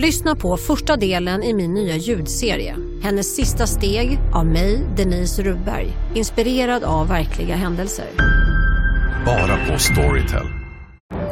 Lyssna 0.00 0.36
på 0.36 0.56
första 0.56 0.96
delen 0.96 1.42
i 1.42 1.54
min 1.54 1.74
nya 1.74 1.96
ljudserie. 1.96 2.76
Hennes 3.02 3.36
sista 3.36 3.66
steg 3.66 4.18
av 4.34 4.46
mig, 4.46 4.86
Denise 4.96 5.42
Rubberg. 5.42 5.92
Inspirerad 6.14 6.84
av 6.84 7.08
verkliga 7.08 7.56
händelser. 7.56 8.06
Bara 9.26 9.66
på 9.66 9.78
Storytel. 9.78 10.46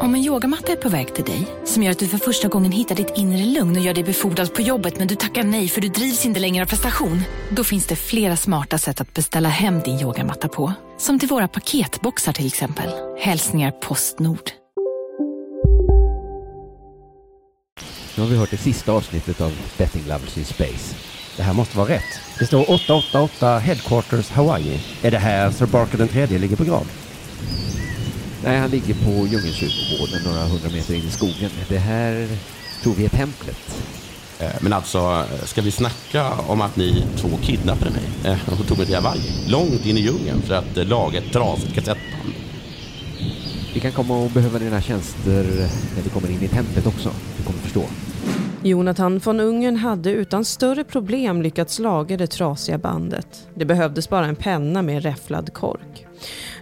Om 0.01 0.15
en 0.15 0.21
yogamatta 0.21 0.73
är 0.73 0.77
på 0.77 0.89
väg 0.89 1.15
till 1.15 1.25
dig, 1.25 1.47
som 1.65 1.83
gör 1.83 1.91
att 1.91 1.99
du 1.99 2.09
för 2.09 2.19
första 2.19 2.49
gången 2.49 2.73
hittar 2.73 2.95
ditt 2.95 3.13
inre 3.17 3.45
lugn 3.45 3.77
och 3.77 3.83
gör 3.83 3.95
dig 3.95 4.05
befordrad 4.05 4.55
på 4.55 4.63
jobbet 4.63 4.99
men 4.99 5.09
du 5.09 5.15
tackar 5.15 5.45
nej 5.45 5.69
för 5.69 5.81
du 5.81 5.89
drivs 5.89 6.27
inte 6.27 6.41
längre 6.41 6.65
av 6.65 6.69
prestation. 6.69 7.21
Då 7.51 7.65
finns 7.65 7.87
det 7.87 7.97
flera 7.97 8.37
smarta 8.37 8.79
sätt 8.79 9.01
att 9.01 9.15
beställa 9.15 9.49
hem 9.49 9.81
din 9.81 10.01
yogamatta 10.01 10.49
på. 10.49 10.73
Som 10.99 11.19
till 11.19 11.29
våra 11.29 11.49
paketboxar 11.49 12.33
till 12.33 12.47
exempel. 12.47 12.91
Hälsningar 13.19 13.71
Postnord. 13.71 14.66
Nu 18.17 18.23
har 18.23 18.31
vi 18.31 18.37
hört 18.37 18.51
det 18.51 18.57
sista 18.57 18.93
avsnittet 18.93 19.41
av 19.41 19.53
Betting 19.79 20.03
Lovers 20.09 20.39
in 20.39 20.45
Space. 20.45 20.95
Det 21.37 21.43
här 21.43 21.53
måste 21.53 21.79
vara 21.79 21.89
rätt. 21.89 22.21
Det 22.39 22.47
står 22.47 22.71
888 22.71 23.59
Headquarters 23.59 24.31
Hawaii. 24.31 24.81
Är 25.03 25.11
det 25.11 25.19
här 25.19 25.51
Sir 25.51 25.67
Barker 25.67 25.99
den 25.99 26.09
tredje 26.09 26.39
ligger 26.39 26.57
på 26.57 26.65
grav? 26.65 26.87
Nej, 28.45 28.59
han 28.59 28.71
ligger 28.71 28.95
på 28.95 29.11
djungelkyrkogården 29.11 30.23
några 30.25 30.45
hundra 30.45 30.69
meter 30.71 30.95
in 30.95 31.05
i 31.09 31.11
skogen. 31.11 31.51
Det 31.69 31.79
här 31.79 32.29
tror 32.83 32.95
vi 32.95 33.05
är 33.05 33.09
templet. 33.09 33.85
Eh, 34.39 34.51
men 34.61 34.73
alltså, 34.73 34.99
eh, 34.99 35.45
ska 35.45 35.63
vi 35.63 35.71
snacka 35.71 36.33
om 36.33 36.61
att 36.61 36.77
ni 36.77 37.05
två 37.17 37.29
kidnappade 37.43 37.91
mig 37.91 38.03
eh, 38.25 38.61
och 38.61 38.67
tog 38.67 38.79
mig 38.79 38.87
till 38.87 38.97
Hawaii? 38.97 39.21
Långt 39.47 39.87
in 39.87 39.97
i 39.97 40.01
djungeln 40.01 40.43
för 40.43 40.55
att 40.55 40.89
laga 40.89 41.19
ett 41.19 41.33
trasigt 41.33 41.75
kassettband. 41.75 42.46
Vi 43.77 43.81
kan 43.81 43.93
komma 43.93 44.27
att 44.27 44.35
behöva 44.35 44.59
dina 44.59 44.81
tjänster 44.81 45.45
när 45.97 46.03
vi 46.03 46.11
kommer 46.11 46.31
in 46.31 46.43
i 46.43 46.49
templet 46.49 46.87
också. 46.87 47.11
Du 47.37 47.45
kommer 47.45 47.59
förstå. 47.59 47.83
Jonathan 48.63 49.19
von 49.19 49.41
Ungern 49.41 49.77
hade 49.77 50.11
utan 50.11 50.45
större 50.45 50.85
problem 50.85 51.43
lyckats 51.43 51.79
laga 51.79 52.17
det 52.17 52.27
trasiga 52.27 52.79
bandet. 52.79 53.49
Det 53.55 53.65
behövdes 53.65 54.09
bara 54.09 54.27
en 54.27 54.37
penna 54.37 54.83
med 54.83 55.03
räfflad 55.03 55.53
kork. 55.53 56.07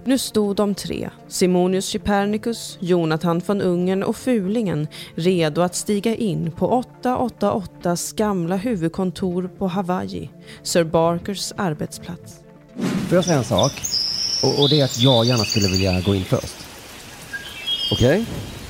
Nu 0.05 0.18
stod 0.18 0.57
de 0.57 0.74
tre, 0.74 1.11
Simonius 1.29 1.92
Copernicus, 1.92 2.79
Jonathan 2.81 3.42
von 3.46 3.61
Ungern 3.61 4.03
och 4.03 4.16
Fulingen, 4.16 4.88
redo 5.14 5.61
att 5.61 5.74
stiga 5.74 6.14
in 6.14 6.50
på 6.50 6.85
888s 7.03 8.16
gamla 8.16 8.57
huvudkontor 8.57 9.50
på 9.59 9.66
Hawaii, 9.66 10.31
Sir 10.62 10.85
Barkers 10.85 11.53
arbetsplats. 11.57 12.35
Får 13.09 13.16
jag 13.16 13.24
säga 13.24 13.38
en 13.38 13.44
sak? 13.44 13.72
Och, 14.42 14.62
och 14.62 14.68
det 14.68 14.81
är 14.81 14.85
att 14.85 14.98
jag 14.98 15.24
gärna 15.24 15.44
skulle 15.44 15.68
vilja 15.68 16.00
gå 16.00 16.14
in 16.14 16.24
först. 16.24 16.63
Okej? 17.90 18.25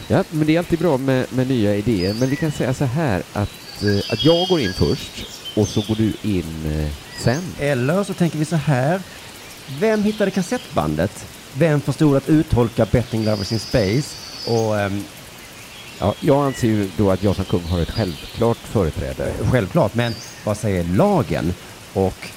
Ja, 0.09 0.25
men 0.31 0.47
det 0.47 0.55
är 0.55 0.59
alltid 0.59 0.79
bra 0.79 0.99
med, 0.99 1.27
med 1.33 1.49
nya 1.49 1.75
idéer. 1.77 2.15
Men 2.15 2.31
vi 2.31 2.37
kan 2.37 2.53
säga 2.53 2.75
så 2.75 2.85
här 2.85 3.23
att, 3.33 3.83
eh, 3.83 4.13
att 4.13 4.25
jag 4.25 4.49
går 4.49 4.61
in 4.61 4.73
först 4.73 5.27
och 5.55 5.69
så 5.69 5.81
går 5.81 5.95
du 5.95 6.13
in 6.23 6.81
eh, 6.81 6.93
sen. 7.25 7.43
Eller 7.61 8.05
så 8.05 8.15
tänker 8.15 8.39
vi 8.39 8.45
så 8.45 8.57
här. 8.57 9.01
Vem 9.81 10.03
hittade 10.03 10.31
kassettbandet? 10.31 11.27
Vem 11.53 11.81
förstod 11.81 12.17
att 12.17 12.29
uttolka 12.29 12.87
Betting 12.87 13.25
Lovers 13.25 13.53
in 13.53 13.59
Space? 13.59 14.17
Och 14.51 14.81
ehm, 14.81 15.05
Ja, 15.99 16.15
jag 16.21 16.47
anser 16.47 16.69
ju 16.69 16.91
då 16.97 17.11
att 17.11 17.23
jag 17.23 17.37
som 17.37 17.45
kung 17.45 17.63
har 17.63 17.81
ett 17.81 17.91
självklart 17.91 18.57
företräde. 18.57 19.33
självklart, 19.53 19.95
men 19.95 20.15
vad 20.45 20.57
säger 20.57 20.85
lagen? 20.85 21.55
Och 21.93 22.29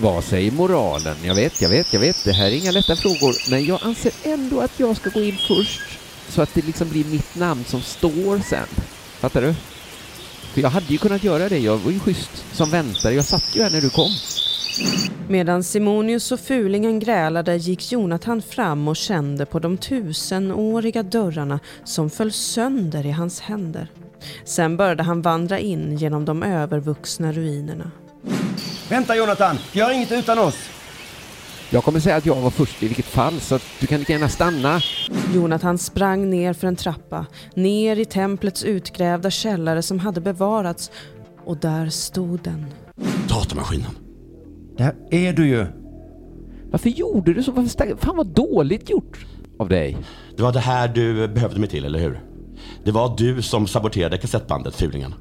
vad 0.00 0.24
säger 0.24 0.52
moralen? 0.52 1.16
Jag 1.24 1.34
vet, 1.34 1.62
jag 1.62 1.68
vet, 1.68 1.92
jag 1.92 2.00
vet. 2.00 2.24
Det 2.24 2.32
här 2.32 2.46
är 2.46 2.56
inga 2.56 2.70
lätta 2.70 2.96
frågor. 2.96 3.50
Men 3.50 3.64
jag 3.64 3.78
anser 3.82 4.12
ändå 4.22 4.60
att 4.60 4.80
jag 4.80 4.96
ska 4.96 5.10
gå 5.10 5.20
in 5.20 5.36
först. 5.48 5.98
Så 6.28 6.42
att 6.42 6.54
det 6.54 6.66
liksom 6.66 6.88
blir 6.88 7.04
mitt 7.04 7.34
namn 7.34 7.64
som 7.64 7.80
står 7.80 8.38
sen. 8.38 8.66
Fattar 9.20 9.42
du? 9.42 9.54
För 10.54 10.60
jag 10.60 10.68
hade 10.68 10.86
ju 10.86 10.98
kunnat 10.98 11.24
göra 11.24 11.48
det. 11.48 11.58
Jag 11.58 11.76
var 11.76 11.90
ju 11.90 12.00
schysst 12.00 12.44
som 12.52 12.70
väntare. 12.70 13.14
Jag 13.14 13.24
satt 13.24 13.56
ju 13.56 13.62
här 13.62 13.70
när 13.70 13.80
du 13.80 13.90
kom. 13.90 14.10
Medan 15.28 15.64
Simonius 15.64 16.32
och 16.32 16.40
Fulingen 16.40 17.00
grälade 17.00 17.56
gick 17.56 17.92
Jonathan 17.92 18.42
fram 18.42 18.88
och 18.88 18.96
kände 18.96 19.46
på 19.46 19.58
de 19.58 19.78
tusenåriga 19.78 21.02
dörrarna 21.02 21.60
som 21.84 22.10
föll 22.10 22.32
sönder 22.32 23.06
i 23.06 23.10
hans 23.10 23.40
händer. 23.40 23.90
Sen 24.44 24.76
började 24.76 25.02
han 25.02 25.22
vandra 25.22 25.58
in 25.58 25.96
genom 25.96 26.24
de 26.24 26.42
övervuxna 26.42 27.32
ruinerna. 27.32 27.90
Vänta 28.88 29.16
Jonathan, 29.16 29.58
gör 29.72 29.90
inget 29.94 30.12
utan 30.12 30.38
oss! 30.38 30.70
Jag 31.70 31.84
kommer 31.84 32.00
säga 32.00 32.16
att 32.16 32.26
jag 32.26 32.34
var 32.40 32.50
först 32.50 32.82
i 32.82 32.86
vilket 32.86 33.04
fall, 33.04 33.40
så 33.40 33.58
du 33.80 33.86
kan 33.86 33.98
lika 33.98 34.12
gärna 34.12 34.28
stanna. 34.28 34.80
Jonathan 35.34 35.78
sprang 35.78 36.30
ner 36.30 36.52
för 36.52 36.66
en 36.66 36.76
trappa, 36.76 37.26
ner 37.54 37.96
i 37.96 38.04
templets 38.04 38.64
utgrävda 38.64 39.30
källare 39.30 39.82
som 39.82 39.98
hade 39.98 40.20
bevarats 40.20 40.90
och 41.44 41.56
där 41.56 41.88
stod 41.88 42.40
den. 42.42 42.66
Datamaskinen. 43.28 43.98
Där 44.76 44.94
är 45.10 45.32
du 45.32 45.48
ju. 45.48 45.66
Varför 46.70 46.90
gjorde 46.90 47.34
du 47.34 47.42
så? 47.42 47.52
Varför 47.52 47.70
stack... 47.70 47.88
Fan 47.98 48.16
vad 48.16 48.26
dåligt 48.26 48.90
gjort 48.90 49.26
av 49.58 49.68
dig. 49.68 49.96
Det 50.36 50.42
var 50.42 50.52
det 50.52 50.60
här 50.60 50.88
du 50.88 51.28
behövde 51.28 51.60
mig 51.60 51.68
till, 51.68 51.84
eller 51.84 51.98
hur? 51.98 52.20
Det 52.84 52.90
var 52.90 53.14
du 53.18 53.42
som 53.42 53.66
saboterade 53.66 54.18
kassettbandet, 54.18 54.74
Fulingen. 54.74 55.14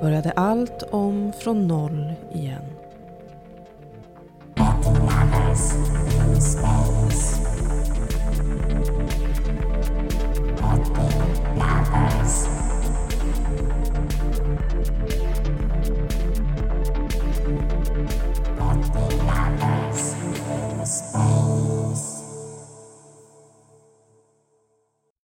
började 0.00 0.30
allt 0.30 0.82
om 0.90 1.32
från 1.32 1.66
noll 1.66 2.12
igen. 2.32 2.62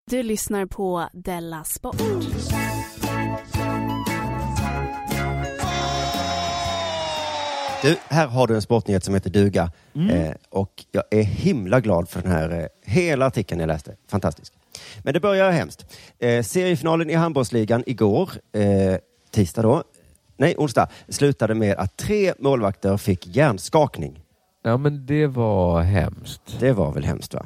Du 0.09 0.23
lyssnar 0.23 0.65
på 0.65 1.09
Della 1.13 1.63
Sport. 1.63 2.01
Du, 7.87 7.97
här 8.07 8.27
har 8.27 8.47
du 8.47 8.55
en 8.55 8.61
sportnyhet 8.61 9.03
som 9.03 9.13
heter 9.13 9.29
duga. 9.29 9.71
Eh, 10.09 10.31
och 10.49 10.85
jag 10.91 11.03
är 11.11 11.23
himla 11.23 11.79
glad 11.79 12.09
för 12.09 12.21
den 12.21 12.31
här, 12.31 12.49
eh, 12.49 12.65
hela 12.85 13.25
artikeln 13.25 13.59
jag 13.59 13.67
läste. 13.67 13.95
Fantastisk. 14.07 14.53
Men 15.03 15.13
det 15.13 15.19
börjar 15.19 15.51
hemskt. 15.51 15.85
Eh, 16.19 16.43
seriefinalen 16.43 17.09
i 17.09 17.13
handbollsligan 17.13 17.83
igår, 17.85 18.31
eh, 18.53 18.97
tisdag 19.31 19.61
då, 19.61 19.83
nej 20.37 20.55
onsdag, 20.57 20.87
slutade 21.09 21.53
med 21.53 21.75
att 21.77 21.97
tre 21.97 22.33
målvakter 22.39 22.97
fick 22.97 23.27
hjärnskakning. 23.27 24.19
Ja, 24.63 24.77
men 24.77 25.05
det 25.05 25.27
var 25.27 25.81
hemskt. 25.81 26.41
Det 26.59 26.71
var 26.71 26.91
väl 26.91 27.03
hemskt 27.03 27.33
va? 27.33 27.45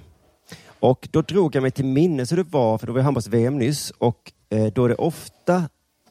Och 0.80 1.08
då 1.12 1.22
drog 1.22 1.56
jag 1.56 1.62
mig 1.62 1.72
till 1.72 1.86
minnes 1.86 2.32
hur 2.32 2.38
det 2.38 2.50
var, 2.50 2.78
för 2.78 2.88
då 2.88 2.94
var 2.94 3.02
handbolls-VM 3.02 3.58
nyss 3.58 3.92
och 3.98 4.32
eh, 4.50 4.66
då 4.66 4.86
är 4.86 4.90
det 4.90 4.96
ofta 4.96 5.64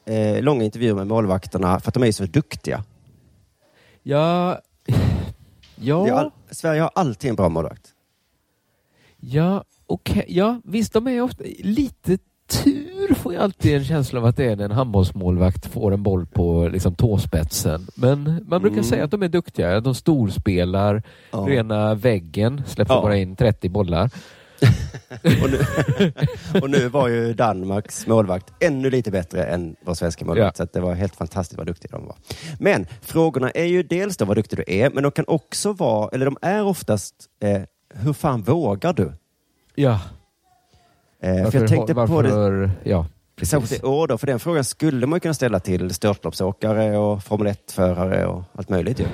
eh, 0.05 0.41
långa 0.41 0.63
intervjuer 0.63 0.95
med 0.95 1.07
målvakterna 1.07 1.79
för 1.79 1.87
att 1.87 1.93
de 1.93 2.03
är 2.03 2.11
så 2.11 2.25
duktiga. 2.25 2.83
Ja, 4.03 4.59
ja, 5.75 6.13
all, 6.19 6.31
Sverige 6.51 6.81
har 6.81 6.91
alltid 6.95 7.29
en 7.29 7.35
bra 7.35 7.49
målvakt. 7.49 7.93
ja, 9.19 9.63
okej. 9.87 10.25
Ja, 10.27 10.61
visst, 10.63 10.93
de 10.93 11.07
är 11.07 11.21
ofta 11.21 11.43
lite 11.59 12.17
tur 12.47 13.13
får 13.15 13.33
jag 13.33 13.43
alltid 13.43 13.75
en 13.75 13.83
känsla 13.85 14.19
av 14.19 14.25
att 14.25 14.37
det 14.37 14.45
är 14.45 14.55
när 14.55 14.65
en 14.65 14.71
handbollsmålvakt 14.71 15.65
får 15.65 15.93
en 15.93 16.03
boll 16.03 16.25
på 16.25 16.67
liksom, 16.67 16.95
tåspetsen. 16.95 17.87
Men 17.95 18.23
man 18.47 18.61
brukar 18.61 18.77
Mm. 18.77 18.83
säga 18.83 19.03
att 19.03 19.11
de 19.11 19.23
är 19.23 19.27
duktiga. 19.27 19.79
De 19.79 19.95
storspelar, 19.95 21.03
Ja. 21.31 21.37
rena 21.49 21.95
väggen, 21.95 22.61
släpper 22.67 22.93
Ja. 22.93 23.01
bara 23.01 23.17
in 23.17 23.35
30 23.35 23.69
bollar. 23.69 24.09
Och, 25.23 25.49
nu, 25.51 25.65
och 26.61 26.69
nu 26.69 26.87
var 26.87 27.07
ju 27.07 27.33
Danmarks 27.33 28.07
målvakt 28.07 28.53
ännu 28.59 28.89
lite 28.89 29.11
bättre 29.11 29.43
än 29.43 29.75
vår 29.85 29.93
svenska 29.93 30.25
målvakt. 30.25 30.57
Så 30.57 30.63
att 30.63 30.73
det 30.73 30.81
var 30.81 30.93
helt 30.93 31.15
fantastiskt 31.15 31.57
vad 31.57 31.67
duktiga 31.67 31.91
de 31.91 32.05
var. 32.05 32.15
Men 32.59 32.85
frågorna 33.01 33.51
är 33.51 33.65
ju 33.65 33.83
dels 33.83 34.17
då 34.17 34.25
vad 34.25 34.37
duktig 34.37 34.59
du 34.59 34.63
är, 34.67 34.89
men 34.89 35.03
de 35.03 35.11
kan 35.11 35.25
också 35.27 35.73
vara, 35.73 36.09
eller 36.13 36.25
de 36.25 36.37
är 36.41 36.63
oftast, 36.63 37.15
eh, 37.43 37.61
hur 37.93 38.13
fan 38.13 38.41
vågar 38.41 38.93
du? 38.93 39.13
Ja. 39.75 39.99
Eh, 41.21 41.49
för 41.49 41.59
jag 41.59 41.69
tänkte 41.69 41.93
på 41.93 42.21
det, 42.21 42.29
varför, 42.29 42.71
ja, 42.83 43.05
särskilt 43.41 43.83
i 43.83 43.85
år 43.85 44.07
då, 44.07 44.17
för 44.17 44.27
den 44.27 44.39
frågan 44.39 44.63
skulle 44.63 45.07
man 45.07 45.17
ju 45.17 45.19
kunna 45.19 45.33
ställa 45.33 45.59
till 45.59 45.93
störtloppsåkare 45.93 46.97
och 46.97 47.23
Formel 47.23 47.47
1-förare 47.47 48.25
och 48.25 48.43
allt 48.53 48.69
möjligt 48.69 48.99
ju. 48.99 49.05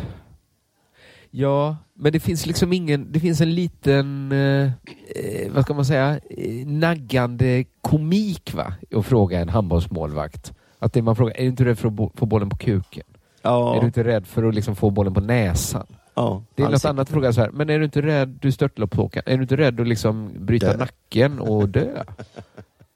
Ja, 1.39 1.77
men 1.93 2.11
det 2.11 2.19
finns 2.19 2.45
liksom 2.45 2.73
ingen, 2.73 3.11
det 3.11 3.19
finns 3.19 3.41
en 3.41 3.55
liten, 3.55 4.31
eh, 4.31 4.71
eh, 5.15 5.51
vad 5.51 5.63
ska 5.63 5.73
man 5.73 5.85
säga, 5.85 6.19
eh, 6.29 6.67
naggande 6.67 7.63
komik 7.81 8.53
va? 8.53 8.73
Att 8.95 9.05
fråga 9.05 9.39
en 9.39 9.49
handbollsmålvakt. 9.49 10.53
Att 10.79 10.93
det 10.93 11.01
man 11.01 11.15
frågar, 11.15 11.37
är 11.37 11.41
du 11.41 11.47
inte 11.47 11.65
rädd 11.65 11.79
för 11.79 11.87
att 11.87 11.93
bo, 11.93 12.11
få 12.15 12.25
bollen 12.25 12.49
på 12.49 12.57
kuken? 12.57 13.03
Ja. 13.41 13.75
Är 13.75 13.79
du 13.79 13.85
inte 13.85 14.03
rädd 14.03 14.27
för 14.27 14.43
att 14.43 14.55
liksom 14.55 14.75
få 14.75 14.89
bollen 14.89 15.13
på 15.13 15.21
näsan? 15.21 15.87
Ja, 16.13 16.43
Det 16.55 16.63
är 16.63 16.69
något 16.69 16.85
annat 16.85 17.01
att 17.01 17.09
fråga 17.09 17.33
så 17.33 17.41
här, 17.41 17.51
men 17.51 17.69
är 17.69 17.79
du 17.79 17.85
inte 17.85 18.01
rädd, 18.01 18.37
du 18.41 18.51
störtloppsåkaren, 18.51 19.23
är 19.27 19.37
du 19.37 19.41
inte 19.41 19.57
rädd 19.57 19.79
att 19.79 19.87
liksom 19.87 20.31
bryta 20.45 20.71
Dö. 20.71 20.77
nacken 20.77 21.39
och 21.39 21.69
dö? 21.69 22.03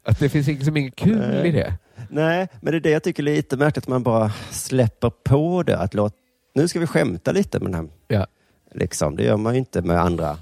Att 0.06 0.20
det 0.20 0.30
finns 0.30 0.48
liksom 0.48 0.78
inget 0.78 0.96
kul 0.96 1.18
Nej. 1.18 1.48
i 1.48 1.52
det. 1.52 1.74
Nej, 2.10 2.48
men 2.62 2.72
det 2.72 2.78
är 2.78 2.82
det 2.82 2.90
jag 2.92 3.04
tycker 3.04 3.24
är 3.24 3.36
lite 3.36 3.58
märkligt, 3.58 3.84
att 3.84 3.88
man 3.90 4.04
bara 4.04 4.32
släpper 4.52 5.10
på 5.24 5.64
det. 5.64 5.78
Att 5.78 5.94
låt, 5.94 6.14
nu 6.56 6.68
ska 6.68 6.80
vi 6.80 6.88
skämta 6.88 7.32
lite 7.32 7.60
med 7.60 7.72
den 7.72 7.76
här. 7.76 7.90
Ja. 8.12 8.28
Liksom, 8.72 9.16
det 9.16 9.24
gör 9.24 9.38
man 9.38 9.54
ju 9.54 9.60
inte 9.60 9.82
med 9.82 10.02
andra 10.02 10.38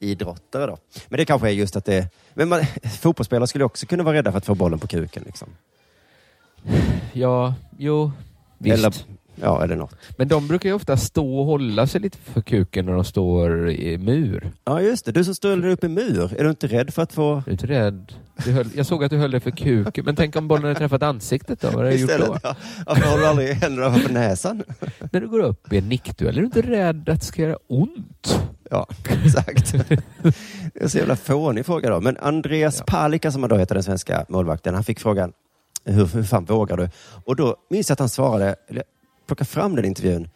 idrottare 0.00 0.66
då. 0.66 0.78
Men 1.08 1.18
det 1.18 1.24
kanske 1.24 1.48
är 1.48 1.52
just 1.52 1.76
att 1.76 1.84
det... 1.84 2.08
Men 2.34 2.48
man, 2.48 2.60
fotbollsspelare 3.00 3.46
skulle 3.46 3.64
också 3.64 3.86
kunna 3.86 4.02
vara 4.02 4.16
rädda 4.16 4.30
för 4.30 4.38
att 4.38 4.46
få 4.46 4.54
bollen 4.54 4.78
på 4.78 4.86
kuken. 4.86 5.22
Liksom. 5.26 5.48
Ja, 7.12 7.54
jo, 7.78 8.12
visst. 8.58 8.78
Eller, 8.78 8.94
ja, 9.34 9.64
eller 9.64 9.76
något. 9.76 9.94
Men 10.18 10.28
de 10.28 10.48
brukar 10.48 10.68
ju 10.68 10.74
ofta 10.74 10.96
stå 10.96 11.38
och 11.38 11.44
hålla 11.44 11.86
sig 11.86 12.00
lite 12.00 12.18
för 12.18 12.40
kuken 12.40 12.86
när 12.86 12.92
de 12.92 13.04
står 13.04 13.70
i 13.70 13.98
mur. 13.98 14.50
Ja, 14.64 14.80
just 14.80 15.04
det. 15.04 15.12
Du 15.12 15.24
som 15.24 15.34
ställer 15.34 15.68
upp 15.68 15.84
i 15.84 15.88
mur. 15.88 16.34
Är 16.38 16.44
du 16.44 16.50
inte 16.50 16.66
rädd 16.66 16.94
för 16.94 17.02
att 17.02 17.12
få... 17.12 17.42
Du 17.44 17.50
är 17.50 17.52
inte 17.52 17.66
rädd? 17.66 18.12
Höll, 18.38 18.70
jag 18.74 18.86
såg 18.86 19.04
att 19.04 19.10
du 19.10 19.16
höll 19.16 19.30
dig 19.30 19.40
för 19.40 19.50
kuken, 19.50 20.04
men 20.04 20.16
tänk 20.16 20.36
om 20.36 20.48
bollen 20.48 20.64
hade 20.64 20.74
träffat 20.74 21.02
ansiktet 21.02 21.60
då? 21.60 21.66
Vad 21.66 21.76
hade 21.76 21.90
du 21.90 21.96
gjort 21.96 22.10
då? 22.18 22.38
Ja. 22.42 22.56
Varför 22.86 23.08
håller 23.10 23.22
du 23.22 23.26
aldrig 23.26 23.54
händerna 23.54 23.94
för 23.98 24.12
näsan? 24.12 24.62
När 25.12 25.20
du 25.20 25.28
går 25.28 25.40
upp 25.40 25.72
i 25.72 25.78
en 25.78 25.88
nickduell, 25.88 26.36
är 26.36 26.40
du 26.40 26.46
inte 26.46 26.62
rädd 26.62 27.08
att 27.08 27.20
det 27.20 27.26
ska 27.26 27.42
göra 27.42 27.58
ont? 27.68 28.38
Ja, 28.70 28.86
exakt. 29.24 29.72
Det 30.74 30.84
är 30.84 30.88
så 30.88 30.98
jävla 30.98 31.16
fånig 31.16 31.66
fråga 31.66 31.90
då. 31.90 32.00
Men 32.00 32.16
Andreas 32.16 32.82
Palicka, 32.86 33.32
som 33.32 33.48
då 33.48 33.56
heter, 33.56 33.74
den 33.74 33.84
svenska 33.84 34.26
målvakten, 34.28 34.74
han 34.74 34.84
fick 34.84 35.00
frågan 35.00 35.32
hur, 35.84 36.06
hur 36.06 36.22
fan 36.22 36.44
vågar 36.44 36.76
du? 36.76 36.88
Och 37.24 37.36
då 37.36 37.56
minns 37.70 37.88
jag 37.88 37.94
att 37.94 37.98
han 37.98 38.08
svarade, 38.08 38.56
eller 38.68 38.82
plocka 39.26 39.44
fram 39.44 39.76
den 39.76 39.84
intervjun, 39.84 40.28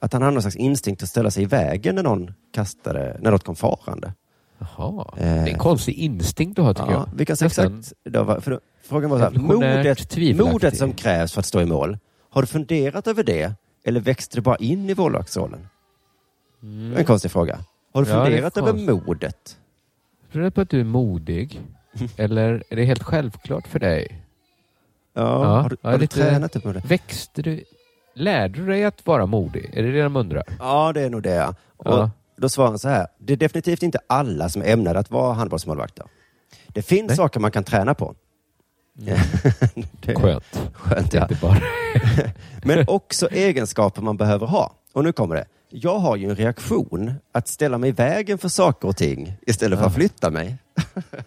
att 0.00 0.12
han 0.12 0.22
hade 0.22 0.34
någon 0.34 0.42
slags 0.42 0.56
instinkt 0.56 1.02
att 1.02 1.08
ställa 1.08 1.30
sig 1.30 1.42
i 1.42 1.46
vägen 1.46 1.94
när 1.94 2.02
någon 2.02 2.34
kastade, 2.54 3.16
när 3.20 3.30
något 3.30 3.44
kom 3.44 3.56
farande. 3.56 4.12
Jaha, 4.58 5.14
det 5.16 5.22
är 5.22 5.46
en 5.48 5.58
konstig 5.58 5.92
instinkt 5.94 6.56
du 6.56 6.62
har 6.62 6.74
tycker 6.74 6.90
Ja, 6.92 6.92
jag. 6.92 7.08
vi 7.16 7.24
kan 7.26 7.36
säga 7.36 7.46
Nästan 7.46 7.78
exakt, 7.78 7.98
då, 8.04 8.22
var- 8.22 8.40
för 8.40 8.60
frågan 8.82 9.10
var 9.10 9.18
så 9.18 9.24
här, 9.24 9.30
modet, 9.30 10.36
modet 10.38 10.76
som 10.76 10.92
krävs 10.92 11.32
för 11.32 11.40
att 11.40 11.46
stå 11.46 11.60
i 11.60 11.64
mål, 11.66 11.98
har 12.30 12.42
du 12.42 12.46
funderat 12.46 13.06
över 13.06 13.22
det? 13.22 13.52
Eller 13.84 14.00
växte 14.00 14.36
det 14.36 14.40
bara 14.42 14.56
in 14.56 14.84
i? 14.84 14.86
Det 14.86 14.94
var 14.94 15.10
En 16.96 17.04
konstig 17.04 17.30
fråga. 17.30 17.58
Har 17.92 18.02
du 18.04 18.10
Mm. 18.10 18.18
Ja, 18.20 18.24
funderat 18.26 18.56
över 18.56 18.72
modet? 18.72 19.58
Du 20.32 20.50
på 20.50 20.60
att 20.60 20.70
du 20.70 20.80
är 20.80 20.84
modig? 20.84 21.60
Eller 22.16 22.62
är 22.70 22.76
det 22.76 22.84
helt 22.84 23.02
självklart 23.02 23.66
för 23.66 23.78
dig? 23.78 24.22
Ja, 25.14 25.44
har 25.62 25.68
du, 25.68 25.76
ja, 25.82 25.88
har 25.90 25.96
du 25.96 26.00
lite- 26.00 26.16
tränat 26.16 26.64
med 26.64 26.74
det? 26.74 26.82
Växte 26.84 27.42
du? 27.42 27.64
Lärde 28.14 28.58
du 28.60 28.66
dig 28.66 28.84
att 28.84 29.06
vara 29.06 29.26
modig? 29.26 29.70
Är 29.74 29.82
det 29.82 29.92
det 29.92 30.02
de 30.02 30.16
undrar? 30.16 30.42
Ja, 30.58 30.92
det 30.92 31.00
är 31.02 31.10
nog 31.10 31.22
det. 31.22 31.34
ja. 31.34 31.54
Och 31.76 31.86
Ja. 31.92 32.10
Då 32.44 32.48
svarar 32.48 32.68
han 32.68 32.78
så 32.78 32.88
här. 32.88 33.06
Det 33.18 33.32
är 33.32 33.36
definitivt 33.36 33.82
inte 33.82 33.98
alla 34.06 34.48
som 34.48 34.62
är 34.62 34.66
ämnade 34.66 34.98
att 34.98 35.10
vara 35.10 35.32
handbollsmålvakter. 35.32 36.06
Det 36.68 36.82
finns 36.82 37.16
saker 37.16 37.40
man 37.40 37.50
kan 37.50 37.64
träna 37.64 37.94
på. 37.94 38.14
det, 40.00 40.14
Skönt. 40.14 40.70
Skönt, 40.72 41.14
ja. 41.14 41.22
Inte 41.22 41.34
bara. 41.34 41.58
Men 42.64 42.84
också 42.88 43.28
egenskaper 43.30 44.02
man 44.02 44.16
behöver 44.16 44.46
ha. 44.46 44.72
Och 44.92 45.04
nu 45.04 45.12
kommer 45.12 45.34
det. 45.34 45.44
Jag 45.70 45.98
har 45.98 46.16
ju 46.16 46.30
en 46.30 46.36
reaktion 46.36 47.14
att 47.32 47.48
ställa 47.48 47.78
mig 47.78 47.88
i 47.88 47.92
vägen 47.92 48.38
för 48.38 48.48
saker 48.48 48.88
och 48.88 48.96
ting 48.96 49.36
istället 49.46 49.78
för 49.78 49.86
att 49.86 49.94
flytta 49.94 50.30
mig. 50.30 50.56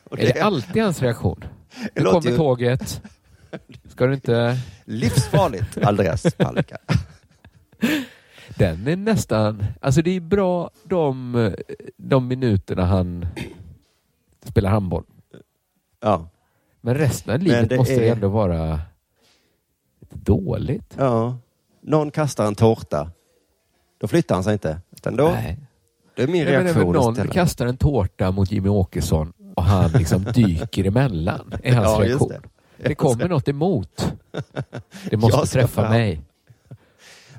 Och 0.03 0.19
Är 0.19 0.33
det 0.33 0.41
alltid 0.41 0.83
hans 0.83 1.01
reaktion? 1.01 1.39
Det 1.39 1.89
Nu 1.95 2.03
låter 2.03 2.19
kommer 2.19 2.31
ju- 2.31 2.37
tåget. 2.37 3.01
Ska 3.91 4.05
du 4.07 4.13
inte... 4.13 4.57
Livsfarligt, 4.85 5.77
Andreas 5.77 6.33
Palicka. 6.37 6.77
Den 8.55 8.87
är 8.87 8.95
nästan... 8.95 9.63
Alltså 9.81 10.01
det 10.01 10.11
är 10.11 10.19
bra 10.19 10.69
de, 10.83 11.55
de 11.97 12.27
minuterna 12.27 12.85
han 12.85 13.25
spelar 14.43 14.69
handboll. 14.69 15.03
Ja. 16.01 16.29
Men 16.81 16.95
resten 16.95 17.33
av 17.33 17.39
livet 17.39 17.69
det 17.69 17.77
måste 17.77 17.95
det 17.95 18.07
är- 18.07 18.11
ändå 18.11 18.27
vara 18.29 18.79
dåligt. 20.09 20.93
Ja. 20.97 21.37
Någon 21.81 22.11
kastar 22.11 22.45
en 22.47 22.55
tårta. 22.55 23.11
Då 23.97 24.07
flyttar 24.07 24.35
han 24.35 24.43
sig 24.43 24.53
inte. 24.53 24.79
Utan 24.91 25.15
då, 25.15 25.29
Nej. 25.29 25.57
det 26.15 26.23
är 26.23 26.27
min 26.27 26.45
Nej, 26.45 26.53
reaktion. 26.63 26.93
någon 26.93 27.27
kastar 27.27 27.65
en 27.67 27.77
tårta 27.77 28.31
mot 28.31 28.51
Jimmy 28.51 28.69
Åkesson 28.69 29.33
och 29.55 29.63
han 29.63 29.91
liksom 29.91 30.23
dyker 30.33 30.85
emellan. 30.87 31.53
är 31.63 31.73
hans 31.75 31.99
Ja, 31.99 32.05
reaktion. 32.05 32.29
det. 32.29 32.41
Det. 32.87 32.95
kommer 32.95 33.27
något 33.29 33.47
emot. 33.47 34.13
Det 35.09 35.17
måste 35.17 35.45
träffa 35.47 35.81
fram. 35.81 35.91
mig. 35.91 36.21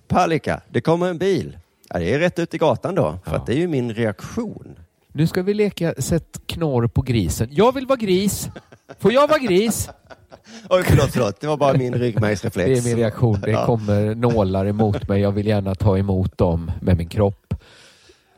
Palicka, 0.08 0.60
det 0.68 0.80
kommer 0.80 1.08
en 1.08 1.18
bil. 1.18 1.58
Ja, 1.88 1.98
det 1.98 2.14
är 2.14 2.18
rätt 2.18 2.38
ut 2.38 2.54
i 2.54 2.58
gatan 2.58 2.94
då. 2.94 3.18
För 3.24 3.36
att 3.36 3.46
det 3.46 3.52
är 3.52 3.56
ju 3.58 3.68
min 3.68 3.94
reaktion. 3.94 4.78
Nu 5.12 5.26
ska 5.26 5.42
vi 5.42 5.54
leka 5.54 5.94
sätt 5.98 6.40
knorr 6.46 6.86
på 6.86 7.02
grisen. 7.02 7.48
Jag 7.50 7.74
vill 7.74 7.86
vara 7.86 7.96
gris. 7.96 8.48
Får 8.98 9.12
jag 9.12 9.28
vara 9.28 9.38
gris? 9.38 9.90
Oj, 10.70 10.82
förlåt, 10.86 11.10
förlåt. 11.12 11.40
Det 11.40 11.46
var 11.46 11.56
bara 11.56 11.72
min 11.78 11.94
ryggmärgsreflex. 11.94 12.66
Det 12.84 12.90
är 12.90 12.94
min 12.94 12.96
reaktion. 13.02 13.40
Det 13.40 13.50
Ja. 13.50 13.66
kommer 13.66 14.14
nålar 14.14 14.66
emot 14.66 15.08
mig. 15.08 15.20
Jag 15.20 15.32
vill 15.32 15.46
gärna 15.46 15.74
ta 15.74 15.98
emot 15.98 16.38
dem 16.38 16.70
med 16.82 16.96
min 16.96 17.08
kropp. 17.08 17.54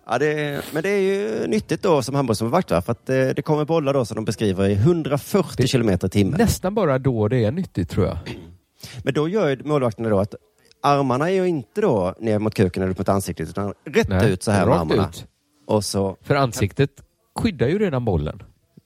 Ja, 0.07 0.19
det 0.19 0.61
men 0.73 0.83
det 0.83 0.89
är 0.89 1.01
ju 1.01 1.47
nyttigt 1.47 1.83
då 1.83 2.03
som 2.03 2.15
handbollsmålvakt 2.15 2.71
va? 2.71 2.83
för 2.83 2.93
att 2.93 3.11
eh, 3.11 3.15
det 3.37 3.43
kommer 3.45 3.65
bollar 3.65 3.95
då 3.95 4.05
som 4.05 4.15
de 4.15 4.25
beskriver 4.25 4.69
i 4.69 4.73
140 4.75 5.67
kilometer 5.67 6.07
i 6.07 6.11
timmen. 6.11 6.39
Nästan 6.41 6.75
bara 6.75 6.99
då 6.99 7.29
det 7.29 7.45
är 7.45 7.51
nyttigt 7.51 7.91
tror 7.91 8.07
jag. 8.07 8.19
Men 9.05 9.15
då 9.15 9.29
gör 9.29 9.61
målvakterna 9.65 10.09
då 10.09 10.19
att 10.21 10.35
armarna 10.81 11.31
är 11.31 11.35
ju 11.35 11.47
inte 11.49 11.81
då 11.81 12.15
ner 12.19 12.39
mot 12.39 12.55
kuken 12.55 12.83
eller 12.83 12.95
mot 12.99 13.09
ansiktet 13.09 13.49
utan 13.49 13.75
rätt 13.85 14.09
Nej, 14.09 14.33
ut 14.33 14.43
så 14.43 14.51
här 14.51 14.67
med 14.67 14.75
armarna. 14.81 15.09
ut. 15.09 15.27
Och 15.67 15.85
så, 15.85 16.17
För 16.23 16.35
ansiktet 16.35 16.91
skyddar 17.35 17.69
ju 17.69 17.79
redan 17.79 18.05
bollen. 18.05 18.43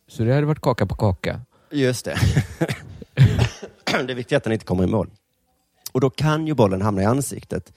Så 0.09 0.23
det 0.25 0.35
hade 0.35 0.47
varit 0.47 0.61
kaka 0.61 0.87
på 0.87 0.95
kaka. 0.95 1.41
just 1.71 2.05
det. 2.05 2.17
det 3.85 4.13
är 4.13 4.15
viktigt 4.15 4.37
att 4.37 4.45
den 4.45 4.53
inte 4.53 4.65
kommer 4.65 4.85
i 4.85 4.87
mål. 4.87 5.11
Och 5.93 6.01
då 6.01 6.11
kan 6.11 6.47
ju 6.47 6.55
bollen 6.55 6.83
hamna 6.83 7.03
i 7.03 7.05
ansiktet. 7.05 7.73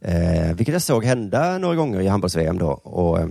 Eh, 0.00 0.54
vilket 0.54 0.72
jag 0.72 0.82
såg 0.82 1.04
hända 1.04 1.58
några 1.58 1.74
gånger 1.74 2.00
i 2.00 2.06
handbolls-VM 2.08 2.58
då. 2.58 2.70
Och, 2.70 3.18
eh, 3.20 3.28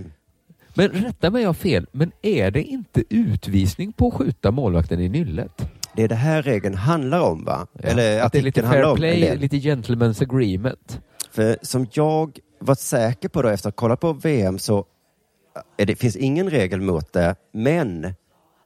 Men 0.73 0.89
rätta 0.89 1.29
mig 1.29 1.41
jag 1.41 1.49
har 1.49 1.53
fel, 1.53 1.87
men 1.91 2.11
är 2.21 2.51
det 2.51 2.63
inte 2.63 3.03
utvisning 3.09 3.93
på 3.93 4.07
att 4.07 4.13
skjuta 4.13 4.51
målvakten 4.51 4.99
i 4.99 5.09
nyllet? 5.09 5.70
Det 5.95 6.03
är 6.03 6.07
det 6.07 6.15
här 6.15 6.41
regeln 6.41 6.75
handlar 6.75 7.19
om 7.21 7.43
va? 7.45 7.67
Eller 7.79 8.21
att 8.21 8.31
det 8.31 8.37
är 8.37 8.43
lite 8.43 8.61
fair 8.63 8.95
play, 8.95 9.35
lite 9.37 9.55
gentlemen's 9.57 10.23
agreement. 10.23 11.01
För 11.31 11.57
som 11.61 11.87
jag 11.93 12.39
var 12.59 12.75
säker 12.75 13.29
på 13.29 13.41
då 13.41 13.49
efter 13.49 13.69
att 13.69 13.75
ha 13.75 13.79
kollat 13.79 13.99
på 13.99 14.13
VM 14.13 14.59
så 14.59 14.85
är 15.77 15.85
det 15.85 15.95
finns 15.95 16.15
ingen 16.15 16.49
regel 16.49 16.81
mot 16.81 17.13
det, 17.13 17.35
men 17.51 18.13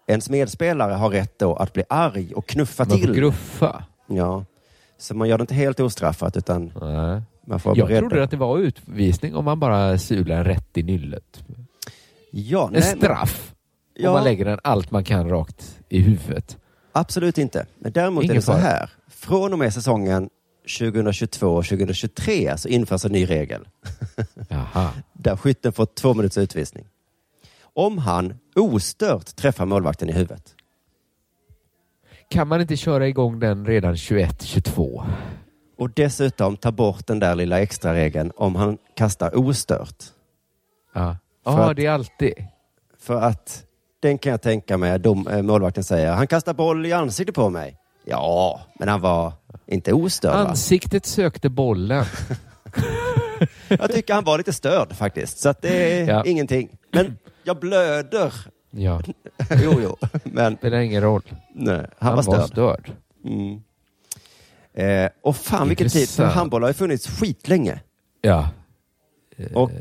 ens 0.07 0.29
medspelare 0.29 0.93
har 0.93 1.09
rätt 1.09 1.39
då 1.39 1.55
att 1.55 1.73
bli 1.73 1.83
arg 1.89 2.33
och 2.35 2.47
knuffa 2.47 2.85
Man 2.85 2.97
till. 2.97 3.13
gruffa. 3.13 3.83
Ja, 4.07 4.45
så 4.97 5.15
man 5.15 5.29
gör 5.29 5.37
det 5.37 5.41
inte 5.41 5.53
helt 5.55 5.79
ostraffat 5.79 6.37
utan 6.37 6.71
Nej. 6.81 7.21
man 7.47 7.59
får 7.59 7.75
vara 7.75 7.91
Jag 7.91 7.99
trodde 7.99 8.23
att 8.23 8.31
det 8.31 8.37
var 8.37 8.57
utvisning 8.57 9.35
om 9.35 9.45
man 9.45 9.59
bara 9.59 9.97
sular 9.97 10.43
rätt 10.43 10.77
i 10.77 10.83
nyllet. 10.83 11.43
Ja, 12.31 12.67
En 12.67 12.73
nej, 12.73 12.81
straff. 12.81 13.53
Ja. 13.93 14.09
Om 14.09 14.13
man 14.15 14.23
lägger 14.23 14.45
den 14.45 14.59
allt 14.63 14.91
man 14.91 15.03
kan 15.03 15.29
rakt 15.29 15.79
i 15.89 16.01
huvudet. 16.01 16.57
Absolut 16.97 17.37
inte. 17.37 17.65
Men 17.79 17.91
däremot 17.91 18.23
Ingen 18.23 18.31
är 18.31 18.35
det 18.35 18.41
så 18.45 18.53
här. 18.53 18.89
Från 19.07 19.53
och 19.53 19.59
med 19.59 19.73
säsongen 19.73 20.29
2022-2023 20.67 22.57
så 22.57 22.67
införs 22.67 23.05
en 23.05 23.11
ny 23.11 23.25
regel. 23.25 23.67
Där 25.13 25.37
skytten 25.37 25.73
får 25.73 25.85
två 25.85 26.13
minuters 26.13 26.37
utvisning. 26.37 26.85
Om 27.61 27.97
han 27.97 28.33
ostört 28.55 29.35
träffar 29.35 29.65
målvakten 29.65 30.09
i 30.09 30.11
huvudet. 30.11 30.55
Kan 32.29 32.47
man 32.47 32.61
inte 32.61 32.75
köra 32.77 33.07
igång 33.07 33.39
den 33.39 33.65
redan 33.65 33.95
21-22? 33.95 35.03
Och 35.77 35.89
dessutom 35.89 36.57
ta 36.57 36.71
bort 36.71 37.07
den 37.07 37.19
där 37.19 37.35
lilla 37.35 37.59
extra 37.61 37.93
regeln 37.93 38.31
om 38.35 38.55
han 38.55 38.77
kastar 38.95 39.37
ostört. 39.39 40.03
Ja, 40.93 41.17
att- 41.43 41.75
det 41.75 41.85
är 41.85 41.91
alltid. 41.91 42.33
För 42.99 43.21
att 43.21 43.64
den 44.05 44.17
kan 44.17 44.31
jag 44.31 44.41
tänka 44.41 44.77
mig, 44.77 44.99
dom, 44.99 45.27
eh, 45.27 45.41
målvakten 45.41 45.83
säger, 45.83 46.11
han 46.11 46.27
kastar 46.27 46.53
boll 46.53 46.85
i 46.85 46.93
ansiktet 46.93 47.35
på 47.35 47.49
mig. 47.49 47.77
Ja, 48.05 48.61
men 48.79 48.87
han 48.87 49.01
var 49.01 49.33
inte 49.67 49.93
ostörd 49.93 50.33
va? 50.33 50.49
Ansiktet 50.49 51.05
sökte 51.05 51.49
bollen. 51.49 52.05
Jag 53.67 53.91
tycker 53.91 54.13
han 54.13 54.23
var 54.23 54.37
lite 54.37 54.53
störd 54.53 54.93
faktiskt, 54.93 55.37
så 55.39 55.53
det 55.61 56.01
är 56.01 56.07
Ja. 56.09 56.23
ingenting. 56.25 56.69
Men 56.93 57.17
jag 57.43 57.59
blöder. 57.59 58.33
Ja, 58.71 59.01
jo, 59.63 59.79
jo, 59.83 59.97
men 60.23 60.57
spelar 60.57 60.77
ingen 60.77 61.01
roll. 61.01 61.21
nej, 61.53 61.75
han, 61.75 61.87
Han 61.99 62.15
var 62.15 62.23
var 62.23 62.33
störd. 62.47 62.49
störd. 62.49 62.91
Mm. 63.25 63.61
Eh, 64.73 65.09
och 65.23 65.35
fan 65.35 65.67
vilken 65.67 65.89
tid, 65.89 66.09
för 66.09 66.25
handboll 66.25 66.61
har 66.61 66.69
ju 66.69 66.73
funnits 66.73 67.07
skitlänge. 67.07 67.79
Ja. 68.21 68.49
Och 69.53 69.71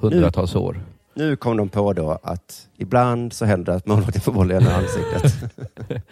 Hundratals 0.00 0.54
år. 0.54 0.82
Nu 1.14 1.36
kom 1.36 1.56
de 1.56 1.68
på 1.68 1.92
då 1.92 2.18
att 2.22 2.68
ibland 2.78 3.32
så 3.32 3.44
händer 3.44 3.72
det 3.72 3.76
att 3.76 3.86
målvakten 3.86 4.20
får 4.20 4.32
bollen 4.32 4.62
i 4.62 4.68
ansiktet. 4.68 5.52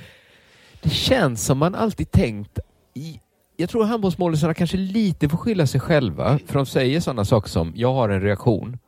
Det 0.82 0.90
känns 0.90 1.44
som 1.44 1.59
man 1.59 1.74
alltid 1.74 2.11
tänkt 2.11 2.59
i 2.94 3.20
jag 3.57 3.70
tror 3.70 3.84
handbollsmålisarna 3.84 4.55
kanske 4.55 4.76
lite 4.76 5.28
får 5.28 5.38
skylla 5.38 5.66
sig 5.66 5.80
själva, 5.80 6.38
för 6.46 6.55
de 6.55 6.66
säger 6.66 7.01
sådana 7.01 7.24
saker 7.24 7.48
som 7.48 7.72
jag 7.76 7.92
har 7.92 8.09
en 8.09 8.20
reaktion 8.20 8.78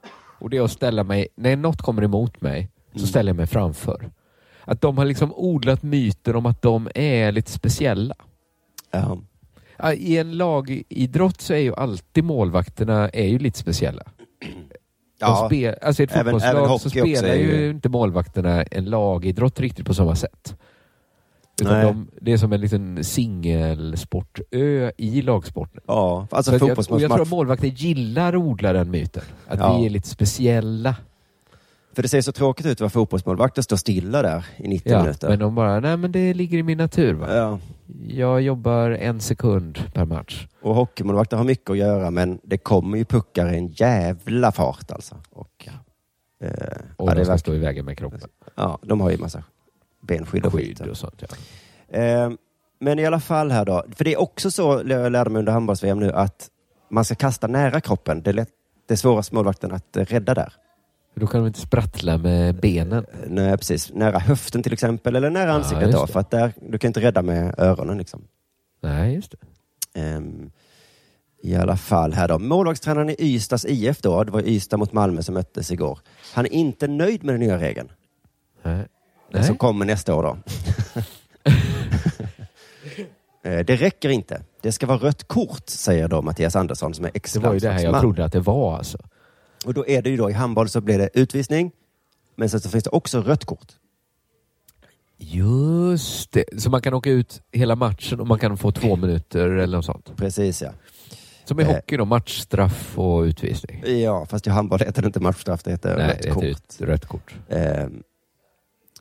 och 0.42 0.50
det 0.50 0.56
är 0.56 0.62
att 0.62 0.70
ställa 0.70 1.04
mig, 1.04 1.28
när 1.34 1.56
något 1.56 1.82
kommer 1.82 2.02
emot 2.02 2.40
mig, 2.40 2.70
så 2.94 3.06
ställer 3.06 3.30
jag 3.30 3.36
mig 3.36 3.46
framför. 3.46 4.10
Att 4.64 4.80
de 4.80 4.98
har 4.98 5.04
liksom 5.04 5.32
odlat 5.34 5.82
myten 5.82 6.36
om 6.36 6.46
att 6.46 6.62
de 6.62 6.88
är 6.94 7.32
lite 7.32 7.50
speciella. 7.50 8.14
Ja, 8.90 9.92
I 9.92 10.18
en 10.18 10.36
lagidrott 10.36 11.40
så 11.40 11.52
är 11.52 11.58
ju 11.58 11.74
alltid 11.74 12.24
målvakterna 12.24 13.08
är 13.08 13.26
ju 13.26 13.38
lite 13.38 13.58
speciella. 13.58 14.02
Ja, 15.22 15.48
De 15.50 15.56
spe, 15.56 15.74
alltså 15.86 16.02
i 16.02 16.04
ett 16.04 16.10
även- 16.16 16.26
även 16.26 16.40
fotbollslag 16.40 16.66
hockey 16.68 16.82
så 16.82 16.90
spelar 16.90 17.34
ju 17.34 17.56
ju- 17.56 17.70
inte 17.70 17.88
målvakterna 17.88 18.62
en 18.62 18.84
lagidrott 18.84 19.60
riktigt 19.60 19.86
på 19.86 19.94
samma 19.94 20.16
sätt. 20.16 20.56
De, 21.58 22.08
det 22.20 22.32
är 22.32 22.36
som 22.36 22.52
en 22.52 22.60
liten 22.60 23.04
singelsportö 23.04 24.90
i 24.96 25.22
lagsporten. 25.22 25.80
Ja, 25.86 26.26
alltså 26.30 26.58
Så 26.58 26.66
jag, 26.68 26.78
och 26.78 27.00
jag 27.00 27.10
tror 27.10 27.22
att 27.22 27.28
målvakter 27.30 27.66
gillar 27.68 28.28
att 28.32 28.38
odla 28.42 28.72
den 28.72 28.90
myten. 28.90 29.22
Att 29.48 29.58
Ja. 29.58 29.76
vi 29.78 29.86
är 29.86 29.90
lite 29.90 30.08
speciella. 30.08 30.94
För 31.94 32.02
det 32.02 32.08
ser 32.08 32.20
så 32.20 32.32
tråkigt 32.32 32.66
ut 32.66 32.72
att 32.72 32.80
vara 32.80 32.90
fotbollsmålvakt 32.90 33.58
och 33.58 33.64
stå 33.64 33.76
stilla 33.76 34.22
där 34.22 34.44
i 34.56 34.68
90 34.68 34.92
Ja, 34.92 35.02
minuter. 35.02 35.28
men 35.28 35.38
de 35.38 35.54
bara, 35.54 35.80
nej 35.80 35.96
men 35.96 36.12
det 36.12 36.34
ligger 36.34 36.58
i 36.58 36.62
min 36.62 36.78
natur. 36.78 37.14
Va? 37.14 37.34
Ja. 37.36 37.58
Jag 38.06 38.42
jobbar 38.42 38.90
en 38.90 39.20
sekund 39.20 39.78
per 39.94 40.04
match. 40.04 40.46
Och 40.62 40.74
hockeymålvakter 40.74 41.36
har 41.36 41.44
mycket 41.44 41.70
att 41.70 41.76
göra 41.78 42.10
men 42.10 42.40
det 42.42 42.58
kommer 42.58 42.98
ju 42.98 43.04
puckar 43.04 43.52
i 43.52 43.56
en 43.58 43.66
jävla 43.68 44.52
fart 44.52 44.90
alltså. 44.90 45.16
Och, 45.30 45.68
eh, 46.40 46.48
Och 46.96 47.08
ja, 47.08 47.14
de 47.14 47.18
det 47.18 47.24
ska 47.24 47.38
stå 47.38 47.54
i 47.54 47.58
vägen 47.58 47.84
med 47.84 47.98
kroppen. 47.98 48.20
Ja, 48.54 48.78
de 48.82 49.00
har 49.00 49.10
ju 49.10 49.18
massa 49.18 49.42
benskydd 50.08 50.46
och 50.46 50.52
skit. 50.52 50.78
Skydd 50.78 50.88
och 50.90 50.96
sånt. 50.96 51.22
Ja. 51.88 51.98
Eh, 51.98 52.30
men 52.80 52.98
i 52.98 53.06
alla 53.06 53.20
fall 53.20 53.50
här 53.50 53.64
då, 53.64 53.84
för 53.96 54.04
det 54.04 54.12
är 54.12 54.20
också 54.20 54.50
så, 54.50 54.82
jag 54.86 55.12
lärde 55.12 55.30
mig 55.30 55.38
under 55.40 55.52
handbolls-VM 55.52 55.98
nu, 56.00 56.12
att 56.12 56.48
man 56.90 57.04
ska 57.04 57.14
kasta 57.14 57.46
nära 57.46 57.80
kroppen. 57.80 58.22
Det 58.22 58.30
är, 58.30 58.34
lätt, 58.34 58.48
det 58.88 58.94
är 58.94 58.98
svårast 58.98 59.32
målvakten 59.32 59.72
att 59.72 59.96
eh, 59.96 60.04
rädda 60.04 60.34
där. 60.34 60.52
Då 61.14 61.26
kan 61.26 61.40
de 61.40 61.46
inte 61.46 61.60
sprattla 61.60 62.18
med 62.18 62.54
benen. 62.54 63.04
Eh, 63.12 63.20
Nej, 63.26 63.56
precis. 63.56 63.92
Nära 63.92 64.18
höften 64.18 64.62
till 64.62 64.72
exempel, 64.72 65.16
eller 65.16 65.30
nära 65.30 65.48
Ja, 65.48 65.52
ansiktet 65.54 65.82
just 65.82 65.98
då. 65.98 66.06
För 66.06 66.20
att 66.20 66.30
där, 66.30 66.52
du 66.68 66.78
kan 66.78 66.88
inte 66.88 67.00
rädda 67.00 67.22
med 67.22 67.54
öronen 67.58 67.98
liksom. 67.98 68.24
Nej, 68.80 69.14
just 69.14 69.30
det. 69.30 69.38
Ehm, 70.00 70.50
I 71.42 71.54
alla 71.56 71.76
fall 71.76 72.12
här 72.12 72.28
då. 72.28 72.38
Målvaktstränaren 72.38 73.10
i 73.10 73.16
Ystads 73.18 73.64
IF 73.64 74.00
då, 74.00 74.24
det 74.24 74.32
var 74.32 74.42
Ystad 74.48 74.76
mot 74.76 74.92
Malmö 74.92 75.22
som 75.22 75.34
möttes 75.34 75.70
igår. 75.70 75.98
Han 76.34 76.46
är 76.46 76.52
inte 76.52 76.88
nöjd 76.88 77.24
med 77.24 77.34
den 77.34 77.40
nya 77.40 77.58
regeln. 77.58 77.88
Nej. 78.62 78.86
Den 79.30 79.44
som 79.44 79.56
kommer 79.56 79.84
nästa 79.84 80.14
år 80.14 80.22
då. 80.22 80.36
Eh, 83.44 83.58
det 83.58 83.76
räcker 83.76 84.08
inte. 84.08 84.42
Det 84.60 84.72
ska 84.72 84.86
vara 84.86 84.98
rött 84.98 85.28
kort, 85.28 85.68
säger 85.68 86.08
då 86.08 86.22
Mattias 86.22 86.56
Andersson 86.56 86.94
som 86.94 87.04
är 87.04 87.10
Det 87.12 87.36
var 87.36 87.52
ju 87.52 87.58
det 87.58 87.70
här 87.70 87.82
jag 87.82 88.00
trodde 88.00 88.24
att 88.24 88.32
det 88.32 88.40
var 88.40 88.76
alltså. 88.76 88.98
Och 89.66 89.74
då 89.74 89.86
är 89.86 90.02
det 90.02 90.10
ju 90.10 90.16
då 90.16 90.30
i 90.30 90.32
handboll 90.32 90.68
så 90.68 90.80
blir 90.80 90.98
det 90.98 91.08
utvisning, 91.14 91.70
men 92.36 92.48
sen 92.50 92.60
så 92.60 92.68
finns 92.68 92.84
det 92.84 92.90
också 92.90 93.20
rött 93.22 93.44
kort. 93.44 93.72
Just 95.18 96.32
det. 96.32 96.44
Så 96.62 96.70
man 96.70 96.82
kan 96.82 96.94
åka 96.94 97.10
ut 97.10 97.42
hela 97.52 97.76
matchen 97.76 98.20
och 98.20 98.26
man 98.26 98.38
kan 98.38 98.56
få 98.58 98.72
två 98.72 98.96
minuter 98.96 99.48
eller 99.48 99.76
något 99.78 99.84
sånt. 99.84 100.12
Precis 100.16 100.62
ja. 100.62 100.70
Som 101.44 101.60
i 101.60 101.62
Eh. 101.62 101.68
hockey 101.68 101.96
då, 101.96 102.04
matchstraff 102.04 102.98
och 102.98 103.20
utvisning. 103.22 103.82
Ja, 103.86 104.26
fast 104.26 104.46
i 104.46 104.50
handboll 104.50 104.78
heter 104.80 105.02
det 105.02 105.06
inte 105.06 105.20
matchstraff, 105.20 105.62
det 105.62 105.70
heter 105.70 105.96
Nej, 105.96 106.08
rött 106.08 106.22
det 106.22 106.30
kort. 106.30 106.44
heter 106.44 106.86
rött 106.86 107.06
kort. 107.06 107.34
Ehm, 107.48 108.02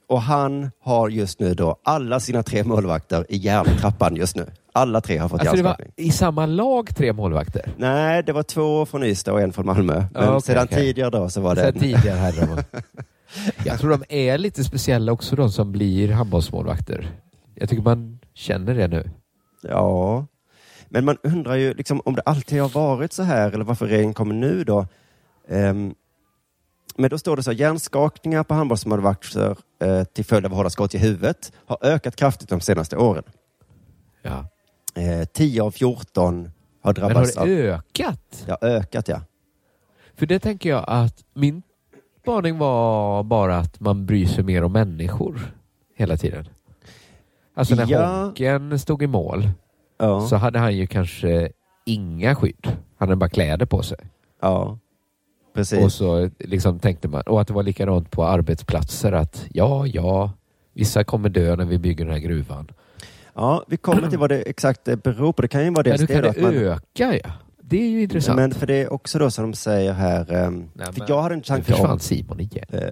och 0.07 0.22
han 0.22 0.72
har 0.82 1.09
just 1.09 1.39
nu 1.39 1.53
då 1.53 1.76
alla 1.84 2.20
sina 2.20 2.43
tre 2.43 2.64
målvakter 2.64 3.26
i 3.30 3.38
järntrappan 3.38 4.16
just 4.16 4.36
nu. 4.36 4.45
Alla 4.74 5.01
tre 5.01 5.17
har 5.17 5.30
fått 5.30 5.39
Alltså 5.39 5.55
det 5.55 5.63
var 5.63 5.69
hjärnskakning. 5.69 6.07
i 6.07 6.11
samma 6.11 6.45
lag 6.45 6.95
tre 6.95 7.13
målvakter? 7.13 7.74
Nej, 7.78 8.24
det 8.24 8.34
var 8.34 8.43
två 8.43 8.86
från 8.86 9.03
Ystad 9.03 9.34
och 9.34 9.41
en 9.41 9.53
från 9.53 9.65
Malmö. 9.65 10.03
Men 10.13 10.30
okej, 10.30 10.41
sedan 10.41 10.63
okej. 10.63 10.78
tidigare 10.78 11.09
då 11.09 11.30
så 11.30 11.41
var 11.41 11.55
det... 11.55 11.61
Sen 11.61 11.80
tidigare 11.80 12.17
hade 12.17 12.45
de... 12.45 12.63
Jag 13.65 13.80
tror 13.80 13.89
de 13.89 14.03
är 14.09 14.38
lite 14.38 14.63
speciella 14.63 15.11
också 15.11 15.36
de 15.36 15.51
som 15.51 15.72
blir 15.72 16.11
handbollsmålvakter. 16.11 17.11
Jag 17.55 17.69
tycker 17.69 17.84
man 17.84 18.19
känner 18.34 18.76
det 18.76 18.88
nu. 18.88 19.09
Ja, 19.61 20.26
men 20.89 21.05
man 21.05 21.17
undrar 21.24 21.55
ju 21.55 21.74
liksom 21.74 22.01
om 22.05 22.15
det 22.15 22.22
alltid 22.22 22.61
har 22.61 22.69
varit 22.69 23.13
så 23.13 23.24
här 23.24 23.51
eller 23.51 23.65
varför 23.65 23.88
regeln 23.88 24.13
kommer 24.13 24.36
nu 24.36 24.63
då. 24.63 24.88
Ehm, 25.49 25.93
men 26.95 27.09
då 27.09 27.17
står 27.17 27.36
det 27.38 27.43
så 27.43 27.51
här, 27.51 27.57
hjärnskakningar 27.57 28.43
på 28.43 28.53
handbollsmålvakter 28.53 29.57
eh, 29.84 30.03
till 30.03 30.26
följd 30.26 30.45
av 30.45 30.51
hårda 30.51 30.69
skott 30.69 30.95
i 30.95 30.97
huvudet 30.97 31.51
har 31.65 31.78
ökat 31.82 32.15
kraftigt 32.15 32.49
de 32.49 32.61
senaste 32.61 32.97
åren. 32.97 33.24
Ja. 34.22 34.45
Eh, 34.93 35.25
10 35.33 35.61
av 35.61 35.71
14 35.71 36.51
har 36.81 36.93
Men 36.93 37.03
har 37.03 37.09
drabbats 37.09 37.35
det 37.35 37.41
av... 37.41 37.47
ökat? 37.47 38.45
Ja, 38.47 38.57
ökat 38.61 39.07
ja. 39.07 39.21
För 40.15 40.25
det 40.25 40.39
tänker 40.39 40.69
jag 40.69 40.85
att 40.87 41.23
min 41.33 41.61
spaning 42.21 42.57
var 42.57 43.23
bara 43.23 43.57
att 43.57 43.79
man 43.79 44.05
bryr 44.05 44.25
sig 44.25 44.43
mer 44.43 44.63
om 44.63 44.71
människor 44.71 45.55
hela 45.95 46.17
tiden. 46.17 46.45
Alltså 47.53 47.75
när 47.75 47.85
Ja. 47.91 48.23
Honken 48.23 48.79
stod 48.79 49.03
i 49.03 49.07
mål 49.07 49.49
Ja. 49.99 50.27
så 50.27 50.35
hade 50.35 50.59
han 50.59 50.75
ju 50.77 50.87
kanske 50.87 51.51
inga 51.85 52.35
skydd. 52.35 52.67
Han 52.97 53.07
hade 53.07 53.15
bara 53.15 53.29
kläder 53.29 53.65
på 53.65 53.83
sig. 53.83 53.97
Ja, 54.41 54.77
precis. 55.53 55.83
Och 55.83 55.91
så 55.91 56.29
liksom 56.39 56.79
tänkte 56.79 57.07
man, 57.07 57.21
och 57.21 57.41
att 57.41 57.47
det 57.47 57.53
var 57.53 57.63
likadant 57.63 58.11
på 58.11 58.23
arbetsplatser 58.25 59.11
att 59.11 59.45
ja, 59.53 59.87
ja, 59.87 60.31
vissa 60.73 61.03
kommer 61.03 61.29
dö 61.29 61.55
när 61.55 61.65
vi 61.65 61.77
bygger 61.77 62.05
den 62.05 62.13
här 62.13 62.21
gruvan. 62.21 62.67
Ja, 63.41 63.63
vi 63.67 63.77
kommer 63.77 64.09
till 64.09 64.19
vad 64.19 64.29
det 64.29 64.41
exakt 64.41 64.85
det 64.85 65.03
beror 65.03 65.33
på. 65.33 65.41
Det 65.41 65.47
kan 65.47 65.63
ju 65.63 65.69
vara 65.69 65.79
Ja, 65.79 65.83
dels 65.83 66.01
då 66.01 66.07
kan 66.07 66.23
det 66.23 66.31
det 66.31 66.41
man- 66.41 66.53
öka 66.55 67.15
ja. 67.23 67.31
Det 67.61 67.77
är 67.81 67.87
ju 67.89 68.01
intressant. 68.03 68.35
Men 68.35 68.51
för 68.53 68.67
det 68.67 68.73
är 68.75 68.93
också 68.93 69.19
då 69.19 69.31
som 69.31 69.51
de 69.51 69.53
säger 69.57 69.93
här, 69.93 70.31
ehm, 70.33 70.69
Nej, 70.73 70.85
för 70.85 70.99
men 70.99 71.07
jag 71.07 71.21
hade 71.21 71.33
en 71.35 71.39
nu 71.39 71.43
tanke 71.43 71.71
försvann 71.71 71.91
om... 71.91 71.99
Simon 71.99 72.39
igen. 72.39 72.65
Eh, 72.69 72.89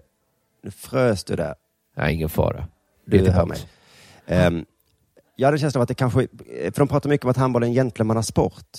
nu 0.63 0.71
frös 0.71 1.23
du 1.23 1.35
där. 1.35 1.55
Nej, 1.97 2.13
ingen 2.15 2.29
fara. 2.29 2.67
Du 3.05 3.17
Lite 3.17 3.31
hör 3.31 3.45
mig. 3.45 3.57
Ehm, 4.27 4.65
jag 5.35 5.47
hade 5.47 5.55
en 5.55 5.59
känsla 5.59 5.79
av 5.79 5.81
att 5.81 5.87
det 5.87 5.93
kanske, 5.93 6.27
för 6.63 6.77
de 6.79 6.87
pratar 6.87 7.09
mycket 7.09 7.25
om 7.25 7.31
att 7.31 7.37
handboll 7.37 7.63
är 7.63 7.67
en 7.67 7.73
gentlemannasport. 7.73 8.77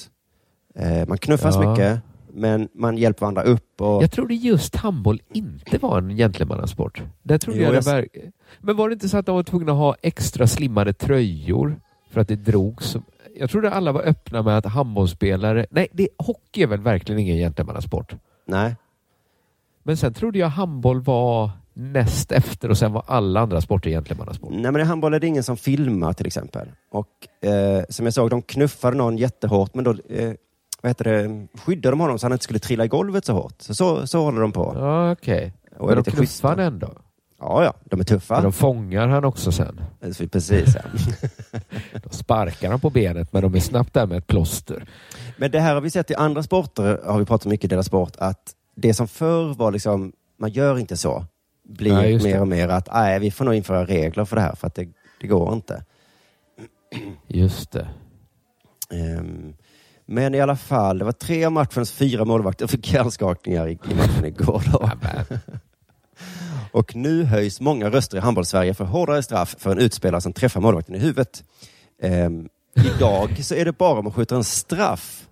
Eh, 0.75 1.09
man 1.09 1.19
knuffas 1.19 1.55
Ja. 1.55 1.71
mycket, 1.71 2.01
men 2.41 2.69
man 2.75 2.99
hjälper 2.99 3.21
varandra 3.21 3.43
upp. 3.43 3.81
Och, 3.81 4.03
Jag 4.03 4.11
trodde 4.11 4.35
just 4.35 4.77
handboll 4.77 5.21
inte 5.33 5.79
var 5.79 5.99
en 5.99 6.17
gentlemannasport. 6.17 7.03
Där 7.23 7.39
trodde 7.39 7.59
Jo, 7.59 7.65
jag 7.65 7.75
jag- 7.75 7.83
var... 7.83 8.07
Men 8.61 8.77
var 8.77 8.89
det 8.89 8.93
inte 8.93 9.09
så 9.09 9.19
att 9.19 9.27
de 9.27 9.35
var 9.37 9.43
tvungna 9.43 9.73
att 9.73 9.79
ha 9.79 9.97
extra 10.03 10.47
slimmade 10.47 10.93
tröjor 10.93 11.81
för 12.11 12.21
att 12.21 12.29
det 12.29 12.37
drogs? 12.37 12.97
Jag 13.37 13.51
trodde 13.51 13.71
alla 13.71 13.93
var 13.93 14.03
öppna 14.03 14.43
med 14.43 14.59
att 14.59 14.67
handbollsspelare... 14.67 15.67
Nej, 15.71 15.89
det, 15.93 16.09
hockey 16.19 16.63
är 16.63 16.67
väl 16.67 16.81
verkligen 16.81 17.19
ingen 17.19 17.37
gentlemannasport? 17.37 18.15
Nej. 18.47 18.77
Men 19.83 19.97
sen 19.97 20.15
trodde 20.15 20.39
jag 20.39 20.49
handboll 20.49 21.01
var 21.01 21.51
näst 21.75 22.33
efter 22.33 22.69
och 22.69 22.79
sen 22.79 22.93
var 22.93 23.03
alla 23.07 23.41
andra 23.41 23.61
sporter 23.61 23.91
gentlemannasport. 23.91 24.51
Nej, 24.53 24.73
men 24.73 24.81
i 24.81 24.85
handboll 24.85 25.15
är 25.15 25.21
det 25.21 25.27
ingen 25.27 25.43
som 25.43 25.57
filmar 25.57 26.13
till 26.13 26.27
exempel. 26.27 26.69
Och 26.91 27.47
eh, 27.49 27.85
som 27.89 28.07
jag 28.07 28.15
såg, 28.15 28.31
de 28.31 28.43
knuffade 28.43 28.97
någon 28.97 29.19
jättehårt, 29.19 29.75
men 29.75 29.85
då 29.85 29.91
eh, 30.09 30.33
vad 30.83 30.91
heter 30.91 31.05
det, 31.05 31.47
skyddade 31.61 31.93
de 31.93 32.01
honom 32.01 32.19
så 32.19 32.27
han 32.27 32.33
inte 32.33 32.45
skulle 32.45 32.59
trilla 32.59 32.85
i 32.85 32.89
golvet 32.89 33.25
så 33.25 33.33
hårt. 33.33 33.55
Så, 33.59 33.75
så, 33.75 34.07
så 34.07 34.23
håller 34.23 34.41
de 34.41 34.53
på. 34.53 34.73
Ja, 34.77 35.13
okej. 35.13 35.53
Och 35.79 35.87
Men 35.87 36.03
de 36.03 36.11
knuffar 36.11 36.49
han 36.49 36.59
ändå? 36.59 36.93
Ja, 37.41 37.65
ja, 37.65 37.75
de 37.85 38.01
är 38.01 38.05
tuffa. 38.05 38.35
Men 38.35 38.43
de 38.43 38.53
fångar 38.53 39.09
han 39.09 39.25
också 39.25 39.53
sen? 39.53 39.81
Precis, 40.33 40.75
ja. 40.75 40.83
De 42.03 42.11
sparkar 42.11 42.71
han 42.71 42.81
på 42.81 42.91
benet 42.91 43.33
men 43.33 43.43
de 43.43 43.55
är 43.55 43.61
snabbt 43.61 43.95
där 43.95 44.07
med 44.07 44.19
ett 44.19 44.27
plåster. 44.27 44.89
Men 45.37 45.51
det 45.51 45.61
här 45.61 45.75
har 45.75 45.81
vi 45.81 45.91
sett 45.91 46.11
i 46.11 46.15
andra 46.15 46.43
sporter, 46.43 47.01
har 47.05 47.19
vi 47.19 47.25
pratat 47.25 47.47
mycket 47.47 47.65
i 47.65 47.69
Dela 47.69 47.83
Sport, 47.83 48.13
att 48.19 48.55
det 48.77 48.95
som 48.95 49.09
förr 49.09 49.55
var 49.55 49.73
liksom, 49.73 50.13
man 50.39 50.51
gör 50.51 50.79
inte 50.79 50.97
så, 50.97 51.25
blir 51.69 51.93
Nej, 51.93 52.17
mer 52.17 52.35
det. 52.35 52.41
och 52.41 52.49
mer 52.49 52.69
att, 52.69 52.89
nej, 52.93 53.19
vi 53.21 53.31
får 53.31 53.45
nog 53.45 53.55
införa 53.55 53.85
regler 53.85 54.25
för 54.25 54.37
det 54.37 54.43
här, 54.43 54.55
för 54.55 54.67
att 54.67 54.75
det, 54.75 54.89
det 55.21 55.27
går 55.27 55.53
inte. 55.53 55.85
Just 57.29 57.71
det. 57.73 57.89
Ehm, 58.91 59.55
men 60.11 60.35
i 60.35 60.41
alla 60.41 60.57
fall, 60.57 60.99
det 60.99 61.05
var 61.05 61.13
tre 61.13 61.45
av 61.45 61.53
matchens 61.53 61.93
fyra 61.93 62.25
målvakter 62.25 62.67
fick 62.67 62.93
hjärnskakningar 62.93 63.69
i, 63.69 63.73
i 63.73 63.95
matchen 63.95 64.25
igår. 64.25 64.63
Då. 64.73 64.91
och 66.79 66.97
nu 66.97 67.25
höjs 67.25 67.61
många 67.61 67.91
röster 67.91 68.17
i 68.17 68.21
handbolls-Sverige 68.21 68.75
för 68.75 68.85
hårdare 68.85 69.23
straff 69.23 69.57
för 69.59 69.73
en 69.73 69.79
utspelare 69.79 70.21
som 70.21 70.33
träffar 70.33 70.61
målvakten 70.61 70.95
i 70.95 70.99
huvudet. 70.99 71.45
Ehm, 72.03 72.49
idag 72.75 73.45
så 73.45 73.55
är 73.55 73.65
det 73.65 73.79
bara 73.79 73.99
om 73.99 74.05
man 74.05 74.13
skjuter 74.13 74.37
en 74.37 74.45
straff. 74.45 75.29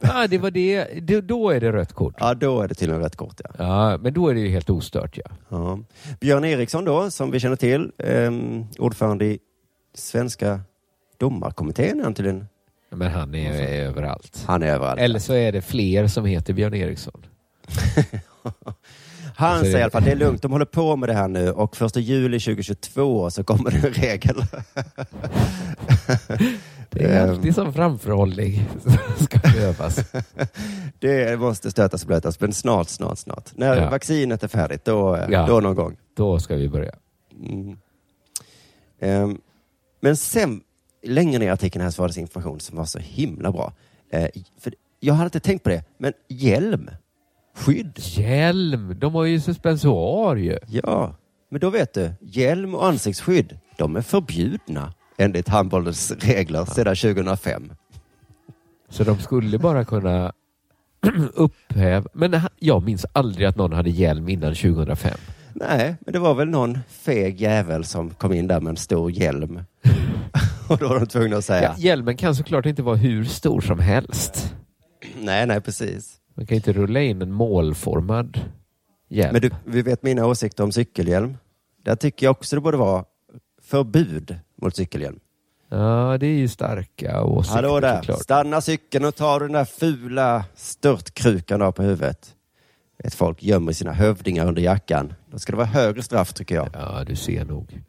Ah, 0.00 0.26
det 0.26 0.38
var 0.38 0.50
det. 0.50 0.84
det. 1.02 1.20
Då 1.20 1.50
är 1.50 1.60
det 1.60 1.72
rött 1.72 1.92
kort. 1.92 2.14
Ja, 2.18 2.34
då 2.34 2.60
är 2.60 2.68
det 2.68 2.74
till 2.74 2.90
med 2.90 2.98
rött 2.98 3.16
kort. 3.16 3.40
Ja. 3.44 3.50
Ja, 3.58 3.98
men 3.98 4.12
då 4.14 4.28
är 4.28 4.34
det 4.34 4.40
ju 4.40 4.48
helt 4.48 4.70
ostört 4.70 5.18
ja. 5.18 5.30
Ja. 5.48 5.78
Björn 6.20 6.44
Eriksson 6.44 6.84
då, 6.84 7.10
som 7.10 7.30
vi 7.30 7.40
känner 7.40 7.56
till, 7.56 7.92
ehm, 7.98 8.64
ordförande 8.78 9.24
i 9.24 9.38
Svenska 9.94 10.60
domarkommittén 11.18 12.00
är 12.00 12.04
han 12.04 12.14
tydligen. 12.14 12.46
Men 12.90 13.10
han 13.10 13.34
är 13.34 13.82
överallt. 13.82 14.44
Han 14.46 14.62
är 14.62 14.66
överallt. 14.66 15.00
Eller 15.00 15.18
så 15.18 15.32
är 15.32 15.52
det 15.52 15.62
fler 15.62 16.06
som 16.06 16.24
heter 16.24 16.52
Björn 16.52 16.74
Eriksson. 16.74 17.26
Han 19.36 19.48
Alltså, 19.50 19.64
säger 19.64 19.78
i 19.78 19.82
alla 19.82 19.90
fall, 19.90 20.02
det 20.04 20.10
är 20.10 20.16
lugnt, 20.16 20.42
de 20.42 20.52
håller 20.52 20.64
på 20.64 20.96
med 20.96 21.08
det 21.08 21.12
här 21.14 21.28
nu 21.28 21.50
och 21.50 21.76
första 21.76 22.00
juli 22.00 22.40
2022 22.40 23.30
så 23.30 23.44
kommer 23.44 23.70
det 23.70 23.76
en 23.88 23.94
regel. 23.94 24.36
Det 26.90 27.04
är 27.04 27.24
Ehm, 27.24 27.30
alltid 27.30 27.54
som 27.54 27.72
framförhållning 27.72 28.68
ska 29.20 29.38
behövas. 29.38 29.98
det 30.98 31.40
måste 31.40 31.70
stötas 31.70 32.02
och 32.02 32.06
blötas, 32.08 32.40
men 32.40 32.52
snart, 32.52 32.88
snart, 32.88 33.18
snart. 33.18 33.50
När 33.54 33.76
Ja. 33.82 33.90
vaccinet 33.90 34.42
är 34.42 34.48
färdigt, 34.48 34.84
då, 34.84 35.18
Ja. 35.30 35.46
då 35.46 35.60
någon 35.60 35.74
gång. 35.74 35.96
Då 36.16 36.38
ska 36.38 36.56
vi 36.56 36.68
börja. 36.68 36.92
Mm. 37.42 37.76
Ehm, 39.00 39.38
men 40.00 40.16
sen, 40.16 40.60
längre 41.02 41.38
ner 41.38 41.46
i 41.46 41.50
artikeln 41.50 41.82
här 41.82 41.90
så 41.90 42.02
var 42.02 42.08
det 42.08 42.20
information 42.20 42.60
som 42.60 42.76
var 42.76 42.84
så 42.84 42.98
himla 42.98 43.52
bra. 43.52 43.72
Eh, 44.10 44.28
för 44.60 44.74
jag 45.00 45.14
hade 45.14 45.26
inte 45.26 45.40
tänkt 45.40 45.62
på 45.62 45.68
det, 45.68 45.84
men 45.98 46.12
hjälm, 46.28 46.90
skydd. 47.56 47.92
Hjälm, 47.96 48.98
de 48.98 49.14
har 49.14 49.24
ju 49.24 49.40
suspensoar 49.40 50.36
ju. 50.36 50.58
Ja, 50.66 51.14
men 51.50 51.60
då 51.60 51.70
vet 51.70 51.94
du, 51.94 52.12
hjälm 52.20 52.74
och 52.74 52.86
ansiktsskydd, 52.86 53.58
de 53.76 53.96
är 53.96 54.02
förbjudna 54.02 54.94
enligt 55.18 55.48
handbollens 55.48 56.12
regler 56.20 56.64
sedan 56.64 56.96
2005. 56.96 57.72
Så 58.88 59.04
de 59.04 59.18
skulle 59.18 59.58
bara 59.58 59.84
kunna 59.84 60.32
upphäva... 61.34 62.08
Men 62.12 62.40
jag 62.58 62.82
minns 62.82 63.06
aldrig 63.12 63.46
att 63.46 63.56
någon 63.56 63.72
hade 63.72 63.90
hjälm 63.90 64.28
innan 64.28 64.54
2005. 64.54 65.18
Nej, 65.54 65.96
men 66.00 66.12
det 66.12 66.18
var 66.18 66.34
väl 66.34 66.48
någon 66.48 66.78
feg 66.88 67.40
jävel 67.40 67.84
som 67.84 68.10
kom 68.10 68.32
in 68.32 68.46
där 68.46 68.60
med 68.60 68.70
en 68.70 68.76
stor 68.76 69.10
hjälm. 69.10 69.62
och 70.70 70.78
då 70.80 70.88
var 70.88 71.00
de 71.00 71.06
tvungna 71.06 71.36
att 71.36 71.44
säga, 71.44 71.62
Ja, 71.62 71.74
hjälmen 71.78 72.16
kan 72.16 72.34
såklart 72.34 72.66
inte 72.66 72.82
vara 72.82 72.96
hur 72.96 73.24
stor 73.24 73.60
som 73.60 73.78
helst. 73.78 74.54
nej, 75.20 75.46
nej, 75.46 75.60
precis. 75.60 76.16
Man 76.36 76.46
kan 76.46 76.54
inte 76.56 76.72
rulla 76.72 77.00
in 77.00 77.22
en 77.22 77.32
målformad 77.32 78.40
hjälm. 79.08 79.32
Men 79.32 79.40
du, 79.42 79.50
vi 79.64 79.82
vet 79.82 80.02
mina 80.02 80.26
åsikter 80.26 80.64
om 80.64 80.72
cykelhjälm. 80.72 81.36
Där 81.84 81.96
tycker 81.96 82.26
jag 82.26 82.30
också 82.30 82.56
det 82.56 82.60
borde 82.62 82.76
vara 82.76 83.04
förbud 83.62 84.36
mot 84.62 84.76
cykelhjälm. 84.76 85.18
Ja, 85.68 86.16
det 86.20 86.26
är 86.26 86.36
ju 86.38 86.48
starka 86.48 87.22
åsikter 87.22 87.56
Hallå 87.56 87.80
där, 87.80 87.96
såklart. 87.96 88.22
stanna 88.22 88.60
cykeln 88.60 89.04
och 89.04 89.14
ta 89.14 89.38
den 89.38 89.52
där 89.52 89.64
fula 89.64 90.44
störtkrukan 90.54 91.62
av 91.62 91.72
på 91.72 91.82
huvudet. 91.82 92.34
Ett 93.04 93.14
folk 93.14 93.42
gömmer 93.42 93.72
sina 93.72 93.92
hövdingar 93.92 94.46
under 94.46 94.62
jackan. 94.62 95.12
Då 95.30 95.38
ska 95.38 95.52
det 95.52 95.56
vara 95.56 95.66
högre 95.66 96.02
straff 96.02 96.32
tycker 96.32 96.54
jag. 96.54 96.68
Ja, 96.72 97.04
du 97.06 97.16
ser 97.16 97.44
nog. 97.44 97.80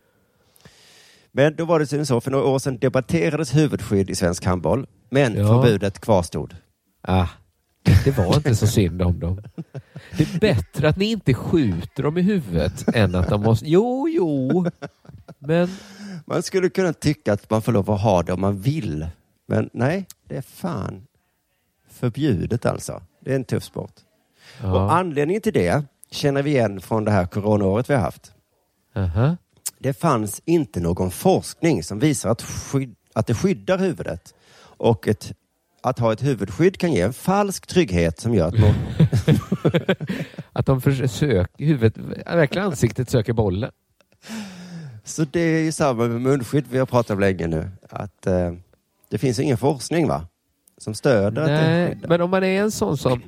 Men 1.34 1.56
då 1.56 1.66
var 1.66 1.80
det 1.80 1.86
tydligen 1.86 2.06
så, 2.06 2.22
för 2.22 2.32
några 2.32 2.46
år 2.46 2.60
sedan 2.60 2.78
debatterades 2.78 3.56
huvudskydd 3.56 4.10
i 4.10 4.16
svensk 4.16 4.46
handboll, 4.46 4.88
men 5.10 5.36
Ja. 5.36 5.48
förbudet 5.48 6.00
kvarstod. 6.00 6.56
Ah, 7.02 7.28
det 8.04 8.18
var 8.18 8.36
inte 8.36 8.56
så 8.56 8.68
synd 8.68 9.02
om 9.02 9.20
dem. 9.20 9.42
Det 10.18 10.24
är 10.36 10.40
bättre 10.40 10.90
att 10.90 10.98
ni 10.98 11.12
inte 11.12 11.34
skjuter 11.34 12.04
dem 12.04 12.18
i 12.18 12.22
huvudet 12.22 12.96
än 12.96 13.16
att 13.16 13.30
de 13.30 13.42
måste... 13.42 13.66
Jo, 13.70 14.08
jo. 14.10 14.66
Men 15.40 15.70
Man 16.26 16.44
skulle 16.44 16.70
kunna 16.70 16.94
tycka 16.94 17.34
att 17.34 17.50
man 17.50 17.62
får 17.62 17.72
lov 17.72 17.92
att 17.92 18.02
ha 18.02 18.24
det 18.24 18.34
om 18.34 18.42
man 18.42 18.62
vill. 18.62 19.08
Men 19.48 19.70
nej, 19.74 20.06
det 20.28 20.38
är 20.38 20.42
fan 20.42 21.08
förbjudet 21.90 22.66
alltså. 22.66 23.02
Det 23.20 23.32
är 23.32 23.36
en 23.36 23.44
tuff 23.44 23.64
sport. 23.64 23.94
Ja. 24.62 24.72
Och 24.72 24.94
anledningen 24.94 25.42
till 25.42 25.54
det 25.54 25.84
känner 26.12 26.44
vi 26.44 26.50
igen 26.52 26.82
från 26.82 27.06
det 27.06 27.12
här 27.12 27.26
coronaåret 27.26 27.90
vi 27.90 27.94
har 27.94 28.02
haft. 28.02 28.32
Aha. 28.96 29.38
Det 29.84 29.94
fanns 29.94 30.42
inte 30.46 30.80
någon 30.80 31.12
forskning 31.12 31.84
som 31.84 32.00
visar 32.00 32.30
att, 32.30 32.42
skydd, 32.42 32.96
att 33.14 33.28
det 33.28 33.34
skyddar 33.34 33.78
huvudet. 33.78 34.34
Och 34.62 35.08
ett, 35.08 35.34
att 35.82 36.00
ha 36.00 36.14
ett 36.14 36.24
huvudskydd 36.24 36.78
kan 36.78 36.94
ge 36.94 37.02
en 37.02 37.14
falsk 37.14 37.68
trygghet 37.68 38.20
som 38.20 38.34
gör 38.34 38.48
att 38.48 38.60
man... 38.60 38.74
att 40.54 40.66
de 40.66 40.82
försöker, 40.82 41.48
huvudet, 41.66 41.98
verkligen 42.26 42.68
ansiktet 42.68 43.10
söker 43.10 43.34
bollen. 43.34 43.72
Så 45.04 45.24
det 45.24 45.40
är 45.40 45.62
ju 45.62 45.72
samma 45.72 46.08
med 46.08 46.22
munskydd 46.22 46.66
vi 46.70 46.78
har 46.78 46.86
pratat 46.86 47.12
om 47.12 47.20
länge 47.20 47.48
nu. 47.48 47.70
Att 47.90 48.28
eh, 48.28 48.54
det 49.10 49.18
finns 49.18 49.40
ingen 49.40 49.58
forskning 49.58 50.08
va? 50.08 50.28
Som 50.78 50.94
stöder 50.94 51.42
att 51.42 51.48
det 51.48 51.54
Nej, 51.54 51.90
skyddar. 51.90 52.10
men 52.10 52.22
om 52.22 52.30
man 52.30 52.44
är 52.44 52.62
en 52.62 52.72
sån 52.72 52.98
som 52.98 53.22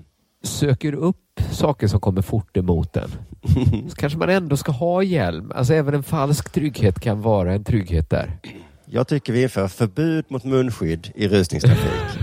söker 0.43 0.93
upp 0.93 1.41
saker 1.51 1.87
som 1.87 1.99
kommer 1.99 2.21
fort 2.21 2.57
emot 2.57 2.97
en 2.97 3.09
så 3.89 3.95
kanske 3.95 4.19
man 4.19 4.29
ändå 4.29 4.57
ska 4.57 4.71
ha 4.71 5.03
hjälm. 5.03 5.51
Alltså 5.55 5.73
även 5.73 5.93
en 5.93 6.03
falsk 6.03 6.49
trygghet 6.49 6.99
kan 6.99 7.21
vara 7.21 7.53
en 7.53 7.63
trygghet 7.63 8.09
där. 8.09 8.39
Jag 8.85 9.07
tycker 9.07 9.33
vi 9.33 9.43
inför 9.43 9.67
förbud 9.67 10.25
mot 10.27 10.43
munskydd 10.43 11.11
i 11.15 11.27
rusningstrafik. 11.27 12.19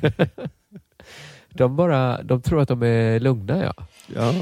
De, 1.54 1.76
bara, 1.76 2.22
de 2.22 2.42
tror 2.42 2.62
att 2.62 2.68
de 2.68 2.82
är 2.82 3.20
lugna 3.20 3.64
ja. 3.64 3.74
ja, 4.06 4.32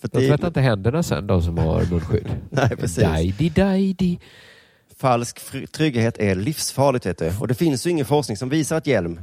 för 0.00 0.08
De 0.08 0.20
det 0.20 0.28
tvättar 0.28 0.46
inte 0.46 0.60
händerna 0.60 1.02
sen, 1.02 1.26
de 1.26 1.42
som 1.42 1.58
har 1.58 1.84
munskydd. 1.84 2.28
Nej, 2.50 2.68
precis. 2.68 3.04
Dajdi, 3.04 3.48
dajdi. 3.48 4.18
falsk 4.96 5.40
trygghet 5.72 6.18
är 6.18 6.34
livsfarligt 6.34 7.06
vet 7.06 7.18
du. 7.18 7.32
Och 7.40 7.48
det 7.48 7.54
finns 7.54 7.86
ju 7.86 7.90
ingen 7.90 8.06
forskning 8.06 8.36
som 8.36 8.48
visar 8.48 8.76
att 8.76 8.86
hjälm, 8.86 9.20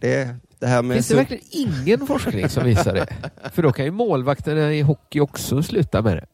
det 0.00 0.36
det 0.62 0.68
här 0.68 0.82
med... 0.82 0.94
Finns 0.94 1.08
det 1.08 1.14
verkligen 1.14 1.44
ingen 1.50 2.06
forskning 2.06 2.48
som 2.48 2.64
visar 2.64 2.94
det? 2.94 3.06
För 3.52 3.62
då 3.62 3.72
kan 3.72 3.84
ju 3.84 3.90
målvakterna 3.90 4.74
i 4.74 4.80
hockey 4.80 5.20
också 5.20 5.62
sluta 5.62 6.02
med 6.02 6.16
det. 6.16 6.26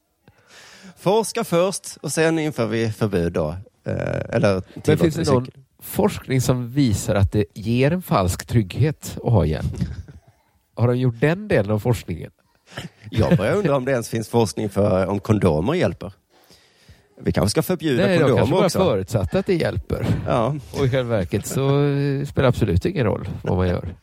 Forska 0.99 1.45
först 1.45 1.97
och 2.03 2.13
sen 2.13 2.39
inför 2.39 2.67
vi 2.67 2.93
förbud 2.93 3.33
då. 3.33 3.49
Eh, 3.85 4.35
eller 4.35 4.63
Men 4.87 4.99
finns 4.99 5.15
det 5.15 5.33
någon 5.33 5.47
forskning 5.83 6.41
som 6.41 6.69
visar 6.69 7.15
att 7.15 7.33
det 7.33 7.45
ger 7.55 7.93
en 7.93 8.03
falsk 8.03 8.47
trygghet 8.47 9.19
att 9.25 9.33
ha 9.33 9.45
hjälm? 9.45 9.69
Har 10.77 10.89
de 10.89 10.99
gjort 10.99 11.21
den 11.21 11.49
delen 11.49 11.71
av 11.71 11.79
forskningen? 11.79 12.31
Jag 13.11 13.37
börjar 13.37 13.57
undra 13.57 13.77
om 13.77 13.85
det 13.85 13.93
ens 13.93 14.09
finns 14.09 14.29
forskning 14.29 14.69
för 14.69 15.07
om 15.07 15.21
kondomer 15.21 15.75
hjälper. 15.75 16.13
Vi 17.21 17.33
kanske 17.33 17.51
ska 17.51 17.63
förbjuda 17.63 18.07
Nej, 18.07 18.13
de 18.13 18.19
kanske 18.19 18.39
kondomer 18.39 18.57
bara 18.57 18.67
också. 18.67 18.79
förutsatt 18.79 19.35
att 19.35 19.47
det 19.47 19.55
hjälper. 19.55 20.07
Ja. 20.27 20.57
Och 20.79 20.87
i 20.87 20.91
själva 20.91 21.17
verket 21.17 21.47
så 21.47 21.85
eh, 21.85 22.25
spelar 22.25 22.43
det 22.43 22.49
absolut 22.49 22.85
ingen 22.87 23.07
roll 23.07 23.29
vad 23.43 23.57
man 23.57 23.69
gör. 23.69 23.95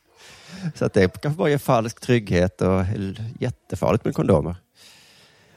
Så 0.76 0.86
att 0.86 0.93
det 0.93 1.22
kanske 1.22 1.38
bara 1.38 1.49
ger 1.49 1.57
falsk 1.57 1.99
trygghet 2.01 2.61
och 2.61 2.84
jättefarligt 3.39 4.05
med 4.05 4.16
kondomer. 4.16 4.55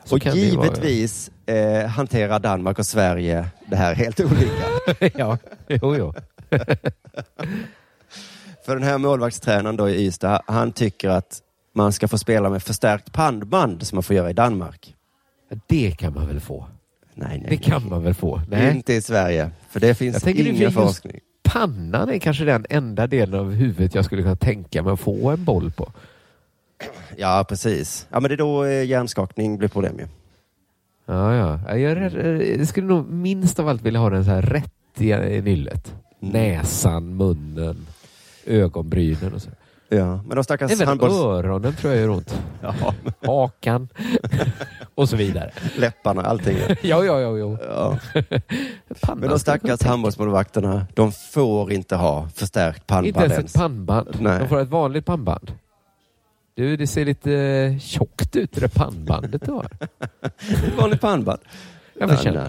Så 0.05 0.15
och 0.15 0.25
ju 0.25 0.31
vara, 0.31 0.67
givetvis 0.67 1.31
eh, 1.47 1.87
hanterar 1.87 2.39
Danmark 2.39 2.79
och 2.79 2.87
Sverige 2.87 3.47
det 3.67 3.77
här 3.77 3.95
helt 3.95 4.21
olika. 4.21 4.65
ja, 5.19 5.39
jo, 5.69 5.97
jo. 5.97 6.15
För 8.65 8.75
den 8.75 8.83
här 8.83 8.99
målvaktstränaren 8.99 9.77
då 9.77 9.89
i 9.89 10.07
Ystad, 10.07 10.43
han 10.47 10.73
tycker 10.73 11.09
att 11.09 11.43
man 11.75 11.93
ska 11.93 12.09
få 12.09 12.19
spela 12.19 12.51
med 12.51 12.63
förstärkt 12.63 13.13
pannband 13.13 13.87
som 13.87 13.97
man 13.97 14.03
får 14.03 14.17
göra 14.17 14.31
i 14.31 14.33
Danmark. 14.33 14.95
Det 15.67 15.91
kan 15.91 16.15
man 16.15 16.27
väl 16.27 16.41
få? 16.41 16.67
Nej, 17.15 17.39
nej. 17.39 17.47
Det 17.49 17.57
kan 17.57 17.89
man 17.89 18.03
väl 18.03 18.15
få? 18.15 18.43
Nej. 18.49 18.77
Inte 18.77 18.95
i 18.95 19.03
Sverige, 19.03 19.51
för 19.71 19.81
det 19.81 19.95
finns 19.95 20.27
ingen 20.27 20.55
just 20.57 20.75
forskning. 20.75 21.21
Pannan 21.53 22.11
är 22.11 22.19
kanske 22.19 22.45
den 22.45 22.67
enda 22.71 23.07
delen 23.07 23.41
av 23.41 23.51
huvudet 23.53 23.95
jag 23.95 24.05
skulle 24.05 24.23
kunna 24.23 24.37
tänka 24.37 24.83
mig 24.83 24.93
att 24.93 25.01
få 25.01 25.31
en 25.31 25.45
boll 25.45 25.71
på. 25.71 25.93
Ja, 27.17 27.45
precis. 27.49 28.07
Ja, 28.11 28.21
men 28.21 28.29
det 28.29 28.35
är 28.35 28.37
då 28.37 28.65
eh, 28.65 28.85
hjärnskakning 28.85 29.59
blir 29.59 29.69
problem 29.69 29.99
ju. 29.99 30.07
Ja, 31.07 31.35
ja. 31.35 31.77
Jag, 31.77 31.97
rädd- 31.97 32.59
jag 32.59 32.69
skulle 32.69 32.87
nog 32.87 33.11
minst 33.11 33.59
av 33.61 33.69
allt 33.69 33.83
vilja 33.83 34.01
ha 34.01 34.11
den 34.11 34.25
så 34.25 34.31
här 34.31 34.43
rätt 34.43 34.73
i, 35.01 35.41
nyllet. 35.43 35.95
Mm. 36.23 36.33
Näsan, 36.33 37.17
munnen, 37.17 37.87
ögonbrynen 38.47 39.35
och 39.35 39.43
så. 39.43 39.51
Ja, 39.89 40.17
men 40.27 40.35
de 40.37 40.45
stackars 40.45 40.73
Även 40.73 40.89
handbolls... 40.89 41.15
öronen 41.15 41.75
tror 41.75 41.93
jag 41.93 42.03
gör 42.03 42.11
ont. 42.11 42.41
Ja, 42.63 42.75
Hakan 43.27 43.89
och 44.99 45.09
så 45.09 45.17
vidare. 45.17 45.51
läpparna, 45.77 46.23
allting. 46.23 46.57
Ja, 46.83 47.05
ja, 47.05 47.21
ja. 47.21 47.39
ja. 47.39 47.59
Ja. 47.69 47.99
Pannan 49.01 49.21
Men 49.21 49.29
de 49.29 49.39
stackars 49.39 49.83
handbollsmålvakterna, 49.83 50.87
de 50.95 51.13
får 51.13 51.73
inte 51.73 51.97
ha 51.97 52.29
förstärkt 52.35 52.87
tänka. 52.87 53.07
Inte 53.07 53.21
pannband 53.21 53.33
ens 53.33 53.55
ett 53.55 53.61
pannband. 53.61 54.17
Nej. 54.21 54.39
De 54.39 54.49
får 54.49 54.61
ett 54.61 54.69
vanligt 54.69 55.07
pannband. 55.07 55.53
Du, 56.55 56.77
det 56.77 56.87
ser 56.87 57.05
lite 57.05 57.33
eh, 57.33 57.79
tjockt 57.79 58.37
ut 58.37 58.53
det 58.53 58.61
där 58.61 58.69
pannbandet 58.69 59.47
du 59.47 59.53
har. 59.53 59.69
Ett 60.21 60.77
vanligt 60.79 61.01
pannband. 61.01 61.41
Jag 62.01 62.09
får 62.11 62.17
känna. 62.17 62.49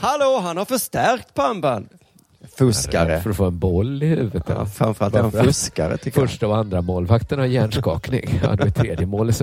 Hallå, 0.00 0.40
han 0.42 0.56
har 0.56 0.64
förstärkt 0.64 1.34
pannband. 1.34 1.88
Fuskare. 2.58 3.20
För 3.20 3.30
att 3.30 3.36
få 3.36 3.44
en 3.44 3.58
boll 3.58 4.02
i 4.02 4.06
huvudet. 4.06 4.44
Ja, 4.48 4.66
framförallt 4.66 5.14
är 5.14 5.22
han 5.22 5.32
fuskare 5.32 5.96
tycker 5.96 6.20
jag. 6.20 6.30
Första 6.30 6.48
och 6.48 6.56
andra 6.56 6.82
målvakten 6.82 7.38
har 7.38 7.46
hjärnskakning. 7.46 8.40
Ja, 8.42 8.56
det 8.56 8.64
är 8.64 8.70
tredje 8.70 9.06
målet. 9.06 9.42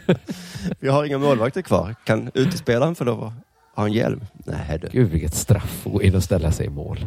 Vi 0.80 0.88
har 0.88 1.04
inga 1.04 1.18
målvakter 1.18 1.62
kvar. 1.62 1.94
Kan 2.04 2.30
utespelaren 2.34 2.94
få 2.94 3.04
lov 3.04 3.24
att 3.24 3.32
ha 3.76 3.86
en 3.86 3.92
hjälm? 3.92 4.24
Nej 4.32 4.78
du. 4.82 4.88
Gud 4.92 5.10
vilket 5.10 5.34
straff 5.34 5.82
att 5.86 5.92
gå 5.92 6.02
in 6.02 6.14
och 6.14 6.22
ställa 6.22 6.52
sig 6.52 6.66
i 6.66 6.70
mål. 6.70 7.06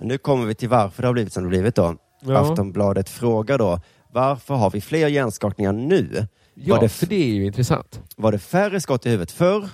Nu 0.00 0.18
kommer 0.18 0.46
vi 0.46 0.54
till 0.54 0.68
varför 0.68 1.02
det 1.02 1.08
har 1.08 1.12
blivit 1.12 1.32
som 1.32 1.42
det 1.42 1.46
har 1.46 1.50
blivit 1.50 1.74
då. 1.74 1.96
Ja. 2.20 2.38
Aftonbladet 2.38 3.08
frågar 3.08 3.58
då, 3.58 3.80
varför 4.12 4.54
har 4.54 4.70
vi 4.70 4.80
fler 4.80 5.08
hjärnskakningar 5.08 5.72
nu? 5.72 6.26
Ja, 6.54 6.74
var, 6.74 6.82
det, 6.82 6.88
för 6.88 7.06
det 7.06 7.22
är 7.22 7.34
ju 7.34 7.46
intressant. 7.46 8.00
var 8.16 8.32
det 8.32 8.38
färre 8.38 8.80
skott 8.80 9.06
i 9.06 9.10
huvudet 9.10 9.30
förr? 9.30 9.68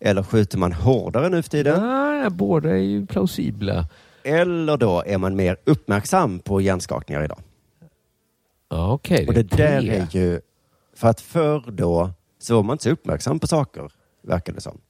Eller 0.00 0.22
skjuter 0.22 0.58
man 0.58 0.72
hårdare 0.72 1.28
nu 1.28 1.42
för 1.42 1.50
tiden? 1.50 1.84
Ja, 1.84 2.30
båda 2.30 2.70
är 2.70 2.82
ju 2.82 3.06
plausibla. 3.06 3.86
Eller 4.24 4.76
då 4.76 5.02
är 5.06 5.18
man 5.18 5.36
mer 5.36 5.56
uppmärksam 5.64 6.38
på 6.38 6.60
hjärnskakningar 6.60 7.24
idag? 7.24 7.38
Okej. 8.68 9.26
Och 9.28 9.34
det 9.34 9.40
är 9.40 9.56
där 9.56 9.80
tre. 9.80 9.90
är 9.90 10.06
ju, 10.10 10.40
för 10.96 11.08
att 11.08 11.20
förr 11.20 11.70
då 11.70 12.10
så 12.38 12.54
var 12.56 12.62
man 12.62 12.74
inte 12.74 12.84
så 12.84 12.90
uppmärksam 12.90 13.38
på 13.38 13.46
saker, 13.46 13.90
verkar 14.22 14.52
det 14.52 14.60
som. 14.60 14.80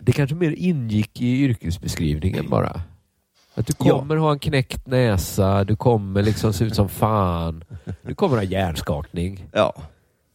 Det 0.00 0.12
kanske 0.12 0.36
mer 0.36 0.50
ingick 0.58 1.20
i 1.20 1.42
yrkesbeskrivningen 1.44 2.48
bara. 2.50 2.80
Att 3.54 3.66
du 3.66 3.72
Ja. 3.78 3.98
kommer 3.98 4.16
ha 4.16 4.32
en 4.32 4.38
knäckt 4.38 4.86
näsa, 4.86 5.64
du 5.64 5.76
kommer 5.76 6.22
liksom 6.22 6.52
se 6.52 6.64
ut 6.64 6.74
som 6.74 6.88
fan. 6.88 7.64
Du 8.02 8.14
kommer 8.14 8.36
ha 8.36 8.42
hjärnskakning. 8.42 9.46
Ja, 9.52 9.74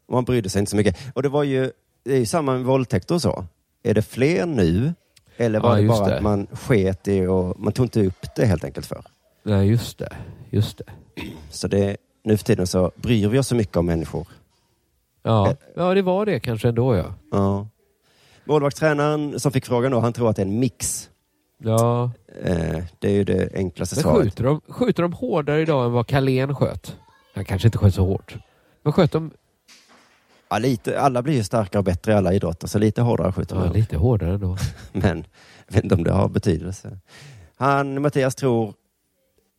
man 0.09 0.23
brydde 0.25 0.49
sig 0.49 0.59
inte 0.59 0.69
så 0.69 0.75
mycket. 0.77 0.97
Och 1.13 1.23
det 1.23 1.29
var 1.29 1.43
ju, 1.43 1.71
det 2.03 2.13
är 2.13 2.19
ju 2.19 2.25
samma 2.25 2.53
med 2.53 2.63
våldtäkter 2.65 3.15
och 3.15 3.21
så. 3.21 3.45
Är 3.83 3.93
det 3.93 4.01
fler 4.01 4.45
nu? 4.45 4.93
Eller 5.37 5.59
var 5.59 5.75
Ja, 5.77 5.81
det 5.81 5.87
bara 5.87 6.07
det. 6.07 6.15
att 6.17 6.23
man 6.23 6.47
sket 6.51 7.07
i 7.07 7.25
och 7.25 7.59
man 7.59 7.73
tog 7.73 7.85
inte 7.85 8.05
upp 8.05 8.35
det 8.35 8.45
helt 8.45 8.63
enkelt 8.63 8.85
för? 8.85 9.05
Nej, 9.43 9.67
just 9.69 9.97
det. 9.97 10.09
Just 10.49 10.77
det. 10.77 10.83
Så 11.49 11.67
det, 11.67 11.97
nu 12.23 12.37
för 12.37 12.45
tiden 12.45 12.67
så 12.67 12.91
bryr 12.95 13.27
vi 13.27 13.39
oss 13.39 13.47
så 13.47 13.55
mycket 13.55 13.77
om 13.77 13.85
människor. 13.85 14.27
Ja, 15.23 15.55
ja 15.75 15.93
det 15.93 16.01
var 16.01 16.25
det 16.25 16.39
kanske 16.39 16.67
ändå 16.67 16.95
ja. 16.95 17.13
Ja. 17.31 17.67
Målvaktstränaren 18.45 19.39
som 19.39 19.51
fick 19.51 19.65
frågan 19.65 19.91
då, 19.91 19.99
han 19.99 20.13
tror 20.13 20.29
att 20.29 20.35
det 20.35 20.41
är 20.41 20.45
en 20.45 20.59
mix. 20.59 21.09
Ja, 21.57 22.11
Eh, 22.43 22.83
det 22.99 23.07
är 23.07 23.11
ju 23.13 23.23
det 23.23 23.49
enklaste 23.55 23.95
men 23.95 24.03
svaret. 24.03 24.23
skjuter 24.23 24.43
de, 24.43 24.61
skjuter 24.67 25.03
de 25.03 25.13
hårdare 25.13 25.61
idag 25.61 25.85
än 25.85 25.91
vad 25.91 26.07
Carlén 26.07 26.55
sköt? 26.55 26.95
Han 27.35 27.45
kanske 27.45 27.67
inte 27.67 27.77
sköt 27.77 27.93
så 27.95 28.05
hårt. 28.05 28.35
Men 28.83 28.93
sköt 28.93 29.11
de 29.11 29.31
Ja, 30.49 30.57
lite, 30.57 30.99
alla 30.99 31.21
blir 31.21 31.33
ju 31.33 31.43
starkare 31.43 31.79
och 31.79 31.83
bättre 31.85 32.11
i 32.11 32.15
alla 32.15 32.33
idrotter, 32.33 32.67
så 32.67 32.79
lite 32.79 33.01
hårdare 33.01 33.31
skjuter 33.31 33.55
man. 33.55 33.65
ja, 33.65 33.73
lite 33.73 33.97
hårdare 33.97 34.33
ändå? 34.33 34.57
Men 34.91 35.25
jag 35.67 35.73
vet 35.75 35.83
inte 35.83 35.95
om 35.95 36.03
det 36.03 36.11
har 36.11 36.29
betydelse. 36.29 36.99
Han, 37.55 38.01
Mattias, 38.01 38.35
tror... 38.35 38.73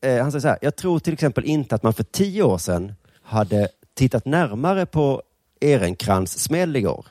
Eh, 0.04 0.22
han 0.22 0.32
säger 0.32 0.40
så 0.40 0.48
här, 0.48 0.58
jag 0.62 0.76
tror 0.76 0.98
till 0.98 1.12
exempel 1.12 1.44
inte 1.44 1.74
att 1.74 1.82
man 1.82 1.92
för 1.92 2.04
tio 2.04 2.42
år 2.42 2.58
sedan 2.58 2.94
hade 3.22 3.68
tittat 3.94 4.24
närmare 4.24 4.86
på 4.86 5.22
Ehrenkrans 5.61 6.38
smäll 6.38 6.76
igår. 6.76 7.07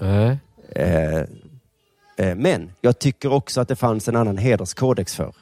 Nej. 0.00 0.38
Eh, 0.76 1.14
eh, 2.16 2.34
men 2.36 2.72
jag 2.80 2.98
tycker 2.98 3.32
också 3.32 3.60
att 3.60 3.68
det 3.68 3.76
fanns 3.76 4.08
en 4.08 4.16
annan 4.16 4.38
hederskodex 4.38 5.14
för. 5.16 5.34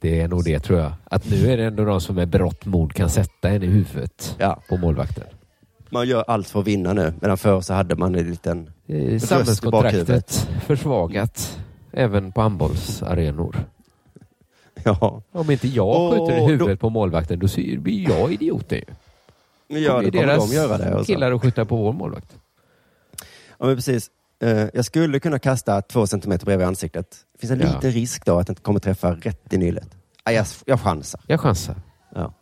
Det 0.00 0.20
är 0.20 0.28
nog 0.28 0.44
det 0.44 0.58
tror 0.60 0.78
jag. 0.80 0.92
Att 1.04 1.30
nu 1.30 1.50
är 1.50 1.56
det 1.56 1.64
ändå 1.64 1.84
de 1.84 2.00
som 2.00 2.14
med 2.14 2.28
berått 2.28 2.64
mod 2.64 2.92
kan 2.94 3.10
sätta 3.10 3.48
en 3.48 3.62
i 3.62 3.66
huvudet 3.66 4.36
Ja. 4.38 4.62
på 4.68 4.76
målvakten. 4.76 5.24
Man 5.90 6.08
gör 6.08 6.24
allt 6.28 6.48
för 6.48 6.60
att 6.60 6.66
vinna 6.66 6.92
nu, 6.92 7.14
medan 7.20 7.38
förr 7.38 7.60
så 7.60 7.74
hade 7.74 7.94
man 7.96 8.14
en 8.14 8.30
liten 8.30 8.70
Eh, 8.88 9.18
Samhällskontraktet 9.18 10.48
försvagat 10.66 11.58
även 11.92 12.32
på 12.32 12.40
handbollsarenor. 12.40 13.56
Ja, 14.84 15.22
Om 15.32 15.50
inte 15.50 15.68
jag 15.68 16.10
skjuter 16.12 16.36
i 16.36 16.40
då- 16.40 16.46
huvudet 16.46 16.80
på 16.80 16.90
målvakten 16.90 17.38
då 17.38 17.46
blir 17.80 18.08
jag 18.10 18.32
idioten 18.32 18.78
ju. 18.78 18.94
Men 19.68 19.82
gör 19.82 20.02
det, 20.02 20.10
kommer 20.10 20.26
deras 20.26 20.50
de 20.50 20.56
göra 20.56 20.78
det. 20.78 20.94
Och 20.94 21.00
så. 21.00 21.12
killar 21.12 21.32
att 21.32 21.42
skjuta 21.42 21.64
på 21.64 21.76
vår 21.76 21.92
målvakt. 21.92 22.36
Ja, 23.58 23.66
men 23.66 23.76
precis. 23.76 24.10
Eh, 24.42 24.66
jag 24.74 24.84
skulle 24.84 25.20
kunna 25.20 25.38
kasta 25.38 25.82
två 25.82 26.06
centimeter 26.06 26.44
bredvid 26.46 26.66
ansiktet. 26.66 27.16
Det 27.32 27.38
finns 27.40 27.50
en 27.50 27.60
Ja. 27.60 27.66
liten 27.74 27.90
risk 27.90 28.24
då 28.24 28.38
att 28.38 28.46
det 28.46 28.50
inte 28.50 28.62
kommer 28.62 28.80
träffa 28.80 29.14
rätt 29.14 29.52
i 29.52 29.58
nyllet. 29.58 29.88
Ja, 30.24 30.32
jag, 30.32 30.46
jag 30.64 30.80
chansar. 30.80 31.20
Jag 31.26 31.40
chansar. 31.40 31.74
Ja. 32.14 32.32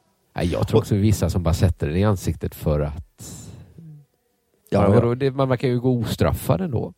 Jag 0.42 0.68
tror 0.68 0.80
också 0.80 0.94
vissa 0.94 1.30
som 1.30 1.42
bara 1.42 1.54
sätter 1.54 1.86
den 1.86 1.96
i 1.96 2.04
ansiktet 2.04 2.54
för 2.54 2.80
att... 2.80 3.24
Ja, 4.70 4.94
Ja, 4.94 5.14
det, 5.14 5.30
man 5.30 5.48
verkar 5.48 5.68
ju 5.68 5.80
gå 5.80 5.98
ostraffad 5.98 6.60
ändå. 6.60 6.92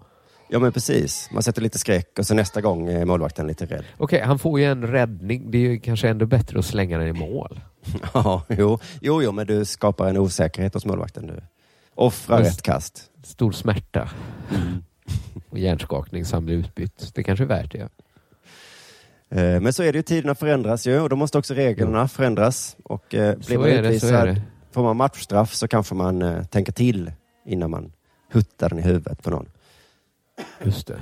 Ja, 0.49 0.59
men 0.59 0.73
precis. 0.73 1.29
Man 1.33 1.43
sätter 1.43 1.63
lite 1.63 1.79
skräck 1.79 2.19
och 2.19 2.27
så 2.27 2.35
nästa 2.35 2.61
gång 2.61 2.89
är 2.89 3.05
målvakten 3.05 3.47
lite 3.47 3.67
rädd. 3.67 3.85
Okej, 3.99 4.21
han 4.21 4.39
får 4.39 4.61
ju 4.61 4.67
en 4.67 4.87
räddning. 4.87 5.51
Det 5.51 5.59
är 5.59 5.63
ju 5.63 5.79
kanske 5.79 6.09
ändå 6.09 6.27
bättre 6.27 6.59
att 6.59 6.65
slänga 6.65 6.99
den 6.99 7.09
i 7.09 7.13
mål. 7.13 7.61
Ja, 8.15 8.43
jo, 8.49 8.79
jo, 9.01 9.23
jo, 9.23 9.33
men 9.33 9.47
du 9.47 9.65
skapar 9.65 10.09
en 10.09 10.17
osäkerhet 10.17 10.75
hos 10.75 10.85
målvakten. 10.85 11.27
Du 11.27 11.43
offrar 11.95 12.39
rätt 12.39 12.63
kast. 12.63 13.11
Stor 13.25 13.53
smärta. 13.53 14.11
Och 15.51 15.59
hjärnskakning 15.59 16.25
som 16.25 16.45
blir 16.45 16.55
utbytt. 16.57 17.11
Det 17.15 17.23
kanske 17.23 17.45
är 17.45 17.49
värt 17.49 17.73
det. 17.73 17.89
Eh, 19.31 19.61
Men 19.61 19.73
så 19.73 19.83
är 19.83 19.93
det 19.93 19.99
ju, 19.99 20.03
tiderna 20.03 20.35
förändras 20.35 20.87
ju 20.87 21.01
och 21.01 21.09
då 21.09 21.17
måste 21.17 21.39
också 21.39 21.55
reglerna 21.55 22.09
förändras. 22.09 22.77
Och 22.85 23.15
eh, 23.15 23.37
blir 23.37 23.45
Så 23.45 23.61
man 23.61 23.63
så 23.63 23.69
utvisad, 23.69 24.41
får 24.73 24.83
man 24.83 24.97
matchstraff 24.97 25.55
så 25.55 25.69
kanske 25.69 25.95
man 25.95 26.23
eh, 26.23 26.45
tänker 26.45 26.73
till 26.73 27.13
innan 27.47 27.71
man 27.71 27.93
huttar 28.33 28.69
den 28.69 28.79
i 28.79 28.83
huvudet 28.83 29.23
på 29.23 29.31
någon. 29.31 29.49
Just 30.65 30.87
det. 30.87 31.01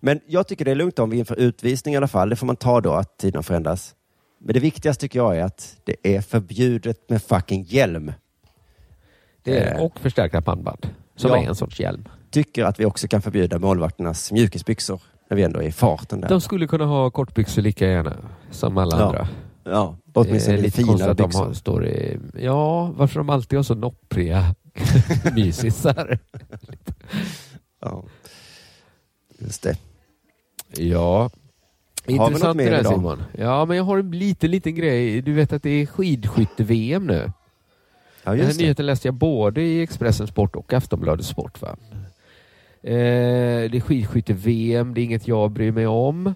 Men 0.00 0.20
jag 0.26 0.48
tycker 0.48 0.64
det 0.64 0.70
är 0.70 0.74
lugnt 0.74 0.98
om 0.98 1.10
vi 1.10 1.18
inför 1.18 1.36
utvisning 1.40 1.94
i 1.94 1.96
alla 1.96 2.08
fall. 2.08 2.28
Det 2.28 2.36
får 2.36 2.46
man 2.46 2.56
ta 2.56 2.80
då, 2.80 2.92
att 2.92 3.18
tiderna 3.18 3.42
förändras. 3.42 3.94
Men 4.40 4.54
det 4.54 4.60
viktigaste 4.60 5.00
tycker 5.00 5.18
jag 5.18 5.36
är 5.38 5.44
att 5.44 5.76
det 5.84 5.96
är 6.02 6.20
förbjudet 6.20 7.10
med 7.10 7.22
fucking 7.22 7.62
hjälm. 7.62 8.12
det 9.42 9.58
är, 9.58 9.74
Eh, 9.78 9.80
och 9.84 10.00
förstärkta 10.00 10.40
pannband. 10.42 10.88
Som 11.16 11.30
ja. 11.30 11.36
är 11.42 11.48
en 11.48 11.54
sorts 11.54 11.80
hjälm. 11.80 12.08
Tycker 12.30 12.64
att 12.64 12.80
vi 12.80 12.84
också 12.84 13.08
kan 13.08 13.22
förbjuda 13.22 13.58
målvakternas 13.58 14.32
mjukisbyxor 14.32 15.00
när 15.30 15.36
vi 15.36 15.42
ändå 15.42 15.62
är 15.62 15.66
i 15.66 15.72
farten 15.72 16.20
där. 16.20 16.28
De 16.28 16.40
skulle 16.40 16.66
kunna 16.66 16.84
ha 16.84 17.10
kortbyxor 17.10 17.62
lika 17.62 17.86
gärna 17.86 18.16
som 18.50 18.78
alla 18.78 18.98
Ja. 18.98 19.04
andra. 19.06 19.28
Ja, 19.64 19.96
Åtminstone 20.14 20.56
lite 20.56 20.76
fina 20.76 20.88
konstigt 20.88 21.08
att 21.10 21.16
de 21.16 21.24
byxor. 21.26 21.44
har, 21.44 21.52
står 21.52 21.86
i, 21.86 22.18
Ja, 22.38 22.86
varför 22.96 23.20
de 23.20 23.30
alltid 23.30 23.58
har 23.58 23.62
så 23.62 23.74
noppriga 23.74 24.54
mysisar. 25.34 26.18
Ja. 27.80 28.04
Just 29.44 29.62
det. 29.62 29.76
Ja. 30.76 31.30
vi 32.06 32.14
något 32.14 32.28
Intressant 32.28 32.58
det 32.58 32.70
där? 32.70 32.84
Simon. 32.84 33.22
Ja, 33.38 33.64
men 33.64 33.76
jag 33.76 33.84
har 33.84 33.98
en 33.98 34.10
liten, 34.10 34.50
liten 34.50 34.74
grej. 34.74 35.22
Du 35.22 35.32
vet 35.32 35.52
att 35.52 35.62
det 35.62 35.70
är 35.70 35.86
skidskytte-VM 35.86 37.06
nu. 37.06 37.32
Ja, 38.24 38.30
Den 38.30 38.40
här 38.40 38.52
det. 38.52 38.58
nyheten 38.58 38.86
läste 38.86 39.08
jag 39.08 39.14
både 39.14 39.62
i 39.62 39.82
Expressen 39.82 40.26
Sport 40.26 40.56
och 40.56 40.72
Aftonbladet 40.72 41.26
Sport. 41.26 41.62
Va? 41.62 41.76
Eh, 42.82 43.70
det 43.70 43.76
är 43.76 43.80
skidskytte-VM, 43.80 44.94
det 44.94 45.00
är 45.00 45.04
inget 45.04 45.28
jag 45.28 45.50
bryr 45.50 45.72
mig 45.72 45.86
om. 45.86 46.34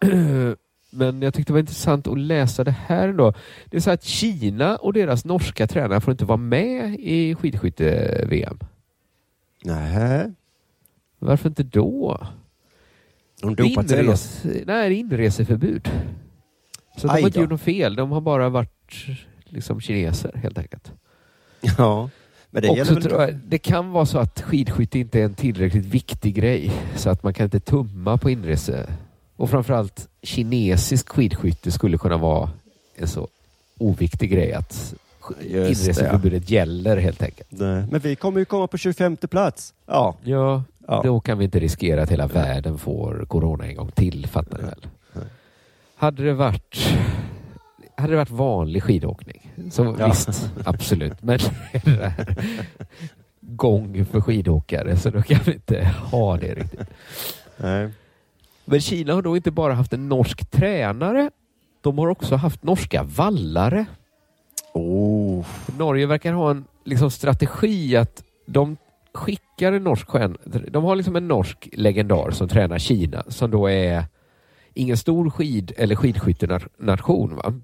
Men 0.90 1.22
jag 1.22 1.34
tyckte 1.34 1.50
det 1.50 1.54
var 1.54 1.60
intressant 1.60 2.06
att 2.06 2.18
läsa 2.18 2.64
det 2.64 2.74
här 2.86 3.08
ändå. 3.08 3.32
Det 3.66 3.76
är 3.76 3.80
så 3.80 3.90
att 3.90 4.04
Kina 4.04 4.76
och 4.76 4.92
deras 4.92 5.24
norska 5.24 5.66
tränare 5.66 6.00
får 6.00 6.12
inte 6.12 6.24
vara 6.24 6.36
med 6.36 6.96
i 7.00 7.34
skidskytte-VM. 7.34 8.58
Nej. 9.64 10.32
Varför 11.18 11.48
inte 11.48 11.62
då? 11.62 12.20
De 13.40 13.54
dopat 13.54 13.88
sig? 13.88 14.00
Inres... 14.04 14.40
Nej, 14.44 14.62
det 14.64 14.74
är 14.74 14.90
inreseförbud. 14.90 15.90
Så 16.96 17.06
de 17.06 17.08
har 17.08 17.18
inte 17.18 17.40
gjort 17.40 17.50
något 17.50 17.60
fel. 17.60 17.96
De 17.96 18.10
har 18.10 18.20
bara 18.20 18.48
varit 18.48 19.06
liksom 19.44 19.80
kineser 19.80 20.30
helt 20.42 20.58
enkelt. 20.58 20.92
Ja. 21.78 22.10
Men 22.50 22.62
det 22.62 22.68
Också 22.68 22.78
gäller 22.78 22.94
väl... 22.94 23.02
tror 23.02 23.22
jag, 23.22 23.34
det 23.34 23.58
kan 23.58 23.90
vara 23.90 24.06
så 24.06 24.18
att 24.18 24.40
skidskytte 24.42 24.98
inte 24.98 25.20
är 25.20 25.24
en 25.24 25.34
tillräckligt 25.34 25.84
viktig 25.84 26.34
grej 26.34 26.72
så 26.96 27.10
att 27.10 27.22
man 27.22 27.34
kan 27.34 27.44
inte 27.44 27.60
tumma 27.60 28.16
på 28.18 28.30
inrese. 28.30 28.86
Och 29.36 29.50
framförallt 29.50 30.08
kinesisk 30.22 31.08
skidskytte 31.08 31.70
skulle 31.70 31.98
kunna 31.98 32.16
vara 32.16 32.50
en 32.96 33.08
så 33.08 33.28
oviktig 33.78 34.30
grej 34.30 34.52
att 34.52 34.94
inreseförbudet 35.44 36.50
gäller 36.50 36.96
helt 36.96 37.22
enkelt. 37.22 37.48
Nej. 37.50 37.84
Men 37.90 38.00
vi 38.00 38.16
kommer 38.16 38.38
ju 38.38 38.44
komma 38.44 38.66
på 38.66 38.78
25 38.78 39.16
plats. 39.16 39.74
Ja. 39.86 40.16
Ja, 40.24 40.62
Ja. 40.90 41.00
då 41.04 41.20
kan 41.20 41.38
vi 41.38 41.44
inte 41.44 41.58
riskera 41.60 42.02
att 42.02 42.10
hela 42.10 42.26
världen 42.26 42.78
får 42.78 43.24
corona 43.28 43.66
en 43.66 43.76
gång 43.76 43.90
till, 43.90 44.26
fattar 44.26 44.58
ni 44.58 44.64
väl? 44.64 44.86
Hade 45.96 46.24
det 46.24 46.34
varit 46.34 46.76
hade 47.96 48.12
det 48.12 48.16
varit 48.16 48.30
vanlig 48.30 48.82
skidåkning, 48.82 49.52
så 49.70 49.96
Ja. 49.98 50.06
visst, 50.08 50.50
absolut. 50.64 51.12
Men 51.22 51.38
gång 53.40 54.04
för 54.04 54.20
skidåkare, 54.20 54.96
så 54.96 55.10
då 55.10 55.22
kan 55.22 55.40
vi 55.46 55.52
inte 55.52 55.84
ha 55.84 56.36
det 56.36 56.54
riktigt. 56.54 56.88
Nej. 57.56 57.88
Men 58.64 58.80
Kina 58.80 59.14
har 59.14 59.22
då 59.22 59.36
inte 59.36 59.50
bara 59.50 59.74
haft 59.74 59.92
en 59.92 60.08
norsk 60.08 60.50
tränare, 60.50 61.30
de 61.80 61.98
har 61.98 62.08
också 62.08 62.36
haft 62.36 62.62
norska 62.62 63.02
vallare. 63.02 63.86
Oh. 64.72 65.46
Norge 65.78 66.06
verkar 66.06 66.32
ha 66.32 66.50
en 66.50 66.64
liksom, 66.84 67.10
strategi 67.10 67.96
att 67.96 68.22
de 68.46 68.76
skickar 69.18 69.72
en 69.72 69.84
norsk 69.84 70.08
stjärna. 70.08 70.36
De 70.70 70.84
har 70.84 70.96
liksom 70.96 71.16
en 71.16 71.28
norsk 71.28 71.68
legendar 71.72 72.30
som 72.30 72.48
tränar 72.48 72.78
Kina 72.78 73.24
som 73.28 73.50
då 73.50 73.70
är 73.70 74.04
ingen 74.74 74.96
stor 74.96 75.30
skid 75.30 75.72
eller 75.76 75.96
skidskyttenation. 75.96 77.36
Va? 77.36 77.54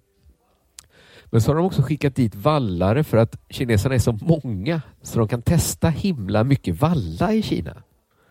Men 1.25 1.41
så 1.41 1.51
har 1.51 1.57
de 1.57 1.67
också 1.67 1.83
skickat 1.83 2.17
dit 2.17 2.35
vallare 2.35 3.05
för 3.05 3.17
att 3.17 3.37
kineserna 3.49 3.95
är 3.95 3.99
så 3.99 4.13
många 4.13 4.83
så 5.03 5.19
de 5.19 5.29
kan 5.29 5.43
testa 5.43 5.89
himla 5.89 6.45
mycket 6.45 6.81
valla 6.81 7.33
i 7.33 7.43
Kina. 7.43 7.83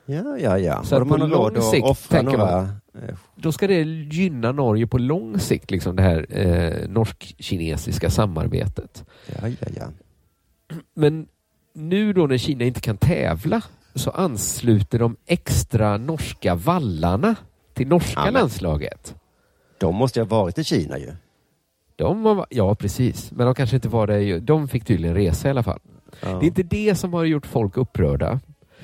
Ja, 0.05 0.37
ja, 0.37 0.57
ja. 0.57 0.83
Så 0.83 0.95
att 0.95 1.09
på 1.09 1.17
lång 1.17 1.61
sikt 1.61 2.09
tänker 2.09 2.37
några... 2.37 2.61
man, 2.61 2.79
då 3.35 3.51
ska 3.51 3.67
det 3.67 3.81
gynna 4.11 4.51
Norge 4.51 4.87
på 4.87 4.97
lång 4.97 5.39
sikt, 5.39 5.71
liksom 5.71 5.95
det 5.95 6.03
här 6.03 6.25
eh, 6.29 6.89
norsk-kinesiska 6.89 8.09
samarbetet. 8.09 9.05
Ja, 9.25 9.47
ja, 9.47 9.67
ja. 9.75 9.85
Men 10.93 11.27
nu 11.73 12.13
då 12.13 12.27
när 12.27 12.37
Kina 12.37 12.63
inte 12.63 12.81
kan 12.81 12.97
tävla 12.97 13.61
så 13.95 14.09
ansluter 14.09 14.99
de 14.99 15.15
extra 15.25 15.97
norska 15.97 16.55
vallarna 16.55 17.35
till 17.73 17.87
norska 17.87 18.13
Ja, 18.15 18.25
men- 18.25 18.33
landslaget. 18.33 19.15
De 19.79 19.95
måste 19.95 20.19
ju 20.19 20.25
ha 20.25 20.41
varit 20.41 20.57
i 20.57 20.63
Kina 20.63 20.97
ju. 20.97 21.11
De 21.95 22.23
var, 22.23 22.45
ja, 22.49 22.75
precis. 22.75 23.31
Men 23.31 23.45
de 23.45 23.55
kanske 23.55 23.75
inte 23.75 23.89
var 23.89 24.07
det. 24.07 24.39
De 24.39 24.67
fick 24.67 24.85
tydligen 24.85 25.15
resa 25.15 25.47
i 25.47 25.51
alla 25.51 25.63
fall. 25.63 25.79
Ja. 26.21 26.27
Det 26.29 26.45
är 26.45 26.47
inte 26.47 26.63
det 26.63 26.95
som 26.95 27.13
har 27.13 27.23
gjort 27.23 27.45
folk 27.45 27.77
upprörda. 27.77 28.39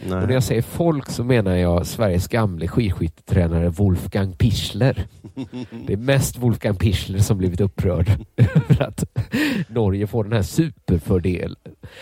Nej. 0.07 0.21
Och 0.21 0.27
när 0.27 0.33
jag 0.33 0.43
säger 0.43 0.61
folk 0.61 1.09
så 1.09 1.23
menar 1.23 1.55
jag 1.55 1.85
Sveriges 1.85 2.27
gamle 2.27 2.67
skidskyttetränare 2.67 3.69
Wolfgang 3.69 4.33
Pichler. 4.33 5.07
Det 5.87 5.93
är 5.93 5.97
mest 5.97 6.37
Wolfgang 6.37 6.75
Pichler 6.75 7.19
som 7.19 7.37
blivit 7.37 7.61
upprörd 7.61 8.09
över 8.35 8.83
att 8.83 9.03
Norge 9.67 10.07
får 10.07 10.23
den 10.23 10.33
här 10.33 10.41
superfördelen. 10.41 11.55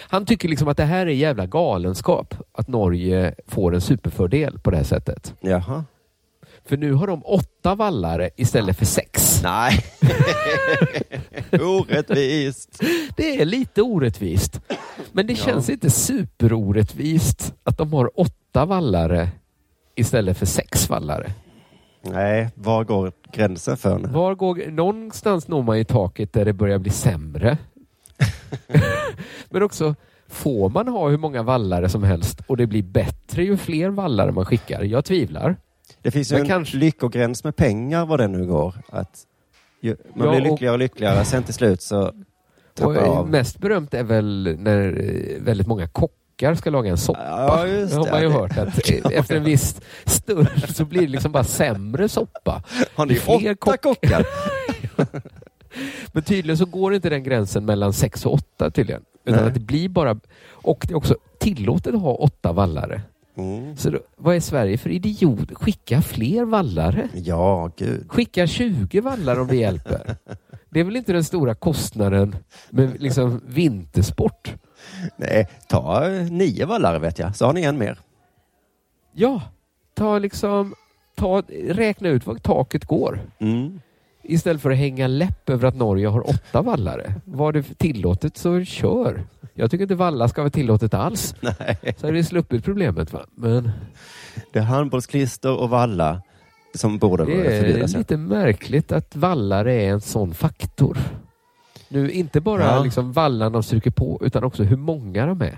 Han 0.09 0.25
tycker 0.25 0.49
liksom 0.49 0.67
att 0.67 0.77
det 0.77 0.83
här 0.83 1.05
är 1.05 1.11
jävla 1.11 1.45
galenskap 1.45 2.35
att 2.51 2.67
Norge 2.67 3.35
får 3.47 3.75
en 3.75 3.81
superfördel 3.81 4.59
på 4.59 4.71
det 4.71 4.77
här 4.77 4.83
sättet. 4.83 5.33
Jaha. 5.39 5.83
För 6.67 6.77
nu 6.77 6.93
har 6.93 7.07
de 7.07 7.21
åtta 7.25 7.75
vallare 7.75 8.29
istället 8.35 8.77
för 8.77 8.85
sex. 8.85 9.41
Nej. 9.43 9.79
Orättvist. 11.61 12.83
Det 13.17 13.41
är 13.41 13.45
lite 13.45 13.81
orättvist. 13.81 14.61
Men 15.11 15.27
det 15.27 15.33
Ja. 15.33 15.45
känns 15.45 15.69
inte 15.69 15.89
superorättvist 15.89 17.53
att 17.63 17.77
de 17.77 17.93
har 17.93 18.19
åtta 18.19 18.65
vallare 18.65 19.29
istället 19.95 20.37
för 20.37 20.45
sex 20.45 20.89
vallare. 20.89 21.31
Nej, 22.01 22.49
var 22.55 22.83
går 22.83 23.11
gränsen 23.33 23.77
för 23.77 23.99
nu? 23.99 24.07
Var 24.07 24.35
går, 24.35 24.71
någonstans 24.71 25.47
når 25.47 25.63
man 25.63 25.77
ju 25.77 25.83
taket 25.83 26.33
där 26.33 26.45
det 26.45 26.53
börjar 26.53 26.77
bli 26.79 26.91
sämre. 26.91 27.57
Men 29.49 29.63
också, 29.63 29.95
får 30.27 30.69
man 30.69 30.87
ha 30.87 31.09
hur 31.09 31.17
många 31.17 31.43
vallare 31.43 31.89
som 31.89 32.03
helst 32.03 32.41
och 32.47 32.57
det 32.57 32.67
blir 32.67 32.83
bättre 32.83 33.43
ju 33.43 33.57
fler 33.57 33.89
vallare 33.89 34.31
man 34.31 34.45
skickar? 34.45 34.83
Jag 34.83 35.05
tvivlar. 35.05 35.55
Det 36.07 36.11
finns 36.11 36.31
ju 36.31 36.35
Men 36.35 36.41
en 36.41 36.47
kanske- 36.47 36.77
lyckogräns 36.77 37.43
med 37.43 37.55
pengar 37.55 38.05
vad 38.05 38.19
det 38.19 38.27
nu 38.27 38.45
går. 38.45 38.75
Att 38.89 39.23
ju, 39.81 39.95
man 40.13 40.27
Ja, 40.27 40.31
blir 40.39 40.51
lyckligare 40.51 40.73
och 40.73 40.79
lyckligare, 40.79 41.25
sen 41.25 41.43
till 41.43 41.53
slut 41.53 41.81
så 41.81 42.13
tappar 42.73 42.91
Och, 42.91 42.95
eh, 42.97 43.09
av. 43.09 43.29
mest 43.29 43.57
berömt 43.59 43.93
är 43.93 44.03
väl 44.03 44.55
när 44.59 44.79
eh, 45.01 45.41
väldigt 45.43 45.67
många 45.67 45.87
kockar 45.87 46.55
ska 46.55 46.69
laga 46.69 46.89
en 46.91 46.97
soppa. 46.97 47.23
Ja, 47.25 47.67
just 47.67 47.93
det 47.93 47.99
har 47.99 48.11
man 48.11 48.21
ju 48.21 48.29
hört 48.29 48.57
att 48.57 48.89
eh, 48.89 49.17
efter 49.19 49.35
en 49.35 49.43
viss 49.43 49.81
stund 50.05 50.47
så 50.75 50.85
blir 50.85 51.01
det 51.01 51.07
liksom 51.07 51.31
bara 51.31 51.43
sämre 51.43 52.09
soppa. 52.09 52.63
Har 52.95 53.05
ni 53.05 53.15
fler 53.15 53.51
åtta 53.61 53.77
kockar? 53.77 54.25
Men 56.11 56.23
tydligen 56.23 56.57
så 56.57 56.65
går 56.65 56.93
inte 56.93 57.09
den 57.09 57.23
gränsen 57.23 57.65
mellan 57.65 57.93
sex 57.93 58.25
och 58.25 58.33
åtta 58.33 58.71
tydligen. 58.71 59.01
Utan 59.25 59.39
Nej. 59.39 59.47
att 59.47 59.53
det 59.53 59.59
blir 59.59 59.89
bara... 59.89 60.19
Och 60.51 60.85
det 60.87 60.93
är 60.93 60.97
också 60.97 61.15
tillåtet 61.39 61.95
att 61.95 62.01
ha 62.01 62.13
åtta 62.13 62.51
vallare. 62.51 63.01
Mm. 63.37 63.77
Så 63.77 63.89
då, 63.89 63.99
vad 64.15 64.35
är 64.35 64.39
Sverige 64.39 64.77
för 64.77 64.89
idiot? 64.89 65.51
Skicka 65.53 66.01
fler 66.01 66.45
vallare. 66.45 67.09
Ja, 67.13 67.71
gud. 67.77 68.05
Skicka 68.11 68.47
20 68.47 69.01
vallar 69.01 69.39
om 69.39 69.47
det 69.47 69.55
hjälper. 69.55 70.15
Det 70.69 70.79
är 70.79 70.83
väl 70.83 70.95
inte 70.95 71.13
den 71.13 71.23
stora 71.23 71.55
kostnaden 71.55 72.35
med 72.69 73.01
liksom 73.01 73.41
vintersport? 73.47 74.55
Nej, 75.17 75.47
ta 75.67 76.09
eh, 76.09 76.31
nio 76.31 76.65
vallare 76.65 76.99
vet 76.99 77.19
jag, 77.19 77.35
så 77.35 77.45
har 77.45 77.53
ni 77.53 77.61
en 77.63 77.77
mer. 77.77 77.99
Ja, 79.13 79.41
ta 79.93 80.19
liksom... 80.19 80.75
Ta, 81.15 81.43
räkna 81.69 82.09
ut 82.09 82.25
vad 82.25 82.43
taket 82.43 82.85
går. 82.85 83.19
Mm. 83.39 83.81
Istället 84.27 84.61
för 84.61 84.71
att 84.71 84.77
hänga 84.77 85.07
läpp 85.07 85.49
över 85.49 85.67
att 85.67 85.75
Norge 85.75 86.07
har 86.07 86.29
åtta 86.29 86.61
vallare. 86.61 87.13
Var 87.25 87.51
det 87.51 87.63
tillåtet 87.63 88.37
så 88.37 88.63
kör. 88.63 89.23
Jag 89.53 89.71
tycker 89.71 89.81
inte 89.83 89.95
valla 89.95 90.27
ska 90.27 90.41
vara 90.41 90.49
tillåtet 90.51 90.93
alls. 90.93 91.35
Nej. 91.41 91.77
Så 91.97 92.05
hade 92.07 92.13
vi 92.17 92.23
sluppit 92.23 92.63
problemet. 92.65 93.13
Va? 93.13 93.25
Men 93.35 93.71
Det 94.51 94.59
är 94.59 94.63
handbollsklister 94.63 95.57
och 95.59 95.69
valla 95.69 96.21
som 96.75 96.97
borde 96.97 97.25
det 97.25 97.57
är 97.57 97.97
lite 97.97 98.17
märkligt 98.17 98.91
att 98.91 99.15
vallare 99.15 99.73
är 99.73 99.89
en 99.89 100.01
sån 100.01 100.33
faktor. 100.33 100.97
Nu 101.89 102.11
inte 102.11 102.41
bara 102.41 102.63
Ja. 102.63 102.83
liksom 102.83 103.11
vallarna 103.13 103.49
de 103.49 103.63
stryker 103.63 103.91
på 103.91 104.19
utan 104.23 104.43
också 104.43 104.63
hur 104.63 104.77
många 104.77 105.25
de 105.25 105.41
är. 105.41 105.57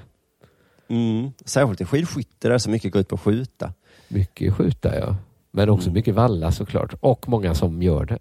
Mm. 0.88 1.32
Särskilt 1.46 1.82
i 1.82 1.86
skidskytte 1.86 2.50
där 2.50 2.58
så 2.58 2.70
mycket 2.70 2.92
går 2.92 3.00
ut 3.02 3.08
på 3.08 3.16
att 3.16 3.22
skjuta. 3.22 3.74
Mycket 4.08 4.54
skjuta 4.54 5.00
ja. 5.00 5.16
Men 5.52 5.70
också 5.70 5.88
Mm. 5.88 5.94
mycket 5.94 6.16
valla 6.16 6.52
såklart. 6.52 6.94
Och 7.00 7.30
många 7.30 7.56
som 7.56 7.82
gör 7.82 8.06
det. 8.06 8.20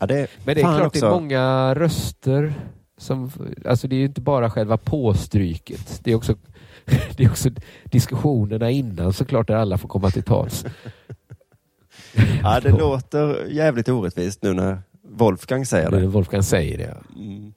Ja, 0.00 0.06
det, 0.06 0.26
Men 0.44 0.54
det 0.54 0.60
är 0.60 0.76
klart 0.76 0.86
också. 0.86 1.00
det 1.00 1.06
är 1.06 1.10
många 1.20 1.74
röster 1.74 2.54
som, 2.98 3.30
alltså 3.66 3.88
det 3.88 3.96
är 3.96 4.04
inte 4.04 4.20
bara 4.20 4.50
själva 4.50 4.76
påstryket. 4.76 6.00
Det 6.04 6.12
är 6.12 6.16
också, 6.16 6.34
det 7.16 7.24
är 7.24 7.30
också 7.30 7.48
diskussionerna 7.84 8.70
innan 8.70 9.12
såklart 9.12 9.46
där 9.48 9.54
alla 9.56 9.78
får 9.78 9.88
komma 9.88 10.10
till 10.10 10.22
tals. 10.22 10.64
Ja, 12.42 12.60
det 12.60 12.70
låter 12.70 13.46
jävligt 13.50 13.88
orättvist 13.88 14.42
nu 14.42 14.52
när 14.52 14.82
Wolfgang 15.02 15.66
säger 15.66 15.90
det. 15.90 16.06
Wolfgang 16.06 16.42
säger 16.42 16.78
det. 16.78 16.84
Ja. 16.84 17.22
Mm. 17.22 17.52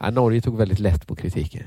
Ja, 0.00 0.10
Norge 0.10 0.40
tog 0.40 0.56
väldigt 0.56 0.78
lätt 0.78 1.06
på 1.06 1.16
kritiken. 1.16 1.62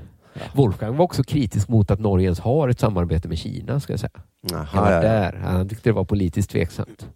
Wolfgang 0.54 0.98
var 0.98 1.06
också 1.06 1.24
kritisk 1.24 1.68
mot 1.68 1.92
att 1.92 2.00
Norge 2.00 2.24
ens 2.26 2.40
har 2.40 2.70
ett 2.70 2.80
samarbete 2.80 3.28
med 3.28 3.38
Kina. 3.38 3.80
Ska 3.80 3.94
jag 3.94 4.00
säga. 4.00 4.12
Jaha, 4.42 4.64
Han 4.72 4.84
var 4.84 4.92
ja, 4.92 4.98
ja. 4.98 5.04
där. 5.04 5.34
Han 5.44 5.70
tyckte 5.70 5.90
det 5.90 5.94
var 5.94 6.06
politiskt 6.06 6.50
tveksamt. 6.50 7.08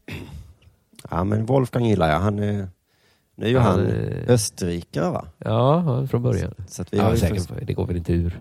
ja, 1.11 1.23
men 1.23 1.45
Wolfgang 1.45 1.85
gillar 1.85 2.09
jag. 2.11 2.19
Han 2.19 2.39
är 2.39 2.67
Nu 3.35 3.45
är 3.45 3.49
ju 3.49 3.57
Han, 3.57 3.79
han 3.79 3.87
eh, 3.87 4.33
österrikare 4.33 5.09
va? 5.09 5.25
Ja, 5.37 6.07
från 6.07 6.23
början. 6.23 6.53
Så 6.67 6.81
att 6.81 6.93
vi 6.93 6.97
ja, 6.97 7.15
säkert, 7.15 7.29
faktiskt- 7.29 7.67
det 7.67 7.73
går 7.73 7.87
väl 7.87 7.97
inte 7.97 8.13
ur. 8.13 8.39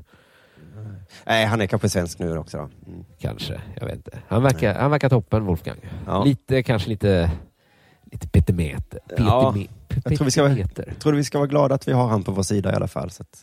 Nej, 1.26 1.46
han 1.46 1.60
är 1.60 1.66
kanske 1.66 1.88
svensk 1.88 2.18
nu 2.18 2.38
också 2.38 2.56
då. 2.56 2.62
Mm. 2.90 3.04
Kanske, 3.18 3.60
jag 3.80 3.86
vet 3.86 3.94
inte. 3.96 4.18
Han 4.28 4.42
verkar, 4.42 4.74
han 4.74 4.90
verkar 4.90 5.08
toppen, 5.08 5.44
Wolfgang. 5.44 5.76
Ja. 6.06 6.24
Lite, 6.24 6.62
kanske 6.62 6.88
lite, 6.88 7.30
lite 8.12 8.28
petimeter. 8.28 9.00
Ja, 9.08 9.14
jag 9.16 10.16
tror 10.16 10.24
vi, 10.24 10.30
ska, 10.30 10.42
vara- 10.42 10.50
petimeter. 10.54 10.84
jag 10.88 10.98
tror 10.98 11.12
vi 11.12 11.24
ska 11.24 11.38
vara 11.38 11.48
glada 11.48 11.74
att 11.74 11.88
vi 11.88 11.92
har 11.92 12.08
han 12.08 12.22
på 12.22 12.32
vår 12.32 12.42
sida 12.42 12.72
i 12.72 12.74
alla 12.74 12.88
fall. 12.88 13.10
Så 13.10 13.22
att 13.22 13.38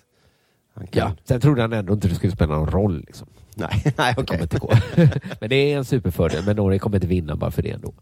kan... 0.75 0.87
Ja, 0.91 1.15
sen 1.23 1.41
trodde 1.41 1.61
han 1.61 1.73
ändå 1.73 1.93
inte 1.93 2.07
det 2.07 2.15
skulle 2.15 2.33
spela 2.33 2.55
någon 2.55 2.69
roll. 2.69 2.99
Liksom. 2.99 3.27
Nej, 3.55 4.13
okej. 4.17 4.47
gå. 4.59 4.73
men 5.39 5.49
det 5.49 5.55
är 5.55 5.77
en 5.77 5.85
superfördel, 5.85 6.45
men 6.45 6.55
Norge 6.55 6.79
kommer 6.79 6.97
inte 6.97 7.07
vinna 7.07 7.35
bara 7.35 7.51
för 7.51 7.61
det 7.61 7.71
ändå. 7.71 7.93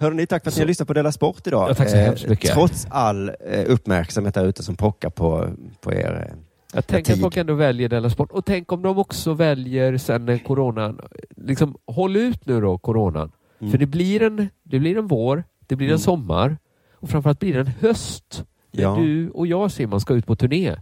Hörrni, 0.00 0.26
tack 0.26 0.42
för 0.44 0.50
att 0.50 0.56
ni 0.56 0.60
har 0.62 0.66
lyssnat 0.66 0.88
på 0.88 0.94
Della 0.94 1.12
Sport 1.12 1.46
idag. 1.46 1.70
Ja, 1.70 1.74
tack 1.74 1.88
så 1.90 1.96
hemskt 1.96 2.26
mycket. 2.28 2.50
Trots 2.52 2.86
all 2.90 3.28
eh, 3.28 3.64
uppmärksamhet 3.66 4.34
där 4.34 4.44
ute 4.46 4.62
som 4.62 4.76
pockar 4.76 5.10
på, 5.10 5.48
på 5.80 5.92
er. 5.92 6.26
Eh, 6.30 6.36
Jag 6.74 6.86
tänker 6.86 7.12
att 7.12 7.20
folk 7.20 7.36
ändå 7.36 7.54
väljer 7.54 7.88
Della 7.88 8.10
Sport. 8.10 8.30
Och 8.32 8.44
tänk 8.44 8.72
om 8.72 8.82
de 8.82 8.98
också 8.98 9.34
väljer 9.34 9.96
sen 9.98 10.38
coronan, 10.38 11.00
liksom 11.36 11.76
håll 11.86 12.16
ut 12.16 12.46
nu 12.46 12.60
då 12.60 12.78
coronan. 12.78 13.32
Mm. 13.60 13.70
För 13.70 13.78
det 13.78 13.86
blir, 13.86 14.22
en, 14.22 14.48
det 14.62 14.78
blir 14.78 14.98
en 14.98 15.06
vår, 15.06 15.44
det 15.66 15.76
blir 15.76 15.86
en 15.86 15.90
Mm. 15.90 15.98
sommar 15.98 16.56
och 16.94 17.10
framförallt 17.10 17.40
blir 17.40 17.54
det 17.54 17.60
en 17.60 17.70
höst. 17.80 18.44
När 18.72 18.82
Ja. 18.82 18.96
du 19.00 19.30
och 19.30 19.46
jag 19.46 19.70
Simon 19.72 20.00
ska 20.00 20.14
ut 20.14 20.26
på 20.26 20.36
turné. 20.36 20.76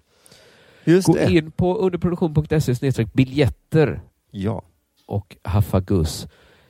Just 0.84 1.06
Gå 1.06 1.14
det. 1.14 1.32
in 1.32 1.50
på 1.50 1.76
underproduktion.se 1.78 3.04
biljetter 3.12 4.00
Ja, 4.30 4.62
och 5.06 5.36
haffa 5.42 5.80
guss. 5.80 6.28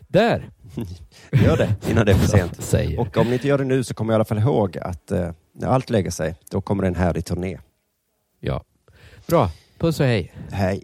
Där! 0.09 0.51
gör 1.33 1.57
det 1.57 1.75
innan 1.91 2.07
det 2.07 2.12
är 2.12 2.16
för 2.16 2.27
sent. 2.27 2.99
Och 2.99 3.16
om 3.16 3.27
ni 3.27 3.33
inte 3.33 3.49
gör 3.49 3.59
det 3.59 3.64
nu 3.64 3.85
så 3.85 3.95
kommer 3.95 4.12
jag 4.12 4.14
i 4.14 4.19
alla 4.19 4.25
fall 4.25 4.39
ihåg 4.39 4.79
att 4.79 5.11
eh, 5.11 5.31
när 5.53 5.69
allt 5.69 5.91
lägger 5.91 6.11
sig, 6.11 6.35
då 6.51 6.61
kommer 6.61 6.83
det 6.83 6.89
en 6.89 6.95
härlig 6.95 7.25
turné. 7.25 7.59
Ja. 8.41 8.64
Bra. 9.27 9.51
Puss 9.79 10.01
och 10.01 10.07
hej. 10.07 10.33
Hej! 10.51 10.83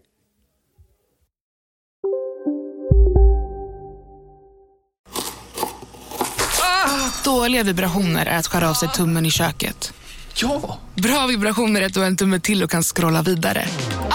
Dåliga 7.25 7.63
vibrationer 7.63 8.27
är 8.27 8.39
att 8.39 8.47
skära 8.47 8.71
av 8.71 8.75
sig 8.75 8.89
tummen 8.89 9.27
i 9.27 9.31
köket. 9.31 9.93
Ja! 10.35 10.79
Bra 10.95 11.27
vibrationer 11.27 11.81
är 11.81 11.87
att 11.87 11.95
du 11.95 12.01
har 12.01 12.07
en 12.07 12.17
tumme 12.17 12.41
till 12.41 12.63
och 12.63 12.71
kan 12.71 12.83
scrolla 12.83 13.23
vidare. 13.23 13.65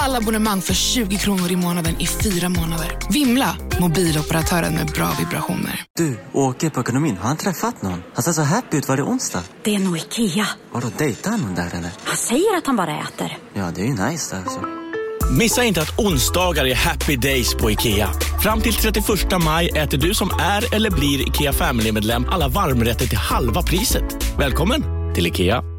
Alla 0.10 0.18
abonnemang 0.18 0.62
för 0.62 0.74
20 0.74 1.18
kronor 1.18 1.52
i 1.52 1.56
månaden 1.56 1.96
i 2.00 2.08
fyra 2.08 2.50
månader. 2.50 2.98
Vimla! 3.10 3.56
Mobiloperatören 3.80 4.74
med 4.74 4.88
bra 4.88 5.12
vibrationer. 5.20 5.84
Du, 5.98 6.20
åker 6.34 6.70
på 6.70 6.82
ekonomin. 6.82 7.18
Har 7.18 7.28
han 7.28 7.38
träffat 7.38 7.82
någon? 7.82 8.04
Han 8.14 8.24
ser 8.24 8.32
så 8.32 8.42
happy 8.42 8.78
ut. 8.78 8.88
Var 8.88 8.98
det 8.98 9.04
onsdag? 9.04 9.44
Det 9.64 9.76
är 9.76 9.80
nog 9.80 9.98
Ikea. 9.98 10.48
Vadå, 10.72 10.88
dejtar 10.98 11.32
han 11.32 11.42
någon 11.42 11.56
där 11.56 11.70
eller? 11.74 11.92
Han 12.04 12.18
säger 12.18 12.58
att 12.58 12.68
han 12.68 12.76
bara 12.76 13.00
äter. 13.00 13.38
Ja, 13.54 13.72
det 13.76 13.82
är 13.82 13.86
ju 13.86 13.92
nice 13.92 14.36
där 14.36 14.42
alltså. 14.42 14.62
Missa 15.32 15.64
inte 15.64 15.82
att 15.82 16.00
onsdagar 16.00 16.66
är 16.66 16.76
happy 16.76 17.16
days 17.16 17.56
på 17.56 17.72
IKEA. 17.72 18.10
Fram 18.44 18.62
till 18.62 18.74
31 18.74 19.06
maj 19.44 19.70
äter 19.70 19.98
du 19.98 20.14
som 20.14 20.30
är 20.40 20.76
eller 20.76 20.92
blir 20.92 21.28
IKEA 21.30 21.54
Family-medlem 21.54 22.26
alla 22.30 22.48
varmrätter 22.48 23.08
till 23.08 23.18
halva 23.18 23.62
priset. 23.62 24.04
Välkommen 24.38 24.84
till 25.16 25.28
IKEA. 25.28 25.79